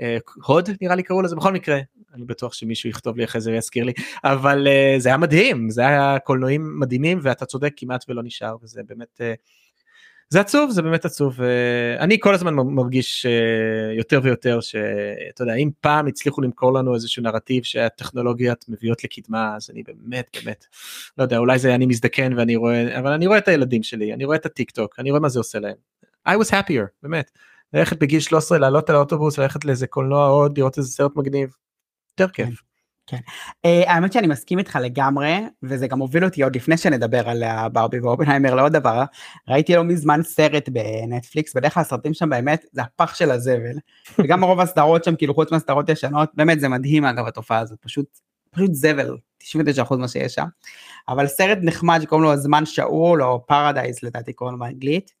אה, 0.00 0.16
הוד 0.46 0.68
נראה 0.80 0.94
לי 0.94 1.02
קראו 1.02 1.22
לזה 1.22 1.36
בכל 1.36 1.52
מקרה 1.52 1.78
אני 2.14 2.24
בטוח 2.24 2.52
שמישהו 2.52 2.90
יכתוב 2.90 3.16
לי 3.16 3.24
אחרי 3.24 3.40
זה 3.40 3.50
ויזכיר 3.50 3.84
לי 3.84 3.92
אבל 4.24 4.66
uh, 4.66 5.00
זה 5.00 5.08
היה 5.08 5.18
מדהים 5.18 5.70
זה 5.70 5.86
היה 5.86 6.18
קולנועים 6.18 6.80
מדהימים 6.80 7.18
ואתה 7.22 7.46
צודק 7.46 7.72
כמעט 7.76 8.04
ולא 8.08 8.22
נשאר 8.22 8.56
וזה 8.62 8.82
באמת 8.88 9.20
uh, 9.20 9.24
זה 10.28 10.40
עצוב 10.40 10.70
זה 10.70 10.82
באמת 10.82 11.04
עצוב 11.04 11.40
uh, 11.40 11.42
אני 12.00 12.20
כל 12.20 12.34
הזמן 12.34 12.54
מרגיש 12.54 13.26
uh, 13.26 13.98
יותר 13.98 14.20
ויותר 14.22 14.60
שאתה 14.60 15.42
יודע 15.42 15.54
אם 15.54 15.70
פעם 15.80 16.06
הצליחו 16.06 16.42
למכור 16.42 16.72
לנו 16.72 16.94
איזשהו 16.94 17.22
נרטיב 17.22 17.62
שהטכנולוגיות 17.62 18.64
מביאות 18.68 19.04
לקדמה 19.04 19.56
אז 19.56 19.70
אני 19.70 19.82
באמת 19.82 20.30
באמת 20.34 20.66
לא 21.18 21.22
יודע 21.22 21.38
אולי 21.38 21.58
זה 21.58 21.74
אני 21.74 21.86
מזדקן 21.86 22.38
ואני 22.38 22.56
רואה 22.56 22.98
אבל 22.98 23.12
אני 23.12 23.26
רואה 23.26 23.38
את 23.38 23.48
הילדים 23.48 23.82
שלי 23.82 24.14
אני 24.14 24.24
רואה 24.24 24.36
את 24.36 24.46
הטיק 24.46 24.70
טוק 24.70 24.94
אני 24.98 25.10
רואה 25.10 25.20
מה 25.20 25.28
זה 25.28 25.40
עושה 25.40 25.58
להם. 25.58 25.76
I 26.28 26.32
was 26.32 26.50
happier 26.50 26.86
באמת 27.02 27.30
ללכת 27.72 27.98
בגיל 27.98 28.20
13 28.20 28.58
לעלות 28.58 28.90
על 28.90 28.96
האוטובוס 28.96 29.38
ללכת 29.38 29.64
לאיזה 29.64 29.86
קולנוע 29.86 30.26
עוד 30.26 30.58
לראות 30.58 30.78
איזה 30.78 30.88
סרט 30.88 31.16
מגניב 31.16 31.50
יותר 32.18 32.32
כיף. 32.32 32.62
כן. 33.06 33.16
Uh, 33.66 33.90
האמת 33.90 34.12
שאני 34.12 34.26
מסכים 34.26 34.58
איתך 34.58 34.78
לגמרי 34.82 35.40
וזה 35.62 35.86
גם 35.86 35.98
הוביל 35.98 36.24
אותי 36.24 36.42
עוד 36.42 36.56
לפני 36.56 36.76
שנדבר 36.76 37.28
על 37.28 37.42
ברבי 37.72 38.00
ואופנהיימר 38.00 38.54
לעוד 38.54 38.72
דבר 38.72 39.04
ראיתי 39.48 39.76
לא 39.76 39.84
מזמן 39.84 40.22
סרט 40.22 40.68
בנטפליקס 40.68 41.54
בדרך 41.54 41.74
כלל 41.74 41.80
הסרטים 41.80 42.14
שם 42.14 42.30
באמת 42.30 42.64
זה 42.72 42.82
הפח 42.82 43.14
של 43.14 43.30
הזבל 43.30 43.78
וגם 44.18 44.44
רוב 44.44 44.60
הסדרות 44.60 45.04
שם 45.04 45.16
כאילו 45.16 45.34
חוץ 45.34 45.52
מהסדרות 45.52 45.88
ישנות 45.88 46.30
באמת 46.34 46.60
זה 46.60 46.68
מדהים 46.68 47.04
אגב 47.04 47.26
התופעה 47.26 47.58
הזאת 47.58 47.78
פשוט 47.80 48.06
פשוט 48.50 48.72
זבל 48.72 49.16
99% 49.42 49.96
מה 49.96 50.08
שיש 50.08 50.34
שם 50.34 50.46
אבל 51.08 51.26
סרט 51.26 51.58
נחמד 51.62 52.00
שקוראים 52.02 52.24
לו 52.24 52.32
הזמן 52.32 52.66
שאול 52.66 53.22
או 53.22 53.46
Paradise 53.46 53.98
לדעתי 54.02 54.32
קוראים 54.32 54.54
לו 54.54 54.60
באנגלית 54.60 55.12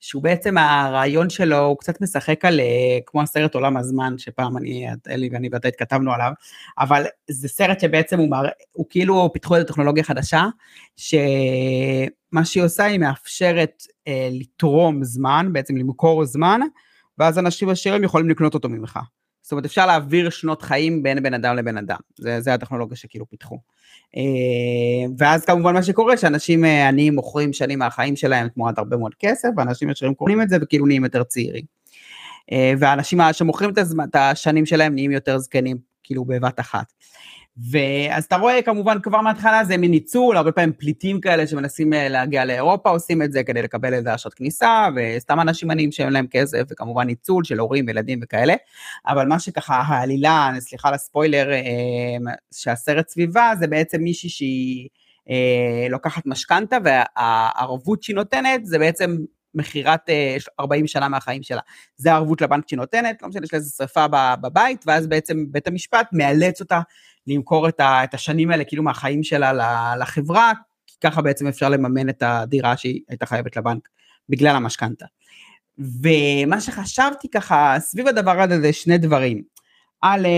שהוא 0.00 0.22
בעצם 0.22 0.58
הרעיון 0.58 1.30
שלו, 1.30 1.58
הוא 1.58 1.76
קצת 1.78 2.00
משחק 2.00 2.44
על, 2.44 2.60
אה, 2.60 2.98
כמו 3.06 3.22
הסרט 3.22 3.54
עולם 3.54 3.76
הזמן, 3.76 4.14
שפעם 4.18 4.56
אני, 4.56 4.86
אלי 5.08 5.28
ואני 5.32 5.48
ואתה 5.52 5.68
התכתבנו 5.68 6.12
עליו, 6.12 6.32
אבל 6.78 7.04
זה 7.30 7.48
סרט 7.48 7.80
שבעצם 7.80 8.18
הוא, 8.18 8.30
מראה, 8.30 8.50
הוא 8.72 8.86
כאילו 8.90 9.32
פיתחו 9.32 9.56
איזו 9.56 9.66
טכנולוגיה 9.66 10.04
חדשה, 10.04 10.44
שמה 10.96 12.44
שהיא 12.44 12.62
עושה, 12.62 12.84
היא 12.84 12.98
מאפשרת 12.98 13.82
אה, 14.08 14.28
לתרום 14.32 15.04
זמן, 15.04 15.48
בעצם 15.52 15.76
למכור 15.76 16.24
זמן, 16.24 16.60
ואז 17.18 17.38
אנשים 17.38 17.68
עשירים 17.68 18.04
יכולים 18.04 18.28
לקנות 18.28 18.54
אותו 18.54 18.68
ממך. 18.68 18.98
זאת 19.42 19.52
אומרת, 19.52 19.64
אפשר 19.64 19.86
להעביר 19.86 20.30
שנות 20.30 20.62
חיים 20.62 21.02
בין 21.02 21.22
בן 21.22 21.34
אדם 21.34 21.56
לבן 21.56 21.76
אדם, 21.76 21.98
זה, 22.18 22.40
זה 22.40 22.54
הטכנולוגיה 22.54 22.96
שכאילו 22.96 23.30
פיתחו. 23.30 23.58
אה, 24.16 25.12
ואז 25.18 25.44
כמובן 25.44 25.74
מה 25.74 25.82
שקורה 25.82 26.16
שאנשים 26.16 26.64
אה, 26.64 26.88
עניים 26.88 27.14
מוכרים 27.14 27.52
שנים 27.52 27.78
מהחיים 27.78 28.16
שלהם 28.16 28.48
תמורת 28.48 28.78
הרבה 28.78 28.96
מאוד 28.96 29.14
כסף 29.18 29.48
ואנשים 29.56 29.90
ישרים 29.90 30.14
קונים 30.14 30.42
את 30.42 30.48
זה 30.48 30.56
וכאילו 30.60 30.86
נהיים 30.86 31.04
יותר 31.04 31.22
צעירים. 31.22 31.64
אה, 32.52 32.72
ואנשים 32.78 33.18
שמוכרים 33.32 33.70
את 34.04 34.16
השנים 34.16 34.66
שלהם 34.66 34.94
נהיים 34.94 35.10
יותר 35.10 35.38
זקנים 35.38 35.76
כאילו 36.02 36.24
בבת 36.24 36.60
אחת. 36.60 36.92
ואז 37.70 38.24
אתה 38.24 38.36
רואה 38.36 38.62
כמובן 38.62 39.00
כבר 39.02 39.20
מההתחלה 39.20 39.64
זה 39.64 39.76
מין 39.76 39.90
ניצול, 39.90 40.36
הרבה 40.36 40.52
פעמים 40.52 40.72
פליטים 40.72 41.20
כאלה 41.20 41.46
שמנסים 41.46 41.92
אה, 41.92 42.08
להגיע 42.08 42.44
לאירופה 42.44 42.90
עושים 42.90 43.22
את 43.22 43.32
זה 43.32 43.42
כדי 43.42 43.62
לקבל 43.62 43.94
איזה 43.94 44.14
אשרת 44.14 44.34
כניסה, 44.34 44.88
וסתם 44.96 45.40
אנשים 45.40 45.70
עניים 45.70 45.92
שאין 45.92 46.12
להם 46.12 46.26
כסף, 46.30 46.62
וכמובן 46.70 47.06
ניצול 47.06 47.44
של 47.44 47.58
הורים, 47.58 47.88
ילדים 47.88 48.20
וכאלה, 48.22 48.54
אבל 49.06 49.26
מה 49.26 49.38
שככה 49.38 49.74
העלילה, 49.74 50.50
סליחה 50.58 50.90
לספוילר, 50.90 51.52
אה, 51.52 52.32
שהסרט 52.54 53.08
סביבה 53.08 53.52
זה 53.58 53.66
בעצם 53.66 54.00
מישהי 54.00 54.28
שהיא 54.28 54.88
אה, 55.30 55.86
לוקחת 55.90 56.22
משכנתה, 56.26 56.78
והערבות 56.84 58.02
שהיא 58.02 58.16
נותנת 58.16 58.66
זה 58.66 58.78
בעצם 58.78 59.16
מכירת 59.54 60.00
40 60.60 60.86
שנה 60.86 61.08
מהחיים 61.08 61.42
שלה. 61.42 61.60
זה 61.96 62.12
הערבות 62.12 62.40
לבנק 62.40 62.68
שהיא 62.68 62.76
נותנת, 62.76 63.22
לא 63.22 63.28
משנה, 63.28 63.44
יש 63.44 63.52
לה 63.52 63.56
איזה 63.56 63.70
שרפה 63.70 64.06
בבית, 64.40 64.84
ואז 64.86 65.06
בעצם 65.06 65.44
בית 65.48 65.66
המשפט 65.66 66.08
מאלץ 66.12 66.60
אותה 66.60 66.80
למכור 67.26 67.68
את 67.68 68.14
השנים 68.14 68.50
האלה 68.50 68.64
כאילו 68.64 68.82
מהחיים 68.82 69.22
שלה 69.22 69.52
לחברה, 69.96 70.52
כי 70.86 70.96
ככה 71.00 71.22
בעצם 71.22 71.46
אפשר 71.46 71.68
לממן 71.68 72.08
את 72.08 72.22
הדירה 72.22 72.76
שהיא 72.76 73.00
הייתה 73.08 73.26
חייבת 73.26 73.56
לבנק 73.56 73.88
בגלל 74.28 74.56
המשכנתה. 74.56 75.06
ומה 75.78 76.60
שחשבתי 76.60 77.30
ככה 77.30 77.76
סביב 77.78 78.08
הדבר 78.08 78.40
הזה 78.40 78.60
זה 78.60 78.72
שני 78.72 78.98
דברים. 78.98 79.42
א', 80.02 80.28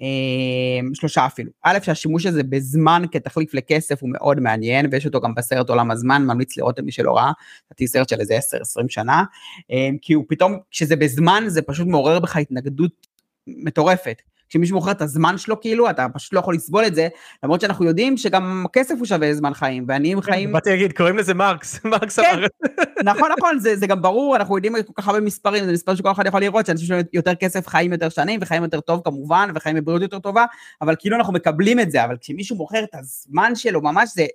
אה, 0.00 0.94
שלושה 0.94 1.26
אפילו. 1.26 1.50
א', 1.62 1.78
שהשימוש 1.82 2.26
הזה 2.26 2.42
בזמן 2.42 3.02
כתחליף 3.12 3.54
לכסף 3.54 4.02
הוא 4.02 4.10
מאוד 4.12 4.40
מעניין, 4.40 4.86
ויש 4.90 5.06
אותו 5.06 5.20
גם 5.20 5.34
בסרט 5.34 5.68
עולם 5.68 5.90
הזמן, 5.90 6.26
ממליץ 6.26 6.56
לראות 6.56 6.78
למי 6.78 6.92
שלא 6.92 7.16
ראה, 7.16 7.32
לדעתי 7.66 7.86
סרט 7.86 8.08
של 8.08 8.20
איזה 8.20 8.38
10-20 8.38 8.88
שנה, 8.88 9.24
אה, 9.70 9.88
כי 10.02 10.12
הוא 10.12 10.24
פתאום, 10.28 10.58
כשזה 10.70 10.96
בזמן 10.96 11.44
זה 11.46 11.62
פשוט 11.62 11.86
מעורר 11.86 12.20
בך 12.20 12.36
התנגדות 12.36 13.06
מטורפת. 13.46 14.22
כשמישהו 14.52 14.76
מוכר 14.76 14.90
את 14.90 15.02
הזמן 15.02 15.38
שלו 15.38 15.60
כאילו, 15.60 15.90
אתה 15.90 16.06
פשוט 16.14 16.32
לא 16.32 16.38
יכול 16.38 16.54
לסבול 16.54 16.86
את 16.86 16.94
זה, 16.94 17.08
למרות 17.42 17.60
שאנחנו 17.60 17.84
יודעים 17.84 18.16
שגם 18.16 18.64
הכסף 18.66 18.94
הוא 18.98 19.06
שווה 19.06 19.34
זמן 19.34 19.54
חיים, 19.54 19.84
ועניים 19.88 20.20
כן, 20.20 20.32
חיים... 20.32 20.52
באתי 20.52 20.70
להגיד, 20.70 20.92
קוראים 20.92 21.18
לזה 21.18 21.34
מרקס, 21.34 21.80
מרקס 21.84 22.18
כן. 22.18 22.24
אמר. 22.34 22.46
נכון, 23.04 23.30
נכון, 23.38 23.58
זה, 23.58 23.76
זה 23.76 23.86
גם 23.86 24.02
ברור, 24.02 24.36
אנחנו 24.36 24.56
יודעים 24.56 24.74
כל 24.86 24.92
כך 24.96 25.08
הרבה 25.08 25.20
מספרים, 25.20 25.64
זה 25.64 25.72
מספר 25.72 25.94
שכל 25.94 26.10
אחד 26.10 26.26
יכול 26.26 26.40
לראות, 26.40 26.66
שאנשים 26.66 26.86
שיש 26.86 27.04
יותר 27.12 27.34
כסף 27.34 27.66
חיים 27.66 27.92
יותר 27.92 28.08
שנים, 28.08 28.40
וחיים 28.42 28.62
יותר 28.62 28.80
טוב 28.80 29.00
כמובן, 29.04 29.50
וחיים 29.54 29.76
בבריאות 29.76 30.02
יותר 30.02 30.18
טובה, 30.18 30.44
אבל 30.82 30.94
כאילו 30.98 31.16
אנחנו 31.16 31.32
מקבלים 31.32 31.80
את 31.80 31.90
זה, 31.90 32.04
אבל 32.04 32.16
כשמישהו 32.20 32.56
מוכר 32.56 32.84
את 32.84 32.94
הזמן 32.94 33.54
שלו, 33.54 33.80
ממש 33.80 34.10
זה... 34.14 34.26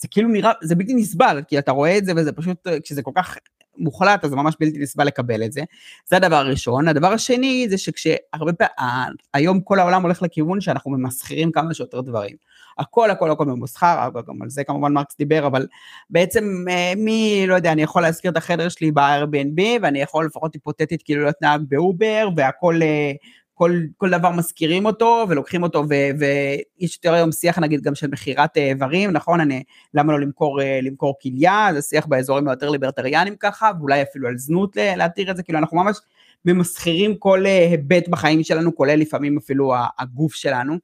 זה 0.00 0.08
כאילו 0.10 0.28
נראה, 0.28 0.52
זה 0.62 0.74
בלתי 0.74 0.94
נסבל, 0.94 1.42
כי 1.48 1.58
אתה 1.58 1.72
רואה 1.72 1.98
את 1.98 2.04
זה 2.04 2.12
וזה 2.16 2.32
פשוט, 2.32 2.68
כשזה 2.82 3.02
כל 3.02 3.10
כך 3.14 3.36
מוחלט, 3.78 4.24
אז 4.24 4.30
זה 4.30 4.36
ממש 4.36 4.54
בלתי 4.60 4.78
נסבל 4.78 5.04
לקבל 5.04 5.44
את 5.44 5.52
זה. 5.52 5.60
זה 6.06 6.16
הדבר 6.16 6.36
הראשון. 6.36 6.88
הדבר 6.88 7.12
השני 7.12 7.66
זה 7.70 7.78
שכשהרבה 7.78 8.52
פעמים, 8.52 9.14
היום 9.34 9.60
כל 9.60 9.78
העולם 9.78 10.02
הולך 10.02 10.22
לכיוון 10.22 10.60
שאנחנו 10.60 10.90
ממסחרים 10.90 11.52
כמה 11.52 11.74
שיותר 11.74 12.00
דברים. 12.00 12.36
הכל 12.78 13.10
הכל 13.10 13.30
הכל 13.30 13.46
ממוסחר, 13.46 14.08
גם 14.28 14.42
על 14.42 14.50
זה 14.50 14.64
כמובן 14.64 14.92
מרקס 14.92 15.16
דיבר, 15.18 15.46
אבל 15.46 15.66
בעצם 16.10 16.64
אה, 16.70 16.92
מי, 16.96 17.44
לא 17.46 17.54
יודע, 17.54 17.72
אני 17.72 17.82
יכול 17.82 18.02
להזכיר 18.02 18.30
את 18.30 18.36
החדר 18.36 18.68
שלי 18.68 18.92
ב-Airbnb, 18.92 19.60
ואני 19.82 20.00
יכול 20.00 20.26
לפחות 20.26 20.54
היפותטית 20.54 21.02
כאילו 21.02 21.22
להיות 21.22 21.36
נהג 21.42 21.60
באובר, 21.68 22.28
והכל 22.36 22.82
אה, 22.82 23.12
כל, 23.58 23.80
כל 23.96 24.10
דבר 24.10 24.30
מזכירים 24.30 24.86
אותו 24.86 25.26
ולוקחים 25.28 25.62
אותו 25.62 25.84
ו, 25.90 25.94
ויש 26.18 26.96
יותר 26.96 27.14
היום 27.14 27.32
שיח 27.32 27.58
נגיד 27.58 27.82
גם 27.82 27.94
של 27.94 28.06
מכירת 28.06 28.56
אה, 28.56 28.68
איברים, 28.68 29.10
נכון? 29.10 29.40
אני, 29.40 29.62
למה 29.94 30.12
לא 30.12 30.20
למכור, 30.20 30.62
אה, 30.62 30.80
למכור 30.82 31.14
כליה? 31.22 31.68
זה 31.72 31.82
שיח 31.82 32.06
באזורים 32.06 32.48
היותר 32.48 32.70
ליברטריאנים 32.70 33.36
ככה, 33.36 33.70
ואולי 33.78 34.02
אפילו 34.02 34.28
על 34.28 34.38
זנות 34.38 34.76
להתיר 34.76 35.30
את 35.30 35.36
זה, 35.36 35.42
כאילו 35.42 35.58
אנחנו 35.58 35.76
ממש 35.76 35.96
ממסחרים 36.44 37.16
כל 37.16 37.46
אה, 37.46 37.68
היבט 37.70 38.08
בחיים 38.08 38.42
שלנו, 38.44 38.74
כולל 38.74 38.94
לפעמים 38.94 39.38
אפילו 39.38 39.74
הגוף 39.98 40.34
שלנו, 40.34 40.74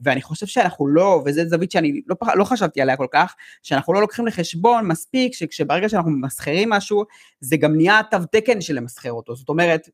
ואני 0.00 0.22
חושב 0.22 0.46
שאנחנו 0.46 0.86
לא, 0.86 1.22
וזו 1.26 1.42
זווית 1.46 1.70
שאני 1.70 2.00
לא, 2.06 2.16
לא 2.34 2.44
חשבתי 2.44 2.80
עליה 2.80 2.96
כל 2.96 3.06
כך, 3.10 3.34
שאנחנו 3.62 3.92
לא 3.92 4.00
לוקחים 4.00 4.26
לחשבון 4.26 4.88
מספיק 4.88 5.34
שכשברגע 5.34 5.88
שאנחנו 5.88 6.10
ממסחרים 6.10 6.70
משהו, 6.70 7.04
זה 7.40 7.56
גם 7.56 7.76
נהיה 7.76 8.00
תו 8.10 8.18
תקן 8.32 8.60
של 8.60 8.74
למסחר 8.74 9.12
אותו, 9.12 9.36
זאת 9.36 9.48
אומרת, 9.48 9.88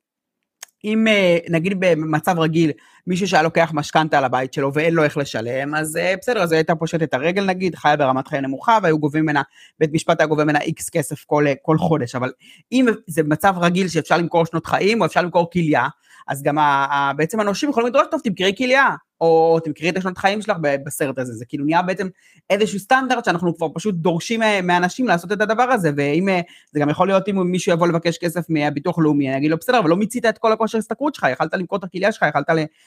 אם 0.85 1.07
אה, 1.09 1.39
נגיד 1.51 1.81
במצב 1.81 2.39
רגיל 2.39 2.71
מישהו 3.07 3.29
שהיה 3.29 3.43
לוקח 3.43 3.71
משכנתה 3.75 4.19
על 4.19 4.25
הבית 4.25 4.53
שלו 4.53 4.75
ואין 4.75 4.95
לו 4.95 5.05
איך 5.05 5.17
לשלם, 5.17 5.75
אז 5.75 5.97
אה, 5.97 6.15
בסדר, 6.21 6.43
אז 6.43 6.53
הייתה 6.53 6.75
פושט 6.75 7.03
את 7.03 7.15
הרגל 7.15 7.45
נגיד, 7.45 7.75
חיה 7.75 7.97
ברמת 7.97 8.29
חיים 8.29 8.43
נמוכה 8.43 8.79
והיו 8.83 8.99
גובים 8.99 9.23
ממנה, 9.23 9.43
בית 9.81 9.93
משפט 9.93 10.21
היה 10.21 10.27
גובה 10.27 10.45
ממנה 10.45 10.61
איקס 10.61 10.91
כסף 10.91 11.25
כל, 11.25 11.47
אה, 11.47 11.53
כל 11.63 11.79
חודש, 11.79 12.15
אבל 12.15 12.33
אם 12.73 12.87
זה 13.07 13.23
מצב 13.23 13.55
רגיל 13.61 13.89
שאפשר 13.89 14.17
למכור 14.17 14.47
שנות 14.47 14.67
חיים 14.67 15.01
או 15.01 15.07
אפשר 15.07 15.23
למכור 15.23 15.51
כליה, 15.51 15.87
אז 16.29 16.43
גם 16.43 16.59
ה, 16.59 16.63
ה, 16.63 17.13
בעצם 17.17 17.41
הנושים 17.41 17.71
יכולים 17.71 17.89
לדרוש, 17.89 18.07
טוב 18.11 18.21
תמכרי 18.25 18.53
כליה, 18.59 18.89
או 19.23 19.61
תמכרי 19.65 19.89
את 19.89 19.97
השנות 19.97 20.19
חיים 20.19 20.43
שלך 20.43 20.57
בסרט 20.87 21.19
הזה, 21.19 21.33
זה 21.33 21.45
כאילו 21.45 21.65
נהיה 21.65 21.83
בעצם 21.83 22.09
איזשהו 22.51 22.79
סטנדרט 22.79 23.25
שאנחנו 23.25 23.57
כבר 23.57 23.69
פשוט 23.75 23.95
דורשים 23.95 24.43
אה, 24.43 24.63
מאנשים 24.63 25.09
לעשות 25.09 25.33
את 25.33 25.41
הדבר 25.41 25.63
הזה, 25.63 25.91
ואם, 25.97 26.29
אה, 26.29 26.41
זה 26.73 26.81
גם 26.81 26.89
יכול 26.89 27.07
להיות 27.07 27.29
אם 27.29 27.51
מישהו 27.51 27.73
יבוא 27.73 27.87
לבקש 27.87 28.19
כסף 28.19 28.45
מהביטוח 28.49 28.99
לאומי, 28.99 29.29
אני 29.29 29.37
אגיד 29.37 29.51
לו 29.51 29.57
בסדר, 29.57 29.79
אבל 29.79 29.91
לא 29.91 29.97
מיצית 29.97 30.27
את 30.27 30.39
כל 30.39 30.53
הכושר 30.53 30.79
הסתכרות 30.79 31.15
שלך, 31.15 31.27
יכלת 31.33 31.55
למכור 31.55 31.79
את 31.79 31.85
הכליה 31.85 32.13
שלך, 32.13 32.27
יכלת 32.29 32.47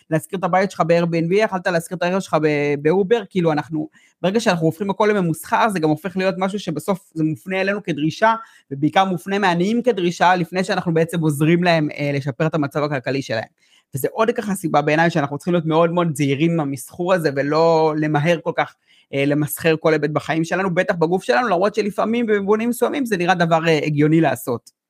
להשכיר 0.09 0.39
את 0.39 0.43
הבית 0.43 0.71
שלך 0.71 0.81
ב-Airbnb, 0.87 1.33
יכלת 1.33 1.67
להשכיר 1.67 1.97
את 1.97 2.03
הערך 2.03 2.21
שלך 2.21 2.37
באובר, 2.81 3.21
כאילו 3.29 3.51
אנחנו, 3.51 3.89
ברגע 4.21 4.39
שאנחנו 4.39 4.65
הופכים 4.65 4.89
הכל 4.89 5.09
לממוסחר, 5.11 5.69
זה 5.69 5.79
גם 5.79 5.89
הופך 5.89 6.17
להיות 6.17 6.35
משהו 6.37 6.59
שבסוף 6.59 7.11
זה 7.13 7.23
מופנה 7.23 7.61
אלינו 7.61 7.83
כדרישה, 7.83 8.33
ובעיקר 8.71 9.05
מופנה 9.05 9.39
מעניים 9.39 9.81
כדרישה, 9.81 10.35
לפני 10.35 10.63
שאנחנו 10.63 10.93
בעצם 10.93 11.19
עוזרים 11.19 11.63
להם 11.63 11.89
אה, 11.97 12.11
לשפר 12.13 12.47
את 12.47 12.55
המצב 12.55 12.83
הכלכלי 12.83 13.21
שלהם. 13.21 13.65
וזה 13.95 14.07
עוד 14.11 14.31
ככה 14.31 14.55
סיבה 14.55 14.81
בעיניי 14.81 15.09
שאנחנו 15.09 15.37
צריכים 15.37 15.53
להיות 15.53 15.65
מאוד 15.65 15.91
מאוד 15.91 16.15
זהירים 16.15 16.51
עם 16.51 16.59
המסחור 16.59 17.13
הזה 17.13 17.29
ולא 17.35 17.93
למהר 17.97 18.39
כל 18.43 18.51
כך 18.55 18.75
אה, 19.13 19.25
למסחר 19.25 19.75
כל 19.79 19.93
היבט 19.93 20.09
בחיים 20.09 20.43
שלנו, 20.43 20.73
בטח 20.73 20.95
בגוף 20.95 21.23
שלנו, 21.23 21.47
למרות 21.47 21.75
שלפעמים 21.75 22.25
במובנים 22.25 22.69
מסוימים 22.69 23.05
זה 23.05 23.17
נראה 23.17 23.35
דבר 23.35 23.67
אה, 23.67 23.79
הגיוני 23.83 24.21
לעשות. 24.21 24.85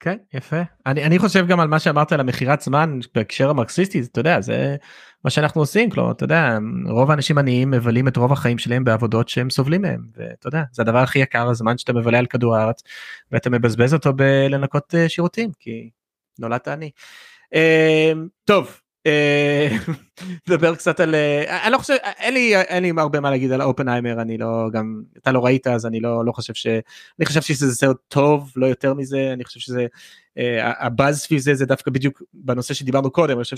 כן 0.00 0.16
יפה 0.34 0.56
אני 0.86 1.04
אני 1.04 1.18
חושב 1.18 1.46
גם 1.46 1.60
על 1.60 1.68
מה 1.68 1.78
שאמרת 1.78 2.12
על 2.12 2.20
המכירת 2.20 2.60
זמן 2.60 2.98
בהקשר 3.14 3.50
המרקסיסטי 3.50 4.00
אתה 4.00 4.20
יודע 4.20 4.40
זה 4.40 4.76
מה 5.24 5.30
שאנחנו 5.30 5.60
עושים 5.60 5.90
כלומר 5.90 6.10
אתה 6.12 6.24
יודע 6.24 6.58
רוב 6.86 7.10
האנשים 7.10 7.38
עניים 7.38 7.70
מבלים 7.70 8.08
את 8.08 8.16
רוב 8.16 8.32
החיים 8.32 8.58
שלהם 8.58 8.84
בעבודות 8.84 9.28
שהם 9.28 9.50
סובלים 9.50 9.82
מהם 9.82 10.06
ואתה 10.16 10.48
יודע 10.48 10.62
זה 10.72 10.82
הדבר 10.82 10.98
הכי 10.98 11.18
יקר 11.18 11.48
הזמן 11.48 11.78
שאתה 11.78 11.92
מבלה 11.92 12.18
על 12.18 12.26
כדור 12.26 12.56
הארץ 12.56 12.82
ואתה 13.32 13.50
מבזבז 13.50 13.94
אותו 13.94 14.12
בלנקות 14.12 14.94
אה, 14.94 15.08
שירותים 15.08 15.50
כי 15.60 15.90
נולדת 16.38 16.68
עני. 16.68 16.90
טוב. 18.44 18.78
נדבר 20.48 20.74
קצת 20.74 21.00
על 21.00 21.14
אה, 21.14 21.64
אני 21.66 21.72
לא 21.72 21.78
חושב 21.78 21.94
אין 22.18 22.34
לי 22.34 22.56
אין 22.56 22.82
לי 22.82 22.92
הרבה 22.98 23.20
מה 23.20 23.30
להגיד 23.30 23.52
על 23.52 23.62
אופנהיימר 23.62 24.22
אני 24.22 24.38
לא 24.38 24.68
גם 24.72 25.02
אתה 25.18 25.32
לא 25.32 25.44
ראית 25.44 25.66
אז 25.66 25.86
אני 25.86 26.00
לא 26.00 26.24
לא 26.24 26.32
חושב 26.32 26.54
ש... 26.54 26.66
אני 27.18 27.26
חושב 27.26 27.42
שזה 27.42 27.74
סרט 27.74 27.96
טוב 28.08 28.52
לא 28.56 28.66
יותר 28.66 28.94
מזה 28.94 29.30
אני 29.32 29.44
חושב 29.44 29.60
שזה 29.60 29.86
הבאז 30.60 31.20
סביב 31.20 31.38
זה 31.38 31.54
זה 31.54 31.66
דווקא 31.66 31.90
בדיוק 31.90 32.22
בנושא 32.34 32.74
שדיברנו 32.74 33.10
קודם 33.10 33.36
אני 33.36 33.44
חושב 33.44 33.56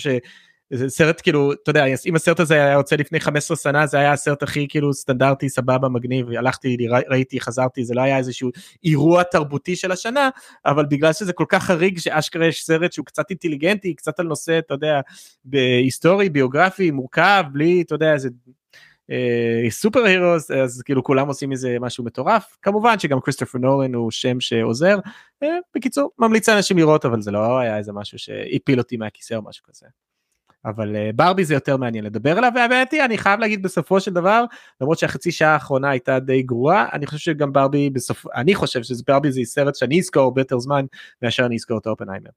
זה 0.71 0.89
סרט 0.89 1.21
כאילו 1.21 1.53
אתה 1.53 1.71
יודע 1.71 1.85
אם 2.07 2.17
הסרט 2.17 2.41
הזה 2.41 2.55
היה 2.55 2.73
יוצא 2.73 2.97
לפני 2.97 3.21
15 3.21 3.57
שנה 3.57 3.87
זה 3.87 3.99
היה 3.99 4.13
הסרט 4.13 4.43
הכי 4.43 4.69
כאילו 4.69 4.95
סטנדרטי 4.95 5.49
סבבה 5.49 5.89
מגניב. 5.89 6.31
הלכתי 6.31 6.77
ראיתי 7.09 7.41
חזרתי 7.41 7.85
זה 7.85 7.95
לא 7.95 8.01
היה 8.01 8.19
איזשהו 8.19 8.51
אירוע 8.85 9.23
תרבותי 9.23 9.77
של 9.77 9.93
השנה 9.93 10.29
אבל 10.67 10.85
בגלל 10.87 11.13
שזה 11.13 11.33
כל 11.33 11.45
כך 11.49 11.65
חריג 11.65 11.99
שאשכרה 11.99 12.47
יש 12.47 12.65
סרט 12.65 12.93
שהוא 12.93 13.07
קצת 13.07 13.31
אינטליגנטי 13.31 13.95
קצת 13.95 14.21
על 14.21 14.27
נושא 14.27 14.59
אתה 14.59 14.75
יודע 14.75 15.01
בהיסטורי 15.45 16.29
ביוגרפי 16.29 16.91
מורכב 16.91 17.45
בלי 17.53 17.83
אתה 17.83 17.95
יודע 17.95 18.13
איזה 18.13 18.29
סופר 19.69 20.05
הירוס 20.05 20.51
אז 20.51 20.83
כאילו 20.83 21.05
כולם 21.05 21.29
עושים 21.29 21.51
מזה 21.51 21.77
משהו 21.81 22.05
מטורף. 22.05 22.57
כמובן 22.63 22.99
שגם 22.99 23.21
כריסטופר 23.21 23.59
נולן 23.59 23.95
הוא 23.95 24.11
שם 24.11 24.41
שעוזר. 24.41 24.99
אה, 25.43 25.49
בקיצור 25.75 26.11
ממליץ 26.19 26.49
לאנשים 26.49 26.79
לראות 26.79 27.05
אבל 27.05 27.23
זה 27.23 27.31
לא 27.31 27.59
היה 27.59 27.79
איזה 27.79 27.93
משהו 27.93 28.19
שהפיל 28.19 28.79
אותי 28.79 28.97
מהכיסא 28.97 29.35
או 29.35 29.43
משהו 29.43 29.65
כזה. 29.65 29.87
אבל 30.65 30.97
uh, 30.97 31.17
ברבי 31.17 31.45
זה 31.45 31.55
יותר 31.55 31.77
מעניין 31.77 32.05
לדבר 32.05 32.39
עליו 32.39 32.53
והאמת 32.55 32.93
היא 32.93 33.05
אני 33.05 33.19
חייב 33.19 33.41
להגיד 33.41 33.63
בסופו 33.63 34.01
של 34.01 34.13
דבר 34.13 34.45
למרות 34.81 34.99
שהחצי 34.99 35.33
שעה 35.33 35.53
האחרונה 35.53 35.91
הייתה 35.91 36.19
די 36.19 36.43
גרועה 36.43 36.89
אני 36.93 37.07
חושב 37.07 37.19
שגם 37.19 37.53
ברבי 37.53 37.91
בסוף 37.91 38.27
אני 38.35 38.55
חושב 38.55 38.83
שברבי 38.83 39.33
זה 39.33 39.41
סרט 39.45 39.75
שאני 39.75 39.99
אזכור 39.99 40.23
הרבה 40.23 40.41
יותר 40.41 40.59
זמן 40.59 40.85
מאשר 41.23 41.47
אני 41.47 41.55
אזכור 41.55 41.79
את 41.79 41.87
אופנהיימר. 41.87 42.31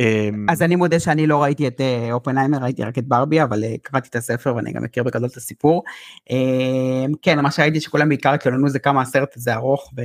אמ, 0.00 0.46
אז 0.50 0.62
אני 0.62 0.76
מודה 0.76 1.00
שאני 1.00 1.26
לא 1.26 1.42
ראיתי 1.42 1.66
את 1.66 1.80
אה, 1.80 2.12
אופנהיימר 2.12 2.58
ראיתי 2.58 2.82
רק 2.82 2.98
את 2.98 3.04
ברבי 3.08 3.42
אבל 3.42 3.64
uh, 3.64 3.66
קראתי 3.82 4.08
את 4.08 4.16
הספר 4.16 4.56
ואני 4.56 4.72
גם 4.72 4.82
מכיר 4.82 5.02
בגדול 5.02 5.28
את 5.28 5.36
הסיפור. 5.36 5.82
Um, 6.30 7.12
כן 7.22 7.40
מה 7.40 7.50
שראיתי 7.50 7.80
שכולם 7.80 8.08
בעיקר 8.08 8.32
התלוננו 8.32 8.68
זה 8.68 8.78
כמה 8.78 9.02
הסרט 9.02 9.36
הזה 9.36 9.54
ארוך. 9.54 9.92
ו... 9.96 10.00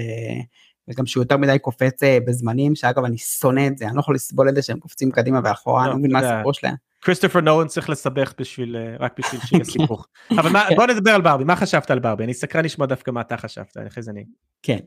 וגם 0.87 1.05
שהוא 1.05 1.21
יותר 1.21 1.37
מדי 1.37 1.59
קופץ 1.59 2.01
בזמנים 2.27 2.75
שאגב 2.75 3.03
אני 3.03 3.17
שונא 3.17 3.67
את 3.67 3.77
זה 3.77 3.87
אני 3.87 3.95
לא 3.95 3.99
יכול 3.99 4.15
לסבול 4.15 4.49
את 4.49 4.55
זה 4.55 4.61
שהם 4.61 4.79
קופצים 4.79 5.11
קדימה 5.11 5.39
ואחורה 5.43 5.83
אני 5.83 5.91
לא 5.91 5.97
מבין 5.97 6.11
מה 6.11 6.19
הסיפור 6.19 6.53
שלהם. 6.53 6.90
כריסטופר 7.01 7.41
נולן 7.41 7.67
צריך 7.67 7.89
לסבך 7.89 8.33
בשביל 8.39 8.75
אה, 8.75 8.95
רק 8.99 9.19
בשביל 9.19 9.41
שיהיה 9.41 9.63
כן. 9.65 9.71
סיפור. 9.71 10.03
אבל 10.31 10.49
כן. 10.69 10.75
בוא 10.75 10.85
נדבר 10.85 11.11
על 11.11 11.21
ברבי 11.21 11.43
מה 11.43 11.55
חשבת 11.55 11.91
על 11.91 11.99
ברבי 11.99 12.23
אני 12.23 12.33
סקרן 12.33 12.65
לשמוע 12.65 12.87
דווקא 12.87 13.11
מה 13.11 13.21
אתה 13.21 13.37
חשבת 13.37 13.77
אחרי 13.87 14.03
זה 14.03 14.11
אני. 14.11 14.23
כן 14.63 14.77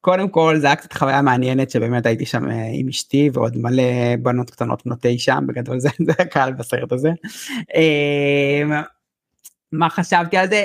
קודם 0.00 0.28
כל 0.28 0.56
זה 0.58 0.66
היה 0.66 0.76
קצת 0.76 0.92
חוויה 0.92 1.22
מעניינת 1.22 1.70
שבאמת 1.70 2.06
הייתי 2.06 2.26
שם 2.26 2.50
אה, 2.50 2.68
עם 2.72 2.88
אשתי 2.88 3.30
ועוד 3.32 3.56
מלא 3.56 4.16
בנות 4.22 4.50
קטנות 4.50 4.86
בנות 4.86 4.98
תשע 5.02 5.40
בגדול 5.40 5.80
זה 5.80 5.88
הקהל 6.18 6.52
בסרט 6.52 6.92
הזה. 6.92 7.10
אה, 7.74 8.82
מה 9.72 9.90
חשבתי 9.90 10.36
על 10.36 10.48
זה 10.48 10.64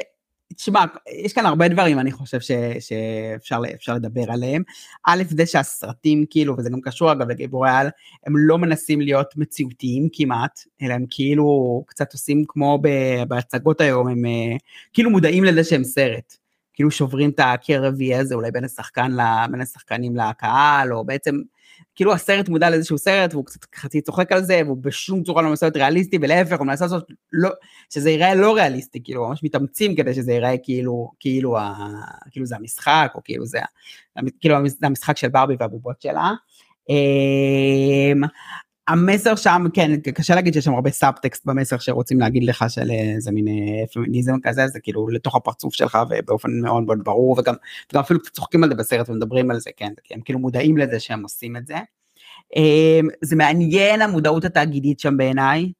תשמע, 0.55 0.85
יש 1.23 1.33
כאן 1.33 1.45
הרבה 1.45 1.67
דברים 1.67 1.99
אני 1.99 2.11
חושב 2.11 2.39
ש, 2.39 2.51
שאפשר 3.39 3.93
לדבר 3.95 4.31
עליהם. 4.31 4.63
א', 5.07 5.23
זה 5.29 5.45
שהסרטים 5.45 6.25
כאילו, 6.29 6.57
וזה 6.57 6.69
גם 6.69 6.81
קשור 6.81 7.11
אגב 7.11 7.29
לגיבורי 7.29 7.69
על, 7.69 7.87
הם 8.25 8.33
לא 8.37 8.57
מנסים 8.57 9.01
להיות 9.01 9.37
מציאותיים 9.37 10.09
כמעט, 10.13 10.59
אלא 10.81 10.93
הם 10.93 11.05
כאילו 11.09 11.83
קצת 11.87 12.13
עושים 12.13 12.43
כמו 12.47 12.79
בהצגות 13.27 13.81
היום, 13.81 14.07
הם 14.07 14.25
אה, 14.25 14.57
כאילו 14.93 15.09
מודעים 15.09 15.43
לזה 15.43 15.63
שהם 15.63 15.83
סרט. 15.83 16.37
כאילו 16.73 16.91
שוברים 16.91 17.29
את 17.29 17.39
הקיר 17.43 17.83
הרביעי 17.83 18.15
הזה 18.15 18.35
אולי 18.35 18.51
בין 18.51 18.63
השחקן, 18.63 19.11
בין 19.51 19.61
השחקנים 19.61 20.15
לקהל, 20.15 20.93
או 20.93 21.05
בעצם 21.05 21.35
כאילו 21.95 22.13
הסרט 22.13 22.49
מודע 22.49 22.69
לאיזשהו 22.69 22.97
סרט 22.97 23.33
והוא 23.33 23.45
קצת 23.45 23.59
חצי 23.75 24.01
צוחק 24.01 24.31
על 24.31 24.43
זה 24.43 24.61
והוא 24.65 24.77
בשום 24.77 25.23
צורה 25.23 25.41
לא 25.41 25.49
מנסה 25.49 25.65
להיות 25.65 25.77
ריאליסטי 25.77 26.17
ולהפך 26.21 26.57
הוא 26.57 26.67
מנסה 26.67 26.85
לעשות 26.85 27.07
לא, 27.33 27.49
שזה 27.89 28.09
ייראה 28.09 28.35
לא 28.35 28.55
ריאליסטי 28.55 29.03
כאילו 29.03 29.27
ממש 29.27 29.43
מתאמצים 29.43 29.95
כדי 29.95 30.13
שזה 30.13 30.31
ייראה 30.31 30.55
כאילו 30.63 31.11
כאילו 31.19 31.57
ה, 31.57 31.73
כאילו 32.31 32.45
זה 32.45 32.55
המשחק 32.55 33.11
או 33.15 33.21
כאילו 33.23 33.45
זה 33.45 33.59
כאילו 34.39 34.55
המשחק 34.83 35.17
של 35.17 35.27
ברבי 35.29 35.55
והבובות 35.59 36.01
שלה. 36.01 36.31
המסר 38.87 39.35
שם 39.35 39.65
כן 39.73 39.99
קשה 39.99 40.35
להגיד 40.35 40.53
שיש 40.53 40.65
שם 40.65 40.73
הרבה 40.73 40.89
סאבטקסט 40.89 41.45
במסר 41.45 41.77
שרוצים 41.77 42.19
להגיד 42.19 42.43
לך 42.43 42.65
של 42.69 42.91
איזה 42.91 43.31
מין 43.31 43.47
אה, 43.47 43.87
פמיניזם 43.93 44.33
כזה 44.43 44.67
זה 44.67 44.79
כאילו 44.79 45.07
לתוך 45.09 45.35
הפרצוף 45.35 45.73
שלך 45.73 45.97
ובאופן 46.09 46.51
מאוד 46.61 46.83
מאוד 46.83 46.99
ברור 47.03 47.39
וגם, 47.39 47.53
וגם 47.91 48.01
אפילו 48.01 48.19
צוחקים 48.19 48.63
על 48.63 48.69
זה 48.69 48.75
בסרט 48.75 49.09
ומדברים 49.09 49.51
על 49.51 49.59
זה 49.59 49.69
כן 49.77 49.93
הם 50.11 50.21
כאילו 50.21 50.39
מודעים 50.39 50.77
לזה 50.77 50.99
שהם 50.99 51.23
עושים 51.23 51.57
את 51.57 51.67
זה. 51.67 51.77
אמ, 52.55 53.07
זה 53.21 53.35
מעניין 53.35 54.01
המודעות 54.01 54.45
התאגידית 54.45 54.99
שם 54.99 55.17
בעיניי 55.17 55.71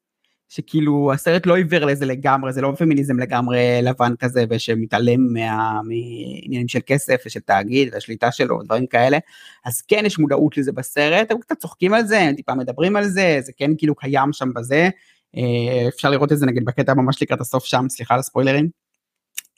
שכאילו 0.54 1.12
הסרט 1.14 1.46
לא 1.46 1.56
עיוור 1.56 1.86
לזה 1.86 2.06
לגמרי, 2.06 2.54
זה 2.54 2.62
לא 2.62 2.74
פמיניזם 2.78 3.20
לגמרי 3.20 3.60
לבן 3.84 4.14
כזה 4.20 4.46
ושמתעלם 4.50 5.34
מעניינים 5.34 6.68
של 6.68 6.80
כסף 6.86 7.24
ושל 7.26 7.40
תאגיד 7.40 7.94
והשליטה 7.94 8.32
שלו, 8.32 8.64
דברים 8.64 8.88
כאלה, 8.88 9.18
אז 9.66 9.82
כן 9.82 10.04
יש 10.06 10.20
מודעות 10.20 10.58
לזה 10.58 10.72
בסרט, 10.72 11.32
הם 11.32 11.40
קצת 11.40 11.58
צוחקים 11.58 11.94
על 11.94 12.06
זה, 12.06 12.20
הם 12.20 12.36
טיפה 12.36 12.56
מדברים 12.56 12.96
על 12.96 13.06
זה, 13.06 13.40
זה 13.42 13.52
כן 13.58 13.72
כאילו 13.78 13.96
קיים 13.96 14.34
שם 14.34 14.54
בזה, 14.56 14.90
אה, 15.38 15.88
אפשר 15.88 16.10
לראות 16.10 16.32
את 16.32 16.38
זה 16.38 16.46
נגיד 16.46 16.66
בקטע 16.66 16.94
ממש 16.94 17.22
לקראת 17.22 17.42
הסוף 17.42 17.66
שם, 17.66 17.86
סליחה 17.90 18.14
על 18.14 18.20
הספוילרים. 18.20 18.81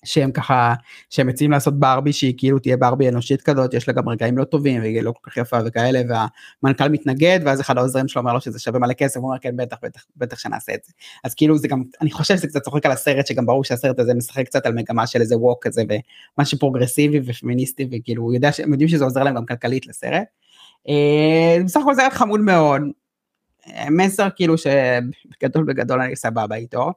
שהם 0.03 0.31
ככה 0.31 0.73
שהם 1.09 1.27
מציעים 1.27 1.51
לעשות 1.51 1.79
ברבי 1.79 2.13
שהיא 2.13 2.33
כאילו 2.37 2.59
תהיה 2.59 2.77
ברבי 2.77 3.09
אנושית 3.09 3.41
כזאת 3.41 3.73
יש 3.73 3.87
לה 3.87 3.93
גם 3.93 4.09
רגעים 4.09 4.37
לא 4.37 4.43
טובים 4.43 4.81
והיא 4.81 5.01
לא 5.01 5.11
כל 5.11 5.29
כך 5.29 5.37
יפה 5.37 5.57
וכאלה 5.65 6.01
והמנכ"ל 6.09 6.89
מתנגד 6.89 7.39
ואז 7.45 7.61
אחד 7.61 7.77
העוזרים 7.77 8.07
שלו 8.07 8.21
אומר 8.21 8.33
לו 8.33 8.41
שזה 8.41 8.59
שווה 8.59 8.79
מלא 8.79 8.93
כסף 8.93 9.17
הוא 9.17 9.27
אומר 9.27 9.39
כן 9.39 9.57
בטח 9.57 9.77
בטח 9.83 10.05
בטח 10.17 10.39
שנעשה 10.39 10.73
את 10.73 10.79
זה 10.83 10.93
אז 11.23 11.33
כאילו 11.33 11.57
זה 11.57 11.67
גם 11.67 11.83
אני 12.01 12.11
חושב 12.11 12.37
שזה 12.37 12.47
קצת 12.47 12.61
צוחק 12.61 12.85
על 12.85 12.91
הסרט 12.91 13.27
שגם 13.27 13.45
ברור 13.45 13.63
שהסרט 13.63 13.99
הזה 13.99 14.13
משחק 14.13 14.45
קצת 14.45 14.65
על 14.65 14.73
מגמה 14.73 15.07
של 15.07 15.21
איזה 15.21 15.37
woke 15.37 15.67
כזה 15.67 15.83
ומשהו 16.37 16.59
פרוגרסיבי 16.59 17.19
ופמיניסטי 17.25 17.87
וכאילו 17.91 18.33
יודע 18.33 18.51
שהם 18.51 18.71
יודעים 18.71 18.89
שזה 18.89 19.03
עוזר 19.03 19.23
להם 19.23 19.35
גם 19.35 19.45
כלכלית 19.45 19.87
לסרט. 19.87 20.27
אה, 20.89 21.57
בסך 21.65 21.79
הכל 21.81 21.95
סרט 21.95 22.13
חמוד 22.13 22.39
מאוד 22.39 22.81
מסר 23.89 24.27
כאילו 24.35 24.55
שבגדול 24.57 25.65
בגדול 25.65 26.01
אני 26.01 26.15
סבבה 26.15 26.55
איתו. 26.55 26.91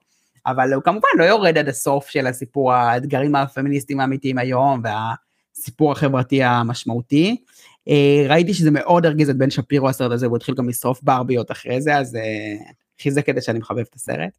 אבל 0.46 0.72
הוא 0.72 0.82
כמובן 0.82 1.08
לא 1.18 1.24
יורד 1.24 1.58
עד 1.58 1.68
הסוף 1.68 2.08
של 2.08 2.26
הסיפור 2.26 2.72
האתגרים 2.72 3.34
הפמיניסטיים 3.34 4.00
האמיתיים 4.00 4.38
היום 4.38 4.82
והסיפור 4.84 5.92
החברתי 5.92 6.42
המשמעותי. 6.42 7.36
אה, 7.88 8.26
ראיתי 8.28 8.54
שזה 8.54 8.70
מאוד 8.70 9.06
הרגיז 9.06 9.30
את 9.30 9.36
בן 9.36 9.50
שפירו 9.50 9.88
הסרט 9.88 10.12
הזה 10.12 10.26
והוא 10.26 10.36
התחיל 10.36 10.54
גם 10.54 10.68
לשרוף 10.68 11.02
ברביות 11.02 11.50
אחרי 11.50 11.80
זה 11.80 11.96
אז 11.96 12.16
אה, 12.16 12.54
חיזק 13.02 13.26
כדי 13.26 13.40
שאני 13.40 13.58
מחבב 13.58 13.78
את 13.78 13.94
הסרט. 13.94 14.30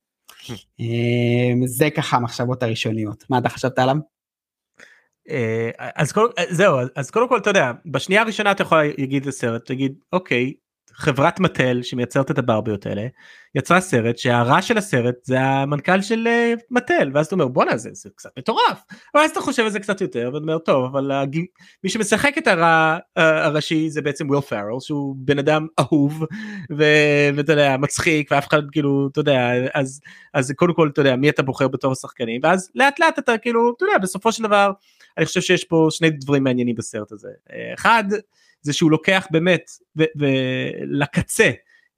אה, 0.80 1.66
זה 1.66 1.90
ככה 1.90 2.18
המחשבות 2.18 2.64
הראשוניות 2.64 3.24
מה 3.30 3.38
אתה 3.38 3.50
חשבת 3.50 3.80
עליו? 3.80 3.96
אז 5.96 6.12
כל, 6.12 6.28
זהו 6.50 6.78
אז 6.96 7.12
קודם 7.12 7.30
כל 7.30 7.38
אתה 7.38 7.50
יודע 7.50 7.72
בשנייה 7.86 8.22
הראשונה 8.22 8.52
אתה 8.52 8.64
יכול 8.64 8.84
להגיד 8.98 9.26
לסרט 9.26 9.66
תגיד 9.66 9.94
אוקיי 10.14 10.54
חברת 10.98 11.40
מטל 11.40 11.80
שמייצרת 11.84 12.32
את 12.32 12.38
הברביות 12.38 12.86
האלה 12.86 13.08
יצרה 13.56 13.82
סרט 13.82 14.18
שהרע 14.18 14.62
של 14.62 14.78
הסרט 14.78 15.16
זה 15.24 15.40
המנכ"ל 15.42 16.02
של 16.02 16.28
uh, 16.28 16.62
מטל 16.72 17.12
ואז 17.14 17.26
אתה 17.26 17.36
אומר 17.36 17.48
בואנה 17.48 17.78
זה, 17.78 17.90
זה 17.94 18.10
קצת 18.16 18.30
מטורף 18.40 18.84
ואז 19.16 19.32
אתה 19.32 19.42
חושב 19.42 19.64
על 19.64 19.70
זה 19.70 19.80
קצת 19.80 20.02
יותר 20.02 20.30
ואתה 20.34 20.44
אומר 20.44 20.58
טוב 20.58 20.86
אבל 20.86 21.12
הג... 21.12 21.40
מי 21.84 21.90
שמשחק 21.90 22.38
את 22.38 22.48
הרע 22.48 22.98
uh, 22.98 23.22
הראשי 23.22 23.90
זה 23.90 24.02
בעצם 24.02 24.30
וויל 24.30 24.42
פארל 24.42 24.80
שהוא 24.80 25.16
בן 25.18 25.40
אדם 25.40 25.68
אהוב. 25.80 26.24
ואתה 27.38 27.54
יודע 27.54 27.78
מצחיק 27.78 28.32
ואף 28.32 28.48
אחד 28.48 28.62
כאילו 28.72 29.08
אתה 29.12 29.20
יודע 29.20 29.52
אז 29.74 30.02
אז 30.34 30.52
קודם 30.56 30.74
כל 30.74 30.90
אתה 30.94 31.02
יודע 31.02 31.16
מי 31.16 31.30
אתה 31.30 31.44
בוחר 31.44 31.68
בתור 31.68 31.92
השחקנים 31.92 32.42
ואז 32.44 32.72
לאט 32.76 33.00
לאט 33.00 33.20
אתה 33.20 33.38
כאילו 33.38 33.74
אתה 33.78 33.86
יודע 33.86 33.98
בסופו 33.98 34.32
של 34.32 34.44
דבר 34.44 34.72
אני 35.18 35.26
חושב 35.26 35.42
שיש 35.42 35.64
פה 35.64 35.88
שני 35.90 36.10
דברים 36.10 36.44
מעניינים 36.44 36.76
בסרט 36.76 37.12
הזה 37.12 37.30
אחד 37.74 38.04
זה 38.62 38.74
שהוא 38.74 38.92
לוקח 38.92 39.28
באמת 39.32 39.62
לקצה 40.86 41.52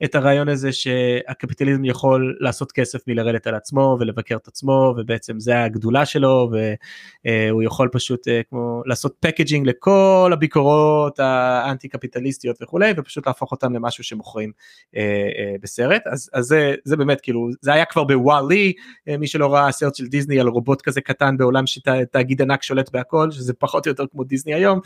את 0.03 0.15
הרעיון 0.15 0.49
הזה 0.49 0.71
שהקפיטליזם 0.71 1.85
יכול 1.85 2.37
לעשות 2.39 2.71
כסף 2.71 3.07
מלרדת 3.07 3.47
על 3.47 3.55
עצמו 3.55 3.97
ולבקר 3.99 4.35
את 4.35 4.47
עצמו 4.47 4.93
ובעצם 4.97 5.39
זה 5.39 5.63
הגדולה 5.63 6.05
שלו 6.05 6.51
והוא 6.51 7.63
יכול 7.63 7.89
פשוט 7.91 8.27
כמו 8.49 8.81
לעשות 8.85 9.15
פקג'ינג 9.19 9.67
לכל 9.67 10.31
הביקורות 10.33 11.19
האנטי 11.19 11.87
קפיטליסטיות 11.87 12.57
וכולי 12.61 12.93
ופשוט 12.97 13.27
להפוך 13.27 13.51
אותם 13.51 13.73
למשהו 13.73 14.03
שמוכרים 14.03 14.51
בסרט. 15.61 16.01
אז, 16.05 16.29
אז 16.33 16.45
זה, 16.45 16.75
זה 16.83 16.97
באמת 16.97 17.21
כאילו 17.21 17.49
זה 17.61 17.73
היה 17.73 17.85
כבר 17.85 18.03
בוואלי 18.03 18.73
מי 19.19 19.27
שלא 19.27 19.53
ראה 19.53 19.71
סרט 19.71 19.95
של 19.95 20.05
דיסני 20.05 20.39
על 20.39 20.47
רובוט 20.47 20.81
כזה 20.81 21.01
קטן 21.01 21.37
בעולם 21.37 21.67
שתאגיד 21.67 22.41
ענק 22.41 22.63
שולט 22.63 22.89
בהכל 22.93 23.31
שזה 23.31 23.53
פחות 23.53 23.87
או 23.87 23.91
יותר 23.91 24.05
כמו 24.11 24.23
דיסני 24.23 24.53
היום 24.53 24.79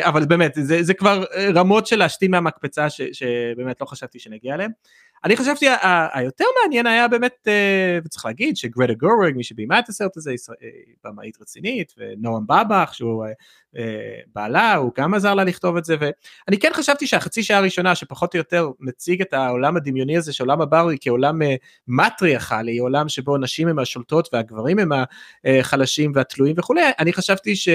אבל 0.00 0.24
באמת 0.24 0.52
זה, 0.54 0.82
זה 0.82 0.94
כבר 0.94 1.24
רמות 1.54 1.86
של 1.86 1.96
להשתין 1.96 2.30
מהמקפצה 2.30 2.90
ש, 2.90 3.00
שבאמת 3.12 3.80
לא 3.80 3.86
חשבתי 3.86 4.18
שנגיע 4.38 4.54
אליהם. 4.54 4.70
אני 5.24 5.36
חשבתי 5.36 5.66
היותר 6.12 6.44
מעניין 6.62 6.86
היה 6.86 7.08
באמת 7.08 7.48
אה, 7.48 7.98
וצריך 8.04 8.26
להגיד 8.26 8.56
שגרטה 8.56 8.94
גורוויג 8.94 9.36
מי 9.36 9.44
שביימה 9.44 9.78
את 9.78 9.88
הסרט 9.88 10.16
הזה 10.16 10.30
היא 10.30 10.38
במאית 11.04 11.40
רצינית 11.40 11.94
ונועם 11.98 12.46
בבח 12.46 12.92
שהוא 12.92 13.26
אה, 13.76 13.82
בעלה 14.34 14.74
הוא 14.74 14.92
גם 14.98 15.14
עזר 15.14 15.34
לה 15.34 15.44
לכתוב 15.44 15.76
את 15.76 15.84
זה 15.84 15.96
ואני 16.00 16.58
כן 16.58 16.70
חשבתי 16.74 17.06
שהחצי 17.06 17.42
שעה 17.42 17.58
הראשונה 17.58 17.94
שפחות 17.94 18.34
או 18.34 18.38
יותר 18.38 18.70
מציג 18.80 19.20
את 19.20 19.32
העולם 19.32 19.76
הדמיוני 19.76 20.16
הזה 20.16 20.32
של 20.32 20.44
עולם 20.44 20.60
הברבי 20.60 20.96
כעולם 21.00 21.42
אה, 21.42 21.54
מטריארכלי 21.88 22.78
עולם 22.78 23.08
שבו 23.08 23.36
נשים 23.36 23.68
הם 23.68 23.78
השולטות 23.78 24.28
והגברים 24.32 24.78
הם 24.78 24.90
החלשים 25.44 26.12
והתלויים 26.14 26.54
וכולי 26.58 26.82
אני 26.98 27.12
חשבתי 27.12 27.56
ש... 27.56 27.68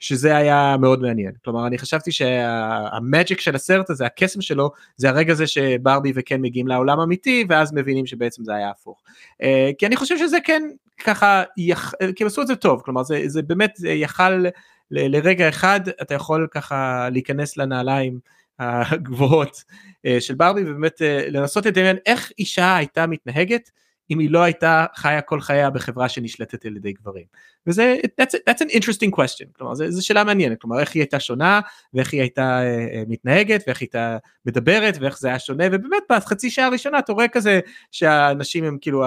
שזה 0.00 0.36
היה 0.36 0.76
מאוד 0.80 1.02
מעניין. 1.02 1.32
כלומר, 1.44 1.66
אני 1.66 1.78
חשבתי 1.78 2.12
שהמג'יק 2.12 3.40
של 3.40 3.54
הסרט 3.54 3.90
הזה, 3.90 4.06
הקסם 4.06 4.40
שלו, 4.40 4.70
זה 4.96 5.08
הרגע 5.08 5.32
הזה 5.32 5.46
שברבי 5.46 6.12
וקן 6.14 6.40
מגיעים 6.40 6.68
לעולם 6.68 7.00
אמיתי, 7.00 7.44
ואז 7.48 7.72
מבינים 7.72 8.06
שבעצם 8.06 8.44
זה 8.44 8.54
היה 8.54 8.70
הפוך. 8.70 9.02
אה, 9.42 9.70
כי 9.78 9.86
אני 9.86 9.96
חושב 9.96 10.18
שזה 10.18 10.38
כן 10.44 10.62
ככה, 11.04 11.42
יח... 11.56 11.92
כי 12.16 12.24
הם 12.24 12.26
עשו 12.26 12.42
את 12.42 12.46
זה 12.46 12.56
טוב, 12.56 12.82
כלומר, 12.84 13.02
זה, 13.02 13.22
זה 13.26 13.42
באמת 13.42 13.72
זה 13.76 13.88
יכל 13.88 14.30
ל... 14.30 14.48
לרגע 14.90 15.48
אחד, 15.48 15.80
אתה 16.02 16.14
יכול 16.14 16.48
ככה 16.50 17.08
להיכנס 17.12 17.56
לנעליים 17.56 18.18
הגבוהות 18.58 19.64
אה, 20.06 20.20
של 20.20 20.34
ברבי, 20.34 20.62
ובאמת 20.62 21.02
אה, 21.02 21.24
לנסות 21.28 21.66
לדמיין 21.66 21.96
איך 22.06 22.32
אישה 22.38 22.76
הייתה 22.76 23.06
מתנהגת. 23.06 23.70
אם 24.10 24.18
היא 24.18 24.30
לא 24.30 24.42
הייתה 24.42 24.86
חיה 24.94 25.20
כל 25.20 25.40
חייה 25.40 25.70
בחברה 25.70 26.08
שנשלטת 26.08 26.66
על 26.66 26.76
ידי 26.76 26.92
גברים. 26.92 27.24
וזה, 27.66 27.96
that's, 28.20 28.34
that's 28.48 28.62
an 28.62 28.70
interesting 28.70 29.10
question, 29.16 29.46
כלומר 29.52 29.74
זו 29.74 30.06
שאלה 30.06 30.24
מעניינת, 30.24 30.60
כלומר 30.60 30.80
איך 30.80 30.94
היא 30.94 31.00
הייתה 31.00 31.20
שונה 31.20 31.60
ואיך 31.94 32.12
היא 32.12 32.20
הייתה 32.20 32.60
uh, 32.60 33.08
מתנהגת 33.08 33.64
ואיך 33.66 33.80
היא 33.80 33.86
הייתה 33.86 34.16
מדברת 34.46 34.96
ואיך 35.00 35.18
זה 35.18 35.28
היה 35.28 35.38
שונה 35.38 35.64
ובאמת 35.72 36.02
בחצי 36.10 36.50
שעה 36.50 36.66
הראשונה 36.66 36.98
אתה 36.98 37.12
רואה 37.12 37.28
כזה 37.28 37.60
שהנשים 37.92 38.64
הם 38.64 38.78
כאילו 38.80 39.04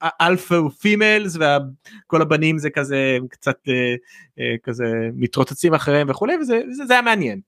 האלפא 0.00 0.56
פימלס 0.80 1.36
וכל 1.36 2.22
הבנים 2.22 2.58
זה 2.58 2.70
כזה 2.70 3.18
קצת 3.30 3.56
uh, 3.66 3.70
uh, 4.38 4.42
כזה 4.62 4.84
מתרוצצים 5.14 5.74
אחריהם 5.74 6.10
וכולי 6.10 6.36
וזה 6.36 6.60
וזה, 6.82 6.92
היה 6.92 7.02
מעניין. 7.02 7.40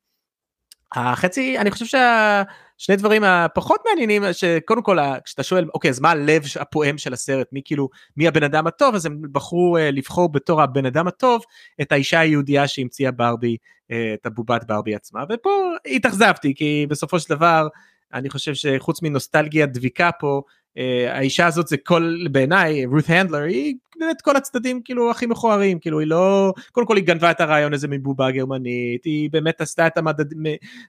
החצי 0.95 1.59
אני 1.59 1.71
חושב 1.71 1.87
שה... 1.87 2.43
שני 2.79 2.97
דברים 2.97 3.25
הפחות 3.25 3.81
מעניינים 3.89 4.23
שקודם 4.33 4.83
כל 4.83 4.99
כשאתה 5.25 5.43
שואל 5.43 5.69
אוקיי 5.75 5.91
אז 5.91 6.01
מה 6.01 6.11
הלב 6.11 6.43
הפועם 6.61 6.99
של 6.99 7.13
הסרט? 7.13 7.47
מי 7.53 7.61
כאילו 7.65 7.89
מי 8.17 8.29
הבן 8.29 8.43
אדם 8.43 8.67
הטוב? 8.67 8.95
אז 8.95 9.07
הם 9.07 9.23
בחרו 9.33 9.77
uh, 9.79 9.81
לבחור 9.81 10.33
בתור 10.33 10.63
הבן 10.63 10.87
אדם 10.87 11.09
הטוב 11.09 11.43
את 11.81 11.93
האישה 11.93 12.21
היהודייה 12.21 12.69
שהמציאה 12.69 13.11
ברבי 13.11 13.57
uh, 13.57 13.95
את 14.15 14.27
הבובת 14.27 14.65
ברבי 14.65 14.95
עצמה. 14.95 15.25
ופה 15.31 15.51
התאכזבתי 15.87 16.55
כי 16.55 16.87
בסופו 16.89 17.21
של 17.21 17.35
דבר 17.35 17.69
אני 18.15 18.31
חושב 18.31 18.55
שחוץ 18.55 19.03
מנוסטלגיה 19.03 19.67
דביקה 19.67 20.11
פה 20.21 20.43
אה, 20.79 21.17
האישה 21.17 21.47
הזאת 21.47 21.69
זה 21.69 21.77
כל 21.77 22.17
בעיניי 22.33 22.87
רות 22.87 23.05
הנדלר 23.09 23.43
היא 23.43 23.75
באמת 23.99 24.23
כל 24.23 24.37
הצדדים 24.37 24.83
כאילו 24.85 25.11
הכי 25.11 25.27
מכוערים 25.27 25.79
כאילו 25.79 26.01
היא 26.01 26.09
לא 26.09 26.53
קודם 26.73 26.87
כל 26.87 26.97
היא 26.97 27.05
גנבה 27.05 27.31
את 27.31 27.41
הרעיון 27.41 27.75
הזה 27.75 27.89
מבובה 27.89 28.31
גרמנית 28.31 29.05
היא 29.05 29.31
באמת 29.31 29.61
עשתה 29.61 29.87
את 29.87 29.99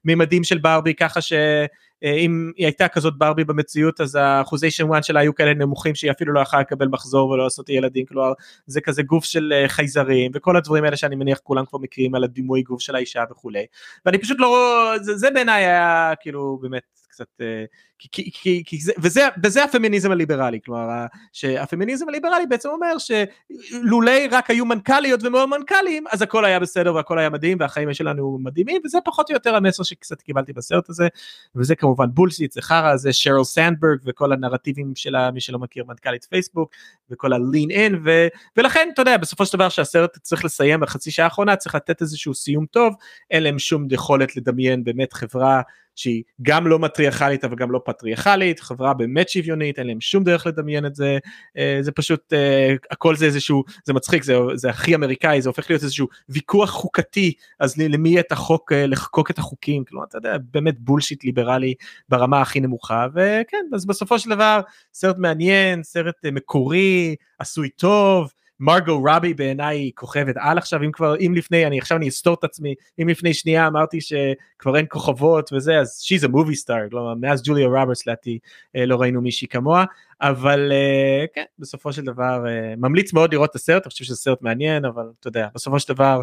הממדים 0.06 0.44
של 0.44 0.58
ברבי 0.58 0.94
ככה 0.94 1.22
שאם 1.22 2.52
היא 2.58 2.66
הייתה 2.66 2.88
כזאת 2.88 3.14
ברבי 3.18 3.44
במציאות 3.44 4.02
אז 4.02 4.16
האחוזי 4.16 4.72
שוואן 4.72 5.04
שלה 5.04 5.20
היו 5.20 5.36
כאלה 5.36 5.54
נמוכים 5.54 5.96
שהיא 5.96 6.12
אפילו 6.12 6.34
לא 6.34 6.40
יכולה 6.40 6.62
לקבל 6.62 6.88
מחזור 6.88 7.30
ולא 7.30 7.44
לעשות 7.44 7.70
ילדים 7.70 8.06
כלומר 8.06 8.34
זה 8.66 8.82
כזה 8.82 9.04
גוף 9.04 9.26
של 9.26 9.54
אה, 9.56 9.68
חייזרים 9.68 10.32
וכל 10.34 10.58
הדברים 10.58 10.84
האלה 10.84 10.98
שאני 10.98 11.16
מניח 11.16 11.40
כולם 11.44 11.66
כבר 11.66 11.80
מכירים 11.80 12.16
על 12.16 12.24
הדימוי 12.24 12.62
גוף 12.62 12.82
של 12.82 12.96
האישה 12.96 13.24
וכולי. 13.32 13.66
ואני 14.06 14.18
פשוט 14.18 14.38
לא 14.40 14.94
זה, 15.02 15.18
זה 15.18 15.32
בעיניי 15.32 15.66
היה 15.66 16.14
כאילו 16.22 16.60
באמת 16.62 16.84
קצת 17.10 17.42
אה, 17.42 17.66
כי, 18.00 18.32
כי, 18.34 18.64
כי 18.66 18.78
זה, 18.78 18.92
וזה, 18.98 19.28
וזה 19.44 19.64
הפמיניזם 19.64 20.12
הליברלי, 20.12 20.60
כלומר 20.66 21.06
שהפמיניזם 21.34 22.10
הליברלי 22.10 22.46
בעצם 22.46 22.70
אומר 22.70 22.98
שלולי 23.00 24.28
רק 24.32 24.50
היו 24.50 24.66
מנכ"ליות 24.66 25.24
ומאוד 25.24 25.50
מנכ"לים 25.50 26.04
אז 26.12 26.22
הכל 26.22 26.46
היה 26.46 26.60
בסדר 26.60 26.96
והכל 26.96 27.20
היה 27.20 27.30
מדהים 27.30 27.58
והחיים 27.60 27.94
שלנו 27.94 28.38
מדהימים 28.42 28.82
וזה 28.86 28.98
פחות 29.06 29.30
או 29.30 29.34
יותר 29.34 29.56
המסר 29.56 29.84
שקצת 29.84 30.22
קיבלתי 30.22 30.54
בסרט 30.54 30.90
הזה. 30.90 31.08
וזה 31.56 31.76
כמובן 31.76 32.06
בולשיט 32.14 32.52
זה 32.52 32.62
חרא 32.62 32.96
זה 32.96 33.14
שרל 33.14 33.44
סנדברג 33.44 34.00
וכל 34.04 34.34
הנרטיבים 34.34 34.92
שלה 34.96 35.32
מי 35.32 35.42
שלא 35.42 35.60
מכיר 35.60 35.84
מנכ"לית 35.88 36.24
פייסבוק 36.24 36.72
וכל 37.10 37.34
הלין 37.34 37.72
אין 37.72 38.02
ו, 38.06 38.28
ולכן 38.58 38.90
אתה 38.94 39.02
יודע 39.02 39.18
בסופו 39.18 39.46
של 39.46 39.58
דבר 39.58 39.70
שהסרט 39.70 40.18
צריך 40.18 40.46
לסיים 40.46 40.80
בחצי 40.80 41.12
שעה 41.12 41.26
האחרונה 41.26 41.56
צריך 41.56 41.76
לתת 41.76 42.02
איזשהו 42.02 42.34
סיום 42.34 42.66
טוב 42.66 42.94
אין 43.32 43.44
להם 43.44 43.60
שום 43.60 43.88
יכולת 43.92 44.36
לדמיין 44.36 44.84
באמת 44.84 45.14
חברה 45.14 45.62
שהיא 46.00 46.24
גם 46.42 46.68
לא 46.68 46.80
מטריארכלית 46.80 47.46
אבל 47.46 47.56
גם 47.56 47.72
לא 47.72 47.82
פטריארכלית, 47.86 48.60
חברה 48.60 48.94
באמת 48.94 49.30
שוויונית, 49.30 49.80
אין 49.80 49.88
להם 49.88 50.02
שום 50.02 50.24
דרך 50.24 50.48
לדמיין 50.48 50.86
את 50.86 50.96
זה, 50.96 51.18
אה, 51.58 51.78
זה 51.82 51.92
פשוט, 51.92 52.34
אה, 52.34 52.76
הכל 52.92 53.16
זה 53.16 53.26
איזשהו, 53.26 53.64
זה 53.86 53.94
מצחיק, 53.94 54.24
זה, 54.24 54.38
זה 54.54 54.70
הכי 54.70 54.96
אמריקאי, 54.96 55.42
זה 55.42 55.50
הופך 55.50 55.70
להיות 55.70 55.84
איזשהו 55.84 56.08
ויכוח 56.30 56.70
חוקתי, 56.70 57.34
אז 57.60 57.78
למי 57.78 58.20
את 58.20 58.32
החוק, 58.32 58.72
אה, 58.72 58.88
לחקוק 58.88 59.32
את 59.32 59.38
החוקים, 59.38 59.84
כלומר, 59.84 60.06
אתה 60.06 60.18
יודע, 60.18 60.38
באמת 60.52 60.80
בולשיט 60.80 61.24
ליברלי 61.24 61.74
ברמה 62.10 62.42
הכי 62.42 62.60
נמוכה, 62.60 63.08
וכן, 63.14 63.66
אז 63.74 63.86
בסופו 63.86 64.20
של 64.20 64.30
דבר, 64.30 64.62
סרט 64.94 65.16
מעניין, 65.18 65.84
סרט 65.84 66.26
מקורי, 66.26 67.16
עשוי 67.40 67.70
טוב, 67.70 68.32
מרגו 68.60 69.04
רבי 69.06 69.34
בעיניי 69.34 69.78
היא 69.78 69.92
כוכבת 69.96 70.36
על 70.38 70.58
עכשיו 70.58 70.84
אם 70.84 70.92
כבר 70.92 71.16
אם 71.20 71.34
לפני 71.36 71.66
אני 71.66 71.80
עכשיו 71.80 71.98
אני 71.98 72.10
אסתור 72.10 72.34
את 72.34 72.44
עצמי 72.44 72.76
אם 73.02 73.08
לפני 73.08 73.34
שנייה 73.34 73.68
אמרתי 73.68 74.00
שכבר 74.02 74.78
אין 74.78 74.86
כוכבות 74.90 75.50
וזה 75.54 75.80
אז 75.80 76.04
she's 76.06 76.26
a 76.26 76.30
movie 76.30 76.64
star 76.66 76.90
כלומר 76.90 77.14
מאז 77.14 77.42
ג'וליה 77.46 77.68
רוברטס 77.68 78.08
לדעתי 78.08 78.40
אה, 78.76 78.86
לא 78.86 79.02
ראינו 79.02 79.22
מישהי 79.22 79.48
כמוה 79.48 79.86
אבל 80.22 80.72
אה, 80.72 81.26
כן 81.34 81.44
בסופו 81.60 81.94
של 81.94 82.02
דבר 82.02 82.46
אה, 82.48 82.74
ממליץ 82.78 83.14
מאוד 83.14 83.34
לראות 83.34 83.50
את 83.50 83.56
הסרט 83.56 83.84
אני 83.86 83.90
חושב 83.90 84.06
שזה 84.06 84.16
סרט 84.16 84.42
מעניין 84.42 84.86
אבל 84.86 85.04
אתה 85.20 85.28
יודע 85.28 85.48
בסופו 85.56 85.80
של 85.80 85.94
דבר 85.94 86.22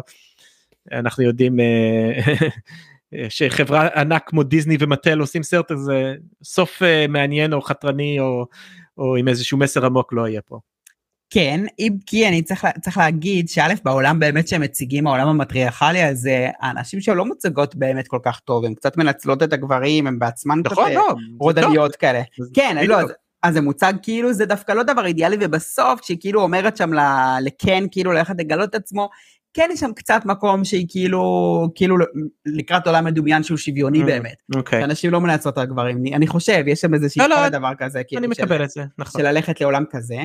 אנחנו 0.91 1.23
יודעים 1.23 1.57
שחברה 3.29 3.87
ענק 3.95 4.23
כמו 4.25 4.43
דיסני 4.43 4.77
ומטל 4.79 5.19
עושים 5.19 5.43
סרט 5.43 5.71
הזה 5.71 6.15
סוף 6.43 6.81
מעניין 7.09 7.53
או 7.53 7.61
חתרני 7.61 8.19
או, 8.19 8.45
או 8.97 9.15
עם 9.15 9.27
איזשהו 9.27 9.57
מסר 9.57 9.85
עמוק 9.85 10.13
לא 10.13 10.27
יהיה 10.27 10.41
פה. 10.41 10.59
כן, 11.29 11.65
אם 11.79 11.93
כי 12.05 12.27
אני 12.27 12.41
צריך, 12.41 12.67
צריך 12.81 12.97
להגיד 12.97 13.49
שא', 13.49 13.73
בעולם 13.83 14.19
באמת 14.19 14.47
שהם 14.47 14.61
מציגים, 14.61 15.07
העולם 15.07 15.27
המטריארכלי 15.27 16.03
הזה, 16.03 16.49
האנשים 16.59 17.01
שלא 17.01 17.25
מוצגות 17.25 17.75
באמת 17.75 18.07
כל 18.07 18.19
כך 18.23 18.39
טוב, 18.39 18.65
הן 18.65 18.73
קצת 18.73 18.97
מנצלות 18.97 19.43
את 19.43 19.53
הגברים, 19.53 20.07
הן 20.07 20.19
בעצמן 20.19 20.59
נכון, 20.63 20.91
לא, 20.91 21.15
רודניות 21.39 21.95
כאלה. 21.95 22.21
כן, 22.53 22.77
לא, 22.87 22.99
אז, 22.99 23.13
אז 23.43 23.53
זה 23.53 23.61
מוצג 23.61 23.93
כאילו 24.01 24.33
זה 24.33 24.45
דווקא 24.45 24.71
לא 24.71 24.83
דבר 24.83 25.05
אידיאלי, 25.05 25.37
ובסוף, 25.39 26.01
כשהיא 26.01 26.17
כאילו 26.19 26.41
אומרת 26.41 26.77
שם 26.77 26.89
לקן, 27.41 27.85
כאילו 27.91 28.11
ללכת 28.11 28.35
לגלות 28.39 28.69
את 28.69 28.75
עצמו, 28.75 29.09
כן 29.57 29.69
יש 29.73 29.79
שם 29.79 29.91
קצת 29.95 30.21
מקום 30.25 30.63
שהיא 30.63 30.85
כאילו, 30.89 31.21
כאילו 31.75 31.95
לקראת 32.45 32.87
עולם 32.87 33.05
מדומיין 33.05 33.43
שהוא 33.43 33.57
שוויוני 33.57 34.01
mm, 34.01 34.05
באמת. 34.05 34.35
אוקיי. 34.55 34.81
שאנשים 34.81 35.11
לא 35.11 35.21
מנצרות 35.21 35.53
את 35.53 35.59
הגברים, 35.59 36.03
אני 36.13 36.27
חושב, 36.27 36.63
יש 36.67 36.81
שם 36.81 36.93
איזה 36.93 37.09
שאיפה 37.09 37.27
לא, 37.27 37.45
לדבר 37.45 37.71
כזה. 37.77 38.03
כאילו, 38.03 38.19
אני 38.19 38.27
מקבל 38.27 38.63
את 38.63 38.69
זה, 38.69 38.83
נכון. 38.97 39.21
של 39.21 39.27
ללכת 39.27 39.61
לעולם 39.61 39.83
כזה. 39.89 40.15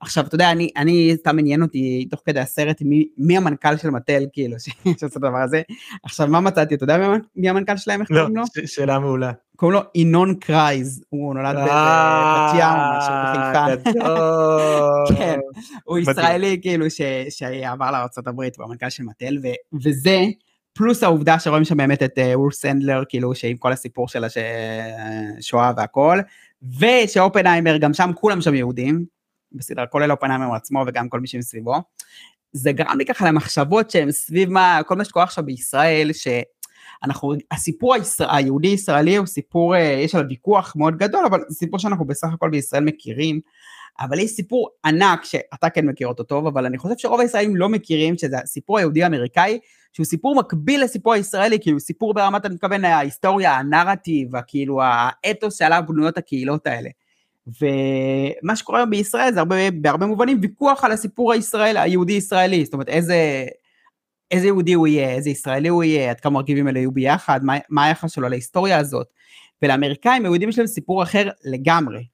עכשיו, 0.00 0.26
אתה 0.26 0.34
יודע, 0.34 0.50
אני, 0.50 0.70
אני 0.76 1.14
סתם 1.16 1.38
עניין 1.38 1.62
אותי 1.62 2.06
תוך 2.10 2.20
כדי 2.26 2.40
הסרט, 2.40 2.82
מי, 2.82 3.08
מי 3.18 3.36
המנכ"ל 3.36 3.76
של 3.76 3.90
מטל, 3.90 4.24
כאילו, 4.32 4.56
שעושה 4.84 5.06
את 5.06 5.16
הדבר 5.16 5.42
הזה. 5.42 5.62
עכשיו, 6.02 6.28
מה 6.28 6.40
מצאתי, 6.40 6.74
אתה 6.74 6.84
יודע 6.84 6.98
מי 7.36 7.48
המנכ"ל 7.48 7.76
שלהם, 7.76 8.00
איך 8.00 8.10
לא, 8.10 8.16
קוראים 8.16 8.36
לו? 8.36 8.44
שאלה 8.66 8.98
מעולה. 8.98 9.32
קוראים 9.62 9.80
לו 9.80 9.84
ינון 9.94 10.34
קרייז, 10.34 11.04
הוא 11.08 11.34
נולד 11.34 11.56
בבת 11.56 12.52
ים, 12.58 12.76
משהו 12.98 13.12
בחיפה. 13.22 13.94
כן, 15.16 15.38
הוא 15.84 15.98
ישראלי 15.98 16.58
כאילו 16.62 16.86
שעבר 17.30 17.90
לארה"ב, 17.90 18.40
הוא 18.40 18.44
המנכ"ל 18.58 18.90
של 18.90 19.02
מטל, 19.02 19.38
וזה, 19.84 20.24
פלוס 20.72 21.02
העובדה 21.02 21.38
שרואים 21.38 21.64
שם 21.64 21.76
באמת 21.76 22.02
את 22.02 22.18
וור 22.34 22.46
אה, 22.46 22.52
סנדלר, 22.52 23.02
כאילו 23.08 23.34
שעם 23.34 23.56
כל 23.56 23.72
הסיפור 23.72 24.08
של 24.08 24.24
השואה 24.24 25.72
והכל, 25.76 26.18
ושאופנהיימר, 26.78 27.76
גם 27.76 27.94
שם 27.94 28.10
כולם 28.14 28.40
שם 28.40 28.54
יהודים, 28.54 29.04
בסדר, 29.52 29.86
כולל 29.86 30.12
אופנהיימר 30.12 30.54
עצמו 30.54 30.84
וגם 30.86 31.08
כל 31.08 31.20
מי 31.20 31.26
שמסביבו. 31.26 31.76
זה 32.52 32.72
גרם 32.72 32.98
לי 32.98 33.04
ככה 33.04 33.26
למחשבות 33.28 33.90
שהם 33.90 34.10
סביב 34.10 34.50
מה, 34.50 34.80
כל 34.86 34.96
מה 34.96 35.04
שקורה 35.04 35.24
עכשיו 35.24 35.44
בישראל, 35.44 36.10
ש... 36.12 36.28
אנחנו, 37.04 37.32
הסיפור 37.50 37.94
היהודי-ישראלי 38.18 39.16
הוא 39.16 39.26
סיפור, 39.26 39.76
יש 39.76 40.14
עליו 40.14 40.28
ויכוח 40.28 40.72
מאוד 40.76 40.96
גדול, 40.96 41.24
אבל 41.24 41.40
זה 41.48 41.54
סיפור 41.54 41.78
שאנחנו 41.78 42.04
בסך 42.04 42.28
הכל 42.32 42.50
בישראל 42.50 42.84
מכירים. 42.84 43.40
אבל 44.00 44.18
יש 44.18 44.30
סיפור 44.30 44.68
ענק 44.84 45.24
שאתה 45.24 45.70
כן 45.70 45.86
מכיר 45.86 46.08
אותו 46.08 46.22
טוב, 46.22 46.46
אבל 46.46 46.66
אני 46.66 46.78
חושב 46.78 46.94
שרוב 46.98 47.20
הישראלים 47.20 47.56
לא 47.56 47.68
מכירים, 47.68 48.18
שזה 48.18 48.38
הסיפור 48.38 48.78
היהודי-אמריקאי, 48.78 49.58
שהוא 49.92 50.06
סיפור 50.06 50.34
מקביל 50.34 50.82
לסיפור 50.84 51.12
הישראלי, 51.12 51.58
כאילו 51.60 51.80
סיפור 51.80 52.14
ברמת, 52.14 52.46
אני 52.46 52.54
מתכוון, 52.54 52.84
ההיסטוריה, 52.84 53.52
הנרטיב, 53.52 54.40
כאילו 54.46 54.80
האתוס 54.82 55.58
שעליו 55.58 55.82
בנויות 55.88 56.18
הקהילות 56.18 56.66
האלה. 56.66 56.90
ומה 57.46 58.56
שקורה 58.56 58.78
היום 58.78 58.90
בישראל 58.90 59.32
זה 59.32 59.38
הרבה, 59.38 59.70
בהרבה 59.70 60.06
מובנים 60.06 60.38
ויכוח 60.42 60.84
על 60.84 60.92
הסיפור 60.92 61.32
הישראל, 61.32 61.76
היהודי-ישראלי, 61.76 62.64
זאת 62.64 62.74
אומרת 62.74 62.88
איזה, 62.88 63.46
איזה 64.32 64.46
יהודי 64.46 64.72
הוא 64.72 64.86
יהיה, 64.86 65.10
איזה 65.10 65.30
ישראלי 65.30 65.68
הוא 65.68 65.84
יהיה, 65.84 66.10
עד 66.10 66.20
כמה 66.20 66.32
מרכיבים 66.32 66.66
האלה 66.66 66.78
יהיו 66.78 66.92
ביחד, 66.92 67.40
מה, 67.44 67.58
מה 67.68 67.84
היחס 67.84 68.12
שלו 68.12 68.28
להיסטוריה 68.28 68.78
הזאת. 68.78 69.06
ולאמריקאים 69.62 70.24
היהודים 70.24 70.48
יש 70.48 70.58
להם 70.58 70.66
סיפור 70.66 71.02
אחר 71.02 71.30
לגמרי. 71.44 72.04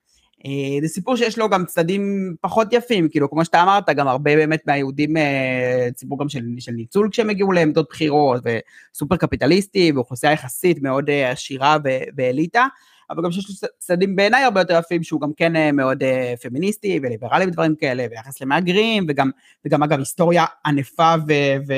אה, 0.46 0.80
זה 0.82 0.88
סיפור 0.88 1.16
שיש 1.16 1.38
לו 1.38 1.48
גם 1.48 1.64
צדדים 1.64 2.34
פחות 2.40 2.72
יפים, 2.72 3.08
כאילו 3.08 3.30
כמו 3.30 3.44
שאתה 3.44 3.62
אמרת, 3.62 3.88
גם 3.88 4.08
הרבה 4.08 4.36
באמת 4.36 4.60
מהיהודים, 4.66 5.16
אה, 5.16 5.88
סיפור 5.96 6.18
גם 6.18 6.28
של, 6.28 6.44
של 6.58 6.72
ניצול 6.72 7.08
כשהם 7.10 7.30
הגיעו 7.30 7.52
לעמדות 7.52 7.86
בחירות, 7.90 8.42
וסופר 8.44 9.16
קפיטליסטי, 9.16 9.92
ואוכלוסייה 9.94 10.32
יחסית 10.32 10.82
מאוד 10.82 11.10
אה, 11.10 11.30
עשירה 11.30 11.76
ואליטה, 12.16 12.66
אבל 13.10 13.22
גם 13.24 13.32
שיש 13.32 13.62
לו 13.62 13.68
צדדים 13.78 14.16
בעיניי 14.16 14.44
הרבה 14.44 14.60
יותר 14.60 14.78
יפים, 14.78 15.02
שהוא 15.02 15.20
גם 15.20 15.32
כן 15.32 15.76
מאוד 15.76 16.02
פמיניסטי 16.42 17.00
וליברלי 17.02 17.46
ודברים 17.46 17.76
כאלה, 17.76 18.06
ביחס 18.08 18.40
למהגרים, 18.40 19.06
וגם, 19.08 19.30
וגם 19.64 19.82
אגב 19.82 19.98
היסטוריה 19.98 20.44
ענפה 20.66 21.14
ו... 21.28 21.32
ו 21.68 21.74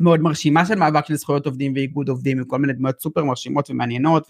מאוד 0.00 0.20
מרשימה 0.20 0.66
של 0.66 0.74
מאבק 0.74 1.06
של 1.06 1.14
זכויות 1.14 1.46
עובדים 1.46 1.72
ואיגוד 1.74 2.08
עובדים 2.08 2.38
עם 2.38 2.44
כל 2.44 2.58
מיני 2.58 2.72
דמויות 2.72 3.00
סופר 3.00 3.24
מרשימות 3.24 3.70
ומעניינות 3.70 4.26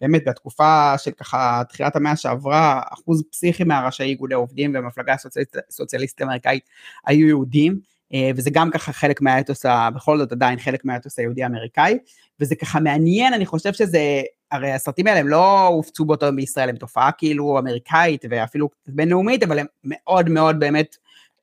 ובאמת 0.00 0.22
בתקופה 0.28 0.98
של 0.98 1.10
ככה 1.10 1.62
תחילת 1.68 1.96
המאה 1.96 2.16
שעברה 2.16 2.82
אחוז 2.92 3.22
פסיכי 3.30 3.64
מהראשי 3.64 4.02
איגודי 4.02 4.34
עובדים 4.34 4.74
והמפלגה 4.74 5.14
הסוציאליסטית 5.68 6.20
האמריקאית 6.20 6.68
היו 7.06 7.26
יהודים. 7.26 7.72
אה, 7.72 7.93
וזה 8.36 8.50
גם 8.52 8.70
ככה 8.70 8.92
חלק 8.92 9.20
מהאתוס, 9.20 9.66
בכל 9.94 10.18
זאת 10.18 10.32
עדיין 10.32 10.58
חלק 10.58 10.84
מהאתוס 10.84 11.18
היהודי 11.18 11.42
האמריקאי 11.42 11.98
וזה 12.40 12.54
ככה 12.56 12.80
מעניין 12.80 13.34
אני 13.34 13.46
חושב 13.46 13.72
שזה 13.72 14.22
הרי 14.50 14.72
הסרטים 14.72 15.06
האלה 15.06 15.20
הם 15.20 15.28
לא 15.28 15.66
הופצו 15.66 16.04
באותו 16.04 16.26
יום 16.26 16.36
בישראל 16.36 16.68
הם 16.68 16.76
תופעה 16.76 17.12
כאילו 17.12 17.58
אמריקאית 17.58 18.24
ואפילו 18.30 18.68
בינלאומית 18.88 19.42
אבל 19.42 19.58
הם 19.58 19.66
מאוד 19.84 20.28
מאוד 20.28 20.60
באמת 20.60 20.96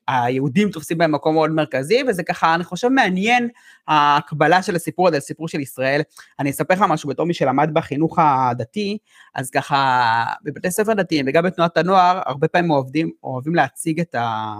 היהודים 0.08 0.70
תופסים 0.70 0.98
בהם 0.98 1.12
מקום 1.12 1.34
מאוד 1.34 1.50
מרכזי, 1.50 2.02
וזה 2.08 2.22
ככה, 2.22 2.54
אני 2.54 2.64
חושב, 2.64 2.88
מעניין 2.88 3.48
ההקבלה 3.88 4.62
של 4.62 4.76
הסיפור 4.76 5.08
הזה, 5.08 5.16
הסיפור 5.16 5.48
של 5.48 5.60
ישראל. 5.60 6.00
אני 6.38 6.50
אספר 6.50 6.74
לך 6.74 6.84
משהו 6.88 7.08
בתור 7.08 7.26
מי 7.26 7.34
שלמד 7.34 7.70
בחינוך 7.72 8.18
הדתי, 8.18 8.98
אז 9.34 9.50
ככה, 9.50 10.24
בבתי 10.42 10.70
ספר 10.70 10.94
דתיים 10.94 11.24
וגם 11.28 11.44
בתנועת 11.44 11.76
הנוער, 11.76 12.20
הרבה 12.26 12.48
פעמים 12.48 12.70
אוהבים, 12.70 13.10
אוהבים 13.22 13.54
להציג 13.54 14.00
את 14.00 14.14
ה... 14.14 14.54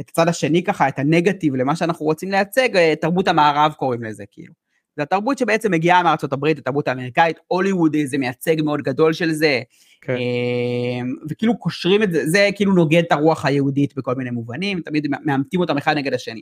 את 0.00 0.08
הצד 0.08 0.28
השני 0.28 0.64
ככה, 0.64 0.88
את 0.88 0.98
הנגטיב 0.98 1.54
למה 1.54 1.76
שאנחנו 1.76 2.06
רוצים 2.06 2.30
לייצג, 2.30 2.76
אה, 2.76 2.94
תרבות 3.00 3.28
המערב 3.28 3.72
קוראים 3.72 4.02
לזה, 4.04 4.24
כאילו. 4.30 4.52
זו 4.96 5.02
התרבות 5.02 5.38
שבעצם 5.38 5.70
מגיעה 5.70 6.02
מארצות 6.02 6.32
הברית, 6.32 6.58
התרבות 6.58 6.88
האמריקאית, 6.88 7.36
הוליווד 7.46 7.96
זה 8.04 8.18
מייצג 8.18 8.62
מאוד 8.62 8.82
גדול 8.82 9.12
של 9.12 9.32
זה, 9.32 9.60
כן. 10.00 10.16
אמ, 10.16 11.14
וכאילו 11.30 11.58
קושרים 11.58 12.02
את 12.02 12.12
זה, 12.12 12.26
זה 12.26 12.48
כאילו 12.54 12.72
נוגד 12.72 13.02
את 13.06 13.12
הרוח 13.12 13.44
היהודית 13.44 13.94
בכל 13.96 14.14
מיני 14.14 14.30
מובנים, 14.30 14.80
תמיד 14.80 15.06
מאמתים 15.24 15.60
אותם 15.60 15.76
אחד 15.76 15.96
נגד 15.96 16.14
השני. 16.14 16.40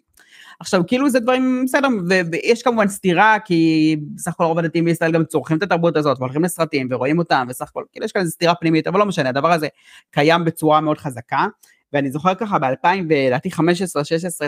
עכשיו 0.60 0.82
כאילו 0.86 1.10
זה 1.10 1.20
דברים 1.20 1.62
בסדר, 1.64 1.88
ויש 2.32 2.62
כמובן 2.62 2.88
סתירה, 2.88 3.36
כי 3.44 3.96
בסך 4.14 4.32
הכל 4.32 4.44
רוב 4.44 4.58
הדתיים 4.58 4.84
בישראל 4.84 5.12
גם 5.12 5.24
צורכים 5.24 5.56
את 5.56 5.62
התרבות 5.62 5.96
הזאת, 5.96 6.18
והולכים 6.18 6.44
לסרטים 6.44 6.88
ורואים 6.90 7.18
אותם, 7.18 7.46
וסך 7.50 7.68
הכל, 7.68 7.84
כאילו 7.92 8.06
יש 8.06 8.12
כאן 8.12 8.26
סתירה 8.26 8.54
פנימית, 8.54 8.86
אבל 8.86 8.98
לא 8.98 9.06
משנה, 9.06 9.28
הדבר 9.28 9.52
הזה 9.52 9.68
קיים 10.10 10.44
בצורה 10.44 10.80
מאוד 10.80 10.98
חזקה. 10.98 11.46
ואני 11.94 12.10
זוכר 12.10 12.34
ככה 12.34 12.58
ב-2000, 12.58 12.86
לדעתי 13.26 13.48
15-16, 13.48 13.58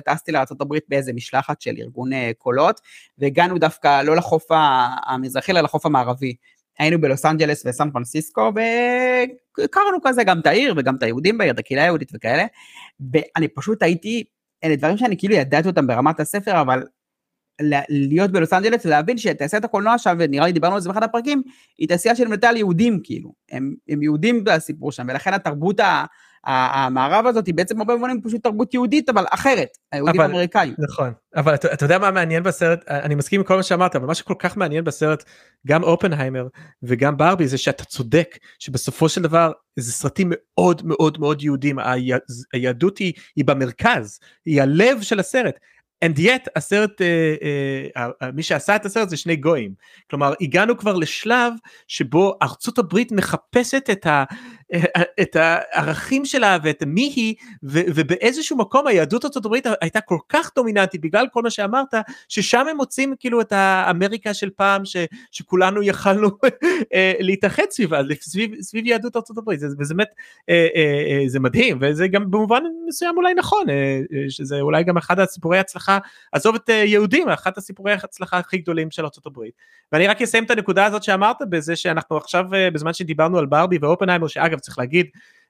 טסתי 0.04 0.32
לארה"ב 0.32 0.74
באיזה 0.88 1.12
משלחת 1.12 1.60
של 1.60 1.74
ארגון 1.78 2.12
אה, 2.12 2.30
קולות, 2.38 2.80
והגענו 3.18 3.58
דווקא 3.58 4.02
לא 4.02 4.16
לחוף 4.16 4.44
המזרחי, 5.06 5.52
אלא 5.52 5.60
לחוף 5.60 5.86
המערבי. 5.86 6.34
היינו 6.78 7.00
בלוס 7.00 7.24
אנג'לס 7.24 7.66
וסן 7.66 7.90
פרנסיסקו, 7.90 8.52
והכרנו 8.54 9.98
כזה 10.04 10.24
גם 10.24 10.40
את 10.40 10.46
העיר 10.46 10.74
וגם 10.76 10.96
את 10.96 11.02
היהודים 11.02 11.38
בעיר, 11.38 11.52
את 11.52 11.58
הקהילה 11.58 11.82
היהודית 11.82 12.12
וכאלה, 12.14 12.44
ואני 13.12 13.48
פשוט 13.48 13.82
הייתי, 13.82 14.24
אלה 14.64 14.76
דברים 14.76 14.96
שאני 14.96 15.18
כאילו 15.18 15.34
ידעתי 15.34 15.68
אותם 15.68 15.86
ברמת 15.86 16.20
הספר, 16.20 16.60
אבל 16.60 16.82
להיות 17.88 18.30
בלוס 18.30 18.52
אנג'לס 18.52 18.86
ולהבין 18.86 19.18
שתעשיית 19.18 19.64
הקולנוע 19.64 19.98
שם, 19.98 20.16
ונראה 20.18 20.46
לי 20.46 20.52
דיברנו 20.52 20.74
על 20.74 20.80
זה 20.80 20.88
באחד 20.88 21.02
הפרקים, 21.02 21.42
היא 21.78 21.88
תעשייה 21.88 22.16
של 22.16 22.28
מטל 22.28 22.56
יהודים 22.56 23.00
כאילו, 23.04 23.32
הם, 23.50 23.74
הם 23.88 24.02
יהודים 24.02 24.44
בסיפור 24.44 24.92
שם, 24.92 25.06
ולכן 25.08 25.34
התרבות 25.34 25.80
המערב 26.44 27.26
הזאת 27.26 27.46
היא 27.46 27.54
בעצם 27.54 27.80
הרבה 27.80 27.94
מובנים 27.94 28.20
פשוט 28.22 28.42
תרבות 28.42 28.74
יהודית 28.74 29.08
אבל 29.08 29.24
אחרת, 29.30 29.68
היהודית 29.92 30.20
האמריקאית. 30.20 30.74
נכון, 30.78 31.12
אבל 31.36 31.54
אתה, 31.54 31.72
אתה 31.72 31.84
יודע 31.84 31.98
מה 31.98 32.10
מעניין 32.10 32.42
בסרט, 32.42 32.84
אני 32.88 33.14
מסכים 33.14 33.40
עם 33.40 33.46
כל 33.46 33.56
מה 33.56 33.62
שאמרת, 33.62 33.96
אבל 33.96 34.06
מה 34.06 34.14
שכל 34.14 34.34
כך 34.38 34.56
מעניין 34.56 34.84
בסרט, 34.84 35.24
גם 35.66 35.82
אופנהיימר 35.82 36.46
וגם 36.82 37.16
ברבי 37.16 37.46
זה 37.48 37.58
שאתה 37.58 37.84
צודק, 37.84 38.38
שבסופו 38.58 39.08
של 39.08 39.22
דבר 39.22 39.52
זה 39.76 39.92
סרטים 39.92 40.32
מאוד 40.32 40.82
מאוד 40.84 41.20
מאוד 41.20 41.42
יהודים, 41.42 41.78
היהדות 42.52 42.98
היא, 42.98 43.12
היא 43.36 43.44
במרכז, 43.44 44.18
היא 44.44 44.62
הלב 44.62 45.02
של 45.02 45.20
הסרט. 45.20 45.54
and 46.04 46.18
yet 46.18 46.46
הסרט 46.56 47.00
uh, 47.00 47.96
uh, 47.96 48.26
מי 48.34 48.42
שעשה 48.42 48.76
את 48.76 48.86
הסרט 48.86 49.08
זה 49.08 49.16
שני 49.16 49.36
גויים 49.36 49.74
כלומר 50.10 50.34
הגענו 50.40 50.76
כבר 50.76 50.96
לשלב 50.96 51.52
שבו 51.88 52.38
ארצות 52.42 52.78
הברית 52.78 53.12
מחפשת 53.12 53.88
את, 53.92 54.06
ה, 54.06 54.24
את 55.20 55.36
הערכים 55.36 56.24
שלה 56.24 56.58
ואת 56.62 56.82
מי 56.86 57.12
היא 57.16 57.34
ו, 57.64 57.80
ובאיזשהו 57.94 58.56
מקום 58.56 58.86
היהדות 58.86 59.24
ארצות 59.24 59.46
הברית 59.46 59.66
הייתה 59.80 60.00
כל 60.00 60.18
כך 60.28 60.50
דומיננטית 60.56 61.00
בגלל 61.00 61.26
כל 61.32 61.42
מה 61.42 61.50
שאמרת 61.50 61.94
ששם 62.28 62.64
הם 62.70 62.76
מוצאים 62.76 63.14
כאילו 63.18 63.40
את 63.40 63.52
האמריקה 63.52 64.34
של 64.34 64.50
פעם 64.56 64.84
ש, 64.84 64.96
שכולנו 65.30 65.82
יכלנו 65.82 66.30
אה, 66.94 67.12
להתאחד 67.18 67.64
סביבה 67.70 68.00
סביב, 68.20 68.50
סביב 68.60 68.86
יהדות 68.86 69.16
ארצות 69.16 69.38
הברית 69.38 69.60
זה, 69.60 69.66
וזה 69.78 69.94
באמת 69.94 70.08
זה 71.26 71.40
מדהים 71.40 71.78
וזה 71.80 72.08
גם 72.08 72.30
במובן 72.30 72.62
מסוים 72.88 73.16
אולי 73.16 73.34
נכון 73.34 73.66
שזה 74.28 74.60
אולי 74.60 74.84
גם 74.84 74.96
אחד 74.96 75.20
הסיפורי 75.20 75.58
הצלחה 75.58 75.76
הצלחה, 75.76 75.98
עזוב 76.32 76.54
את 76.54 76.70
אה, 76.70 76.74
יהודים, 76.74 77.28
אחת 77.28 77.58
הסיפורי 77.58 77.92
ההצלחה 77.92 78.38
הכי 78.38 78.58
גדולים 78.58 78.90
של 78.90 79.02
ארה"ב. 79.02 79.40
ואני 79.92 80.06
רק 80.06 80.22
אסיים 80.22 80.44
את 80.44 80.50
הנקודה 80.50 80.84
הזאת 80.84 81.02
שאמרת 81.02 81.36
בזה 81.50 81.76
שאנחנו 81.76 82.16
עכשיו, 82.16 82.54
אה, 82.54 82.70
בזמן 82.70 82.92
שדיברנו 82.92 83.38
על 83.38 83.46
ברבי 83.46 83.78
ואופנהיימר, 83.80 84.26
שאגב 84.26 84.55
צריך 84.58 84.78
להגיד, 84.78 85.06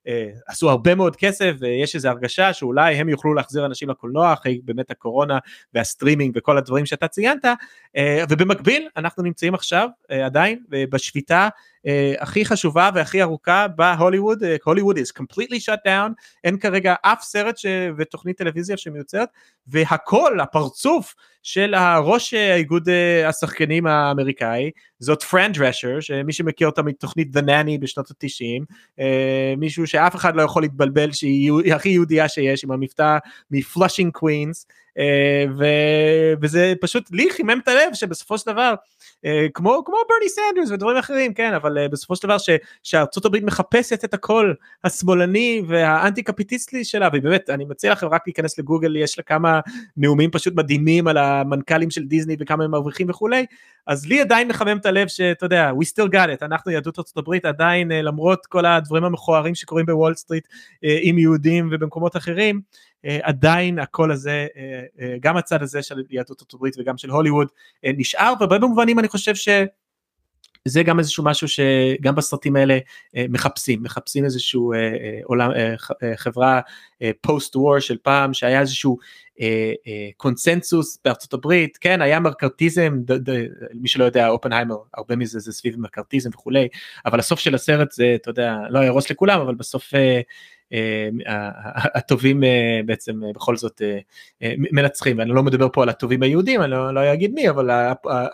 אה, 0.09 0.31
עשו 0.47 0.71
הרבה 0.71 0.95
מאוד 0.95 1.17
כסף 1.17 1.53
ויש 1.59 1.95
איזו 1.95 2.09
הרגשה 2.09 2.53
שאולי 2.53 2.95
הם 2.95 3.09
יוכלו 3.09 3.35
להחזיר 3.35 3.67
אנשים 3.67 3.91
לקולנוע 3.91 4.33
אחרי 4.33 4.61
באמת 4.65 4.91
הקורונה 4.91 5.39
והסטרימינג 5.75 6.33
וכל 6.37 6.59
הדברים 6.59 6.87
שאתה 6.87 7.09
ציינת. 7.09 7.45
ובמקביל 8.31 8.89
אנחנו 8.97 9.23
נמצאים 9.23 9.55
עכשיו 9.55 9.89
עדיין 10.09 10.63
בשביתה 10.69 11.49
הכי 12.19 12.45
חשובה 12.45 12.91
והכי 12.95 13.23
ארוכה 13.23 13.69
בהוליווד, 13.69 14.43
הוליווד 14.65 14.99
is 14.99 15.23
completely 15.23 15.59
shut 15.59 15.87
down, 15.87 16.13
אין 16.45 16.59
כרגע 16.59 16.95
אף 17.03 17.23
סרט 17.23 17.59
ש... 17.59 17.67
ותוכנית 17.99 18.39
טלוויזיה 18.39 18.77
שמיוצרת, 18.77 19.29
והכל, 19.67 20.41
הפרצוף 20.41 21.15
של 21.43 21.75
הראש 21.75 22.35
האיגוד 22.35 22.89
השחקנים 23.27 23.87
האמריקאי, 23.87 24.71
זאת 24.99 25.23
פרן 25.23 25.53
דרשר, 25.53 26.01
שמי 26.01 26.33
שמכיר 26.33 26.69
אותה 26.69 26.83
מתוכנית 26.83 27.37
The 27.37 27.41
Nanny 27.41 27.81
בשנות 27.81 28.11
התשעים, 28.11 28.65
מישהו 29.57 29.87
שאף 29.87 30.15
אחד 30.15 30.37
לא 30.37 30.43
יכול 30.43 30.63
להתבלבל 30.63 31.13
שהיא 31.13 31.75
הכי 31.75 31.89
יהודייה 31.89 32.29
שיש, 32.29 32.65
עם 32.65 32.71
המבטא 32.71 33.19
מפלאשינג 33.51 34.13
קווינס, 34.13 34.67
אה, 34.99 35.45
ו... 35.59 35.65
וזה 36.43 36.75
פשוט 36.81 37.11
לי 37.11 37.31
חימם 37.31 37.61
את 37.63 37.69
הלב 37.69 37.95
שבסופו 37.95 38.39
של 38.39 38.53
דבר 38.53 38.63
אה, 38.63 38.75
כמו 39.55 39.83
כמו 39.87 39.97
ברני 40.09 40.29
סנדרס 40.29 40.71
ודברים 40.71 40.97
אחרים 40.97 41.35
כן 41.35 41.55
אבל 41.55 41.79
אה, 41.79 41.89
בסופו 41.89 42.17
של 42.17 42.23
דבר. 42.23 42.37
שארצות 42.83 43.25
הברית 43.25 43.45
מחפשת 43.45 44.05
את 44.05 44.15
הקול 44.15 44.55
השמאלני 44.85 45.63
והאנטי 45.69 46.23
קפיטליסטי 46.23 46.85
שלה 46.85 47.09
ובאמת 47.13 47.51
אני 47.51 47.65
מציע 47.65 47.93
לכם 47.93 48.07
רק 48.07 48.23
להיכנס 48.27 48.59
לגוגל 48.59 48.97
יש 48.97 49.19
לה 49.19 49.25
כמה 49.25 49.61
נאומים 49.97 50.31
פשוט 50.31 50.55
מדהימים 50.55 51.09
על 51.09 51.17
המנכ"לים 51.17 51.91
של 51.91 52.05
דיסני 52.05 52.37
וכמה 52.41 52.65
הם 52.65 52.71
מרוויחים 52.71 53.11
וכולי 53.11 53.47
אז 53.87 54.07
לי 54.07 54.21
עדיין 54.21 54.49
מחמם 54.49 54.77
את 54.77 54.87
הלב 54.87 55.09
שאתה 55.09 55.47
יודע 55.47 55.71
we 55.71 55.85
still 55.85 56.09
got 56.13 56.41
it 56.41 56.45
אנחנו 56.45 56.73
יהדות 56.73 56.99
ארצות 56.99 57.17
הברית 57.17 57.45
עדיין 57.45 57.93
למרות 57.93 58.47
כל 58.47 58.67
הדברים 58.67 59.05
המכוערים 59.05 59.55
שקורים 59.55 59.87
בוול 59.87 60.15
סטריט 60.15 60.49
עם 60.83 61.19
יהודים 61.19 61.69
ובמקומות 61.73 62.17
אחרים 62.17 62.57
אה, 62.57 62.96
עדיין 63.23 63.79
הקול 63.79 64.13
הזה, 64.13 64.47
אה, 64.57 64.83
אה, 65.01 65.17
גם 65.21 65.37
הצד 65.37 65.63
הזה 65.63 65.83
של 65.83 65.95
יהדות 66.11 66.31
ארצות 66.31 66.55
הברית 66.55 66.75
וגם 66.79 66.99
של 66.99 67.11
הוליווד 67.11 67.49
נשאר, 67.85 68.33
ובהרבה 68.41 68.67
מובנים 68.67 68.99
אני 68.99 69.09
חושב 69.09 69.35
ש... 69.35 69.49
זה 70.69 70.83
גם 70.83 70.99
איזשהו 70.99 71.25
משהו 71.25 71.49
שגם 71.49 72.15
בסרטים 72.15 72.57
האלה 72.57 72.79
מחפשים, 73.15 73.83
מחפשים 73.83 74.25
איזשהו 74.25 74.73
עולם, 75.25 75.51
חברה 76.17 76.61
פוסט 77.21 77.57
וור 77.57 77.81
של 77.81 77.97
פעם 78.03 78.35
שהיה 78.35 78.61
איזשהו 78.61 78.99
קונסנזוס 80.17 80.99
בארצות 81.05 81.33
הברית, 81.33 81.77
כן 81.77 82.03
היה 82.03 82.21
מקארתיזם, 82.21 83.01
מי 83.75 83.89
שלא 83.89 84.05
יודע 84.05 84.29
אופנהיימר 84.29 84.77
הרבה 84.95 85.17
מזה 85.17 85.39
זה 85.39 85.53
סביב 85.53 85.81
מקארתיזם 85.81 86.31
וכולי, 86.35 86.69
אבל 87.07 87.19
הסוף 87.19 87.41
של 87.41 87.55
הסרט 87.55 87.93
זה 87.93 88.17
אתה 88.23 88.31
יודע 88.31 88.57
לא 88.71 88.79
יהרוס 88.79 89.11
לכולם 89.11 89.41
אבל 89.41 89.55
בסוף 89.55 89.93
אה, 90.73 91.49
הטובים 91.95 92.45
אה, 92.45 92.81
בעצם 92.87 93.25
אה, 93.25 93.33
בכל 93.35 93.57
זאת 93.57 93.83
מנצחים 94.43 95.19
ואני 95.19 95.31
לא 95.31 95.43
מדבר 95.43 95.69
פה 95.73 95.83
על 95.83 95.89
הטובים 95.89 96.23
היהודים 96.23 96.63
אני 96.63 96.71
לא, 96.71 96.95
לא 96.95 97.13
אגיד 97.13 97.35
מי 97.35 97.51
אבל 97.51 97.71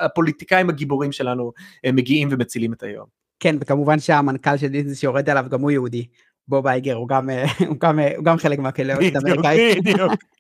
הפוליטיקאים 0.00 0.70
הגיבורים 0.70 1.12
שלנו 1.12 1.52
מגיעים 1.86 2.28
ומצילים 2.30 2.72
את 2.72 2.82
היום. 2.82 3.06
כן 3.40 3.56
וכמובן 3.60 3.98
שהמנכ"ל 3.98 4.56
של 4.56 4.66
דיסני 4.68 4.94
שיורד 4.94 5.30
עליו 5.30 5.46
גם 5.50 5.60
הוא 5.60 5.70
יהודי. 5.70 6.06
בוב 6.52 6.66
אייגר 6.66 6.94
הוא 6.94 7.08
גם 7.08 7.30
הוא 7.68 7.76
גם 7.80 7.98
הוא 8.16 8.24
גם 8.24 8.36
חלק 8.36 8.58
מהקהילות 8.58 8.98
האמריקאית. 9.14 9.78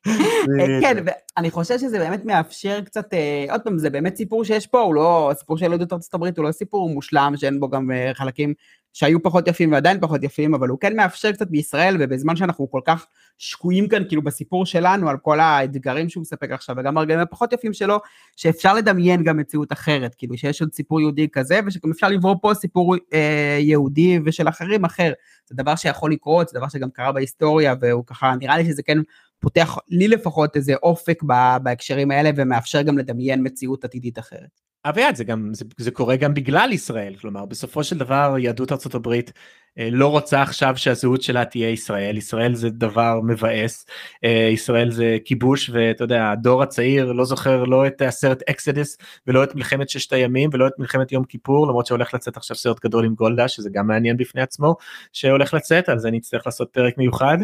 כן 0.82 1.04
ואני 1.06 1.50
חושב 1.50 1.78
שזה 1.78 1.98
באמת 1.98 2.24
מאפשר 2.24 2.80
קצת 2.84 3.14
עוד 3.50 3.60
פעם 3.60 3.78
זה 3.78 3.90
באמת 3.90 4.16
סיפור 4.16 4.44
שיש 4.44 4.66
פה 4.66 4.80
הוא 4.80 4.94
לא 4.94 5.30
סיפור 5.38 5.58
של 5.58 5.72
יהדות 5.72 5.92
ארצות 5.92 6.14
הברית 6.14 6.38
הוא 6.38 6.46
לא 6.46 6.52
סיפור 6.52 6.88
מושלם 6.88 7.32
שאין 7.36 7.60
בו 7.60 7.68
גם 7.68 7.90
חלקים 8.14 8.54
שהיו 8.92 9.22
פחות 9.22 9.48
יפים 9.48 9.72
ועדיין 9.72 10.00
פחות 10.00 10.24
יפים, 10.24 10.54
אבל 10.54 10.68
הוא 10.68 10.78
כן 10.80 10.96
מאפשר 10.96 11.32
קצת 11.32 11.48
בישראל, 11.48 11.96
ובזמן 12.00 12.36
שאנחנו 12.36 12.70
כל 12.70 12.80
כך 12.84 13.06
שקועים 13.38 13.88
כאן, 13.88 14.02
כאילו 14.08 14.22
בסיפור 14.22 14.66
שלנו, 14.66 15.08
על 15.08 15.16
כל 15.18 15.40
האתגרים 15.40 16.08
שהוא 16.08 16.20
מספק 16.20 16.50
עכשיו, 16.50 16.76
וגם 16.78 16.98
הרגעים 16.98 17.20
הפחות 17.20 17.52
יפים 17.52 17.72
שלו, 17.72 17.98
שאפשר 18.36 18.74
לדמיין 18.74 19.24
גם 19.24 19.36
מציאות 19.36 19.72
אחרת, 19.72 20.14
כאילו 20.14 20.38
שיש 20.38 20.60
עוד 20.60 20.72
סיפור 20.72 21.00
יהודי 21.00 21.28
כזה, 21.32 21.60
ושגם 21.66 21.90
אפשר 21.90 22.08
לברוא 22.08 22.36
פה 22.42 22.54
סיפור 22.54 22.96
אה, 23.12 23.58
יהודי 23.60 24.18
ושל 24.24 24.48
אחרים 24.48 24.84
אחר. 24.84 25.12
זה 25.48 25.54
דבר 25.56 25.76
שיכול 25.76 26.12
לקרות, 26.12 26.48
זה 26.48 26.58
דבר 26.58 26.68
שגם 26.68 26.90
קרה 26.90 27.12
בהיסטוריה, 27.12 27.74
והוא 27.80 28.04
ככה, 28.06 28.34
נראה 28.40 28.56
לי 28.58 28.64
שזה 28.64 28.82
כן 28.82 28.98
פותח 29.40 29.76
לי 29.88 30.08
לפחות 30.08 30.56
איזה 30.56 30.74
אופק 30.82 31.22
בהקשרים 31.62 32.10
האלה, 32.10 32.30
ומאפשר 32.36 32.82
גם 32.82 32.98
לדמיין 32.98 33.46
מציאות 33.46 33.84
עתידית 33.84 34.18
אחרת. 34.18 34.71
אביעד 34.84 35.16
זה 35.16 35.24
גם 35.24 35.54
זה, 35.54 35.64
זה 35.76 35.90
קורה 35.90 36.16
גם 36.16 36.34
בגלל 36.34 36.72
ישראל. 36.72 37.14
כלומר 37.20 37.44
בסופו 37.44 37.84
של 37.84 37.98
דבר 37.98 38.34
יהדות 38.38 38.72
ארצות 38.72 38.94
הברית 38.94 39.32
אה, 39.78 39.88
לא 39.92 40.08
רוצה 40.08 40.42
עכשיו 40.42 40.76
שהזהות 40.76 41.22
שלה 41.22 41.44
תהיה 41.44 41.70
ישראל. 41.70 42.16
ישראל 42.16 42.54
זה 42.54 42.70
דבר 42.70 43.20
מבאס. 43.24 43.86
אה, 44.24 44.48
ישראל 44.52 44.90
זה 44.90 45.16
כיבוש 45.24 45.70
ואתה 45.70 46.04
יודע 46.04 46.30
הדור 46.30 46.62
הצעיר 46.62 47.12
לא 47.12 47.24
זוכר 47.24 47.64
לא 47.64 47.86
את 47.86 48.02
הסרט 48.02 48.42
אקסדס 48.50 48.98
ולא 49.26 49.44
את 49.44 49.54
מלחמת 49.54 49.88
ששת 49.88 50.12
הימים 50.12 50.50
ולא 50.52 50.66
את 50.66 50.78
מלחמת 50.78 51.12
יום 51.12 51.24
כיפור 51.24 51.66
למרות 51.66 51.86
שהולך 51.86 52.14
לצאת 52.14 52.36
עכשיו 52.36 52.56
סרט 52.56 52.84
גדול 52.84 53.04
עם 53.04 53.14
גולדה 53.14 53.48
שזה 53.48 53.70
גם 53.72 53.86
מעניין 53.86 54.16
בפני 54.16 54.42
עצמו 54.42 54.76
שהולך 55.12 55.54
לצאת 55.54 55.88
על 55.88 55.98
זה 55.98 56.10
נצטרך 56.10 56.46
לעשות 56.46 56.68
פרק 56.72 56.98
מיוחד. 56.98 57.38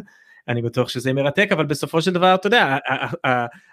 אני 0.48 0.62
בטוח 0.62 0.88
שזה 0.88 1.12
מרתק 1.12 1.48
אבל 1.52 1.66
בסופו 1.66 2.02
של 2.02 2.10
דבר 2.12 2.34
אתה 2.34 2.46
יודע 2.46 2.76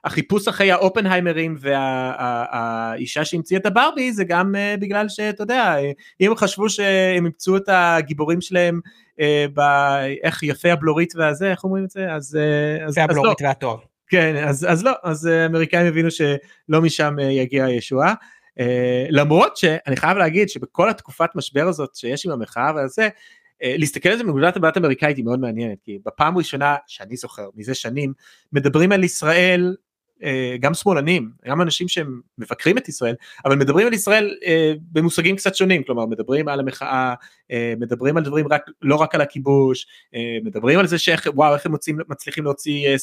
החיפוש 0.03 0.47
אחרי 0.47 0.71
האופנהיימרים 0.71 1.55
והאישה 1.59 3.26
שהמציאה 3.26 3.59
את 3.59 3.65
הברבי 3.65 4.13
זה 4.13 4.23
גם 4.23 4.55
אה, 4.55 4.76
בגלל 4.80 5.09
שאתה 5.09 5.43
יודע 5.43 5.76
אם 6.21 6.30
הם 6.30 6.36
חשבו 6.36 6.69
שהם 6.69 7.26
ימצאו 7.26 7.57
את 7.57 7.63
הגיבורים 7.67 8.41
שלהם 8.41 8.80
אה, 9.19 9.45
באיך 9.53 10.43
יפה 10.43 10.71
הבלורית 10.71 11.13
והזה 11.15 11.51
איך 11.51 11.63
אומרים 11.63 11.84
את 11.84 11.89
זה 11.89 12.13
אז, 12.13 12.36
אה, 12.36 13.05
לא. 13.09 13.34
והטוב. 13.41 13.86
כן 14.07 14.36
אז, 14.47 14.65
אז 14.69 14.84
לא 14.84 14.91
אז 15.03 15.28
אמריקאים 15.28 15.88
הבינו 15.88 16.11
שלא 16.11 16.82
משם 16.82 17.15
יגיע 17.19 17.65
הישועה. 17.65 18.13
למרות 19.09 19.57
שאני 19.57 19.95
חייב 19.95 20.17
להגיד 20.17 20.49
שבכל 20.49 20.89
התקופת 20.89 21.30
משבר 21.36 21.67
הזאת 21.67 21.95
שיש 21.95 22.26
עם 22.26 22.32
המחאה 22.32 22.71
והזה 22.76 23.03
אה, 23.03 23.09
להסתכל 23.64 24.10
על 24.10 24.18
זה 24.18 24.24
מנקודת 24.24 24.58
מבט 24.58 24.78
אמריקאית 24.78 25.18
היא 25.18 25.26
מאוד 25.26 25.39
מעניינת 25.39 25.78
כי 25.84 25.99
בפעם 26.06 26.36
הראשונה 26.36 26.76
שאני 26.88 27.16
זוכר 27.16 27.49
מזה 27.56 27.74
שנים 27.74 28.14
מדברים 28.53 28.91
על 28.91 29.03
ישראל 29.03 29.76
אה, 29.80 29.85
גם 30.59 30.73
שמאלנים 30.73 31.30
גם 31.47 31.61
אנשים 31.61 31.88
שהם 31.88 32.21
מבקרים 32.38 32.78
את 32.78 32.89
ישראל 32.89 33.15
אבל 33.45 33.55
מדברים 33.55 33.88
על 33.88 33.93
ישראל 33.93 34.36
אה, 34.45 34.73
במושגים 34.91 35.36
קצת 35.36 35.55
שונים. 35.55 35.84
כלומר 35.84 36.05
מדברים 36.05 36.47
על 36.47 36.59
המחאה 36.59 37.13
מדברים 37.80 38.17
על 38.17 38.23
דברים 38.23 38.47
רק 38.47 38.61
לא 38.82 38.95
רק 38.95 39.15
על 39.15 39.21
הכיבוש 39.21 39.88
מדברים 40.43 40.80
על 40.80 40.88
זה 40.88 40.97
שאיך 40.97 41.28
וואו 41.36 41.53
איך 41.53 41.65
הם 41.65 41.71
מוצאים, 41.71 41.97
מצליחים 42.09 42.43
להוציא 42.43 42.95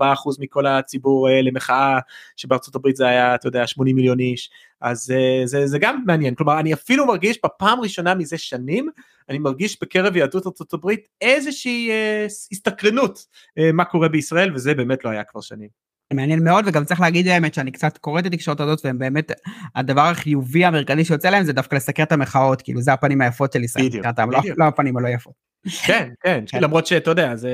מכל 0.38 0.66
הציבור 0.66 1.28
למחאה 1.42 1.98
שבארצות 2.36 2.74
הברית 2.74 2.96
זה 2.96 3.08
היה 3.08 3.34
אתה 3.34 3.48
יודע 3.48 3.66
80 3.66 3.96
מיליון 3.96 4.20
איש. 4.20 4.50
אז 4.80 5.12
זה, 5.44 5.66
זה 5.66 5.78
גם 5.78 6.02
מעניין. 6.06 6.34
כלומר 6.34 6.60
אני 6.60 6.74
אפילו 6.74 7.06
מרגיש 7.06 7.38
בפעם 7.44 7.80
ראשונה 7.80 8.14
מזה 8.14 8.38
שנים 8.38 8.90
אני 9.28 9.38
מרגיש 9.38 9.78
בקרב 9.82 10.16
יהדות 10.16 10.46
ארצות 10.46 10.72
הברית 10.72 11.08
איזושהי 11.20 11.90
אה, 11.90 12.26
הסתקרנות 12.52 13.26
אה, 13.58 13.72
מה 13.72 13.84
קורה 13.84 14.08
בישראל 14.08 14.54
וזה 14.54 14.74
באמת 14.74 15.04
לא 15.04 15.10
היה 15.10 15.24
כבר 15.24 15.40
שנים. 15.40 15.87
מעניין 16.14 16.44
מאוד 16.44 16.64
וגם 16.68 16.84
צריך 16.84 17.00
להגיד 17.00 17.28
האמת 17.28 17.54
שאני 17.54 17.70
קצת 17.70 17.98
קורא 17.98 18.20
את 18.20 18.26
התקשורת 18.26 18.60
הזאת 18.60 18.80
והם 18.84 18.98
באמת 18.98 19.32
הדבר 19.76 20.00
החיובי 20.00 20.64
המרכזי 20.64 21.04
שיוצא 21.04 21.30
להם 21.30 21.44
זה 21.44 21.52
דווקא 21.52 21.76
לסקר 21.76 22.02
את 22.02 22.12
המחאות 22.12 22.62
כאילו 22.62 22.80
זה 22.80 22.92
הפנים 22.92 23.20
היפות 23.20 23.52
של 23.52 23.64
ישראל, 23.64 23.88
בדיוק, 23.88 24.06
לא, 24.06 24.40
לא 24.56 24.64
הפנים 24.64 24.96
הלא 24.96 25.08
יפות. 25.08 25.48
כן, 25.86 26.08
כן, 26.20 26.44
כן, 26.46 26.62
למרות 26.62 26.86
שאתה 26.86 27.10
יודע, 27.10 27.36
זה... 27.36 27.50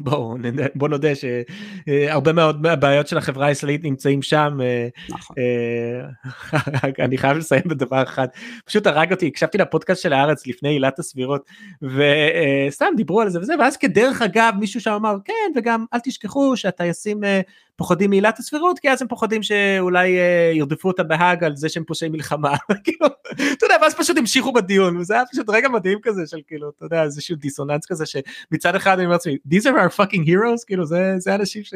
בואו 0.00 0.36
בוא 0.74 0.88
נודה 0.88 1.08
שהרבה 1.14 2.32
מאוד 2.32 2.62
מהבעיות 2.62 3.06
של 3.06 3.18
החברה 3.18 3.46
הישראלית 3.46 3.84
נמצאים 3.84 4.22
שם. 4.22 4.58
אה, 4.62 4.88
נכון. 5.08 5.36
אה, 5.38 6.88
אני 7.04 7.18
חייב 7.18 7.36
לסיים 7.36 7.62
בדבר 7.66 8.02
אחד, 8.02 8.26
פשוט 8.64 8.86
הרג 8.86 9.12
אותי, 9.12 9.26
הקשבתי 9.26 9.58
לפודקאסט 9.58 10.02
של 10.02 10.12
הארץ 10.12 10.46
לפני 10.46 10.68
עילת 10.68 10.98
הסבירות, 10.98 11.50
וסתם 11.82 12.86
דיברו 12.96 13.20
על 13.20 13.30
זה 13.30 13.40
וזה, 13.40 13.54
ואז 13.58 13.76
כדרך 13.76 14.22
אגב 14.22 14.54
מישהו 14.58 14.80
שם 14.80 14.92
אמר, 14.92 15.16
כן, 15.24 15.52
וגם 15.56 15.84
אל 15.94 15.98
תשכחו 16.04 16.56
שהטייסים 16.56 17.24
אה, 17.24 17.40
פוחדים 17.80 18.10
מעילת 18.10 18.38
הסבירות 18.38 18.78
כי 18.78 18.90
אז 18.90 19.02
הם 19.02 19.08
פוחדים 19.08 19.42
שאולי 19.42 20.18
אה, 20.18 20.52
ירדפו 20.54 20.88
אותם 20.88 21.08
בהאג 21.08 21.44
על 21.44 21.56
זה 21.56 21.68
שהם 21.68 21.84
פושעי 21.84 22.08
מלחמה 22.08 22.56
כאילו 22.84 23.06
אתה 23.52 23.66
יודע 23.66 23.74
ואז 23.82 23.94
פשוט 23.94 24.16
המשיכו 24.18 24.52
בדיון 24.52 24.96
וזה 24.96 25.14
היה 25.14 25.22
פשוט 25.32 25.50
רגע 25.50 25.68
מדהים 25.68 25.98
כזה 26.02 26.26
של 26.26 26.38
כאילו 26.46 26.70
אתה 26.76 26.84
יודע 26.84 27.02
איזשהו 27.02 27.36
דיסוננס 27.36 27.86
כזה 27.86 28.04
שמצד 28.06 28.74
אחד 28.74 28.92
אני 28.92 29.04
אומר 29.04 29.12
לעצמי 29.12 29.36
these 29.48 29.62
are 29.62 29.74
our 29.74 29.96
fucking 29.96 30.26
heroes 30.26 30.64
כאילו 30.66 30.84
זה 30.84 31.14
זה 31.18 31.34
אנשים 31.34 31.64
ש... 31.64 31.74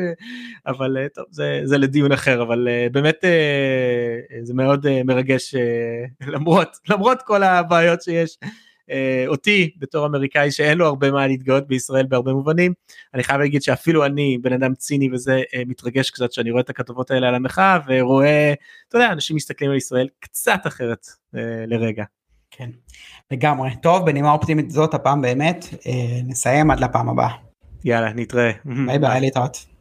אבל 0.66 0.96
אה, 0.96 1.08
טוב 1.14 1.24
זה 1.30 1.60
זה 1.64 1.78
לדיון 1.78 2.12
אחר 2.12 2.42
אבל 2.42 2.68
uh, 2.68 2.92
באמת 2.92 3.24
זה 4.42 4.54
מאוד 4.54 4.86
מרגש 5.04 5.54
למרות 6.34 6.78
למרות 6.88 7.22
כל 7.22 7.42
הבעיות 7.42 8.02
שיש. 8.02 8.38
אה, 8.90 9.24
אותי 9.26 9.70
בתור 9.78 10.06
אמריקאי 10.06 10.50
שאין 10.50 10.78
לו 10.78 10.86
הרבה 10.86 11.10
מה 11.10 11.26
להתגאות 11.26 11.66
בישראל 11.68 12.06
בהרבה 12.06 12.32
מובנים, 12.32 12.72
אני 13.14 13.24
חייב 13.24 13.40
להגיד 13.40 13.62
שאפילו 13.62 14.04
אני 14.04 14.38
בן 14.42 14.52
אדם 14.52 14.74
ציני 14.74 15.08
וזה 15.12 15.42
אה, 15.54 15.62
מתרגש 15.66 16.10
קצת 16.10 16.32
שאני 16.32 16.50
רואה 16.50 16.62
את 16.62 16.70
הכתבות 16.70 17.10
האלה 17.10 17.28
על 17.28 17.34
המחאה 17.34 17.78
ורואה, 17.86 18.54
אתה 18.88 18.98
יודע, 18.98 19.12
אנשים 19.12 19.36
מסתכלים 19.36 19.70
על 19.70 19.76
ישראל 19.76 20.08
קצת 20.20 20.60
אחרת 20.66 21.06
אה, 21.34 21.40
לרגע. 21.66 22.04
כן, 22.50 22.70
לגמרי. 23.30 23.70
טוב, 23.82 24.06
בנימה 24.06 24.32
אופטימית 24.32 24.70
זאת 24.70 24.94
הפעם 24.94 25.22
באמת, 25.22 25.66
נסיים 26.24 26.70
עד 26.70 26.80
לפעם 26.80 27.08
הבאה. 27.08 27.30
יאללה, 27.84 28.12
נתראה. 28.12 28.50
ביי 28.86 28.98
ביי, 28.98 29.20
להתראות. 29.20 29.73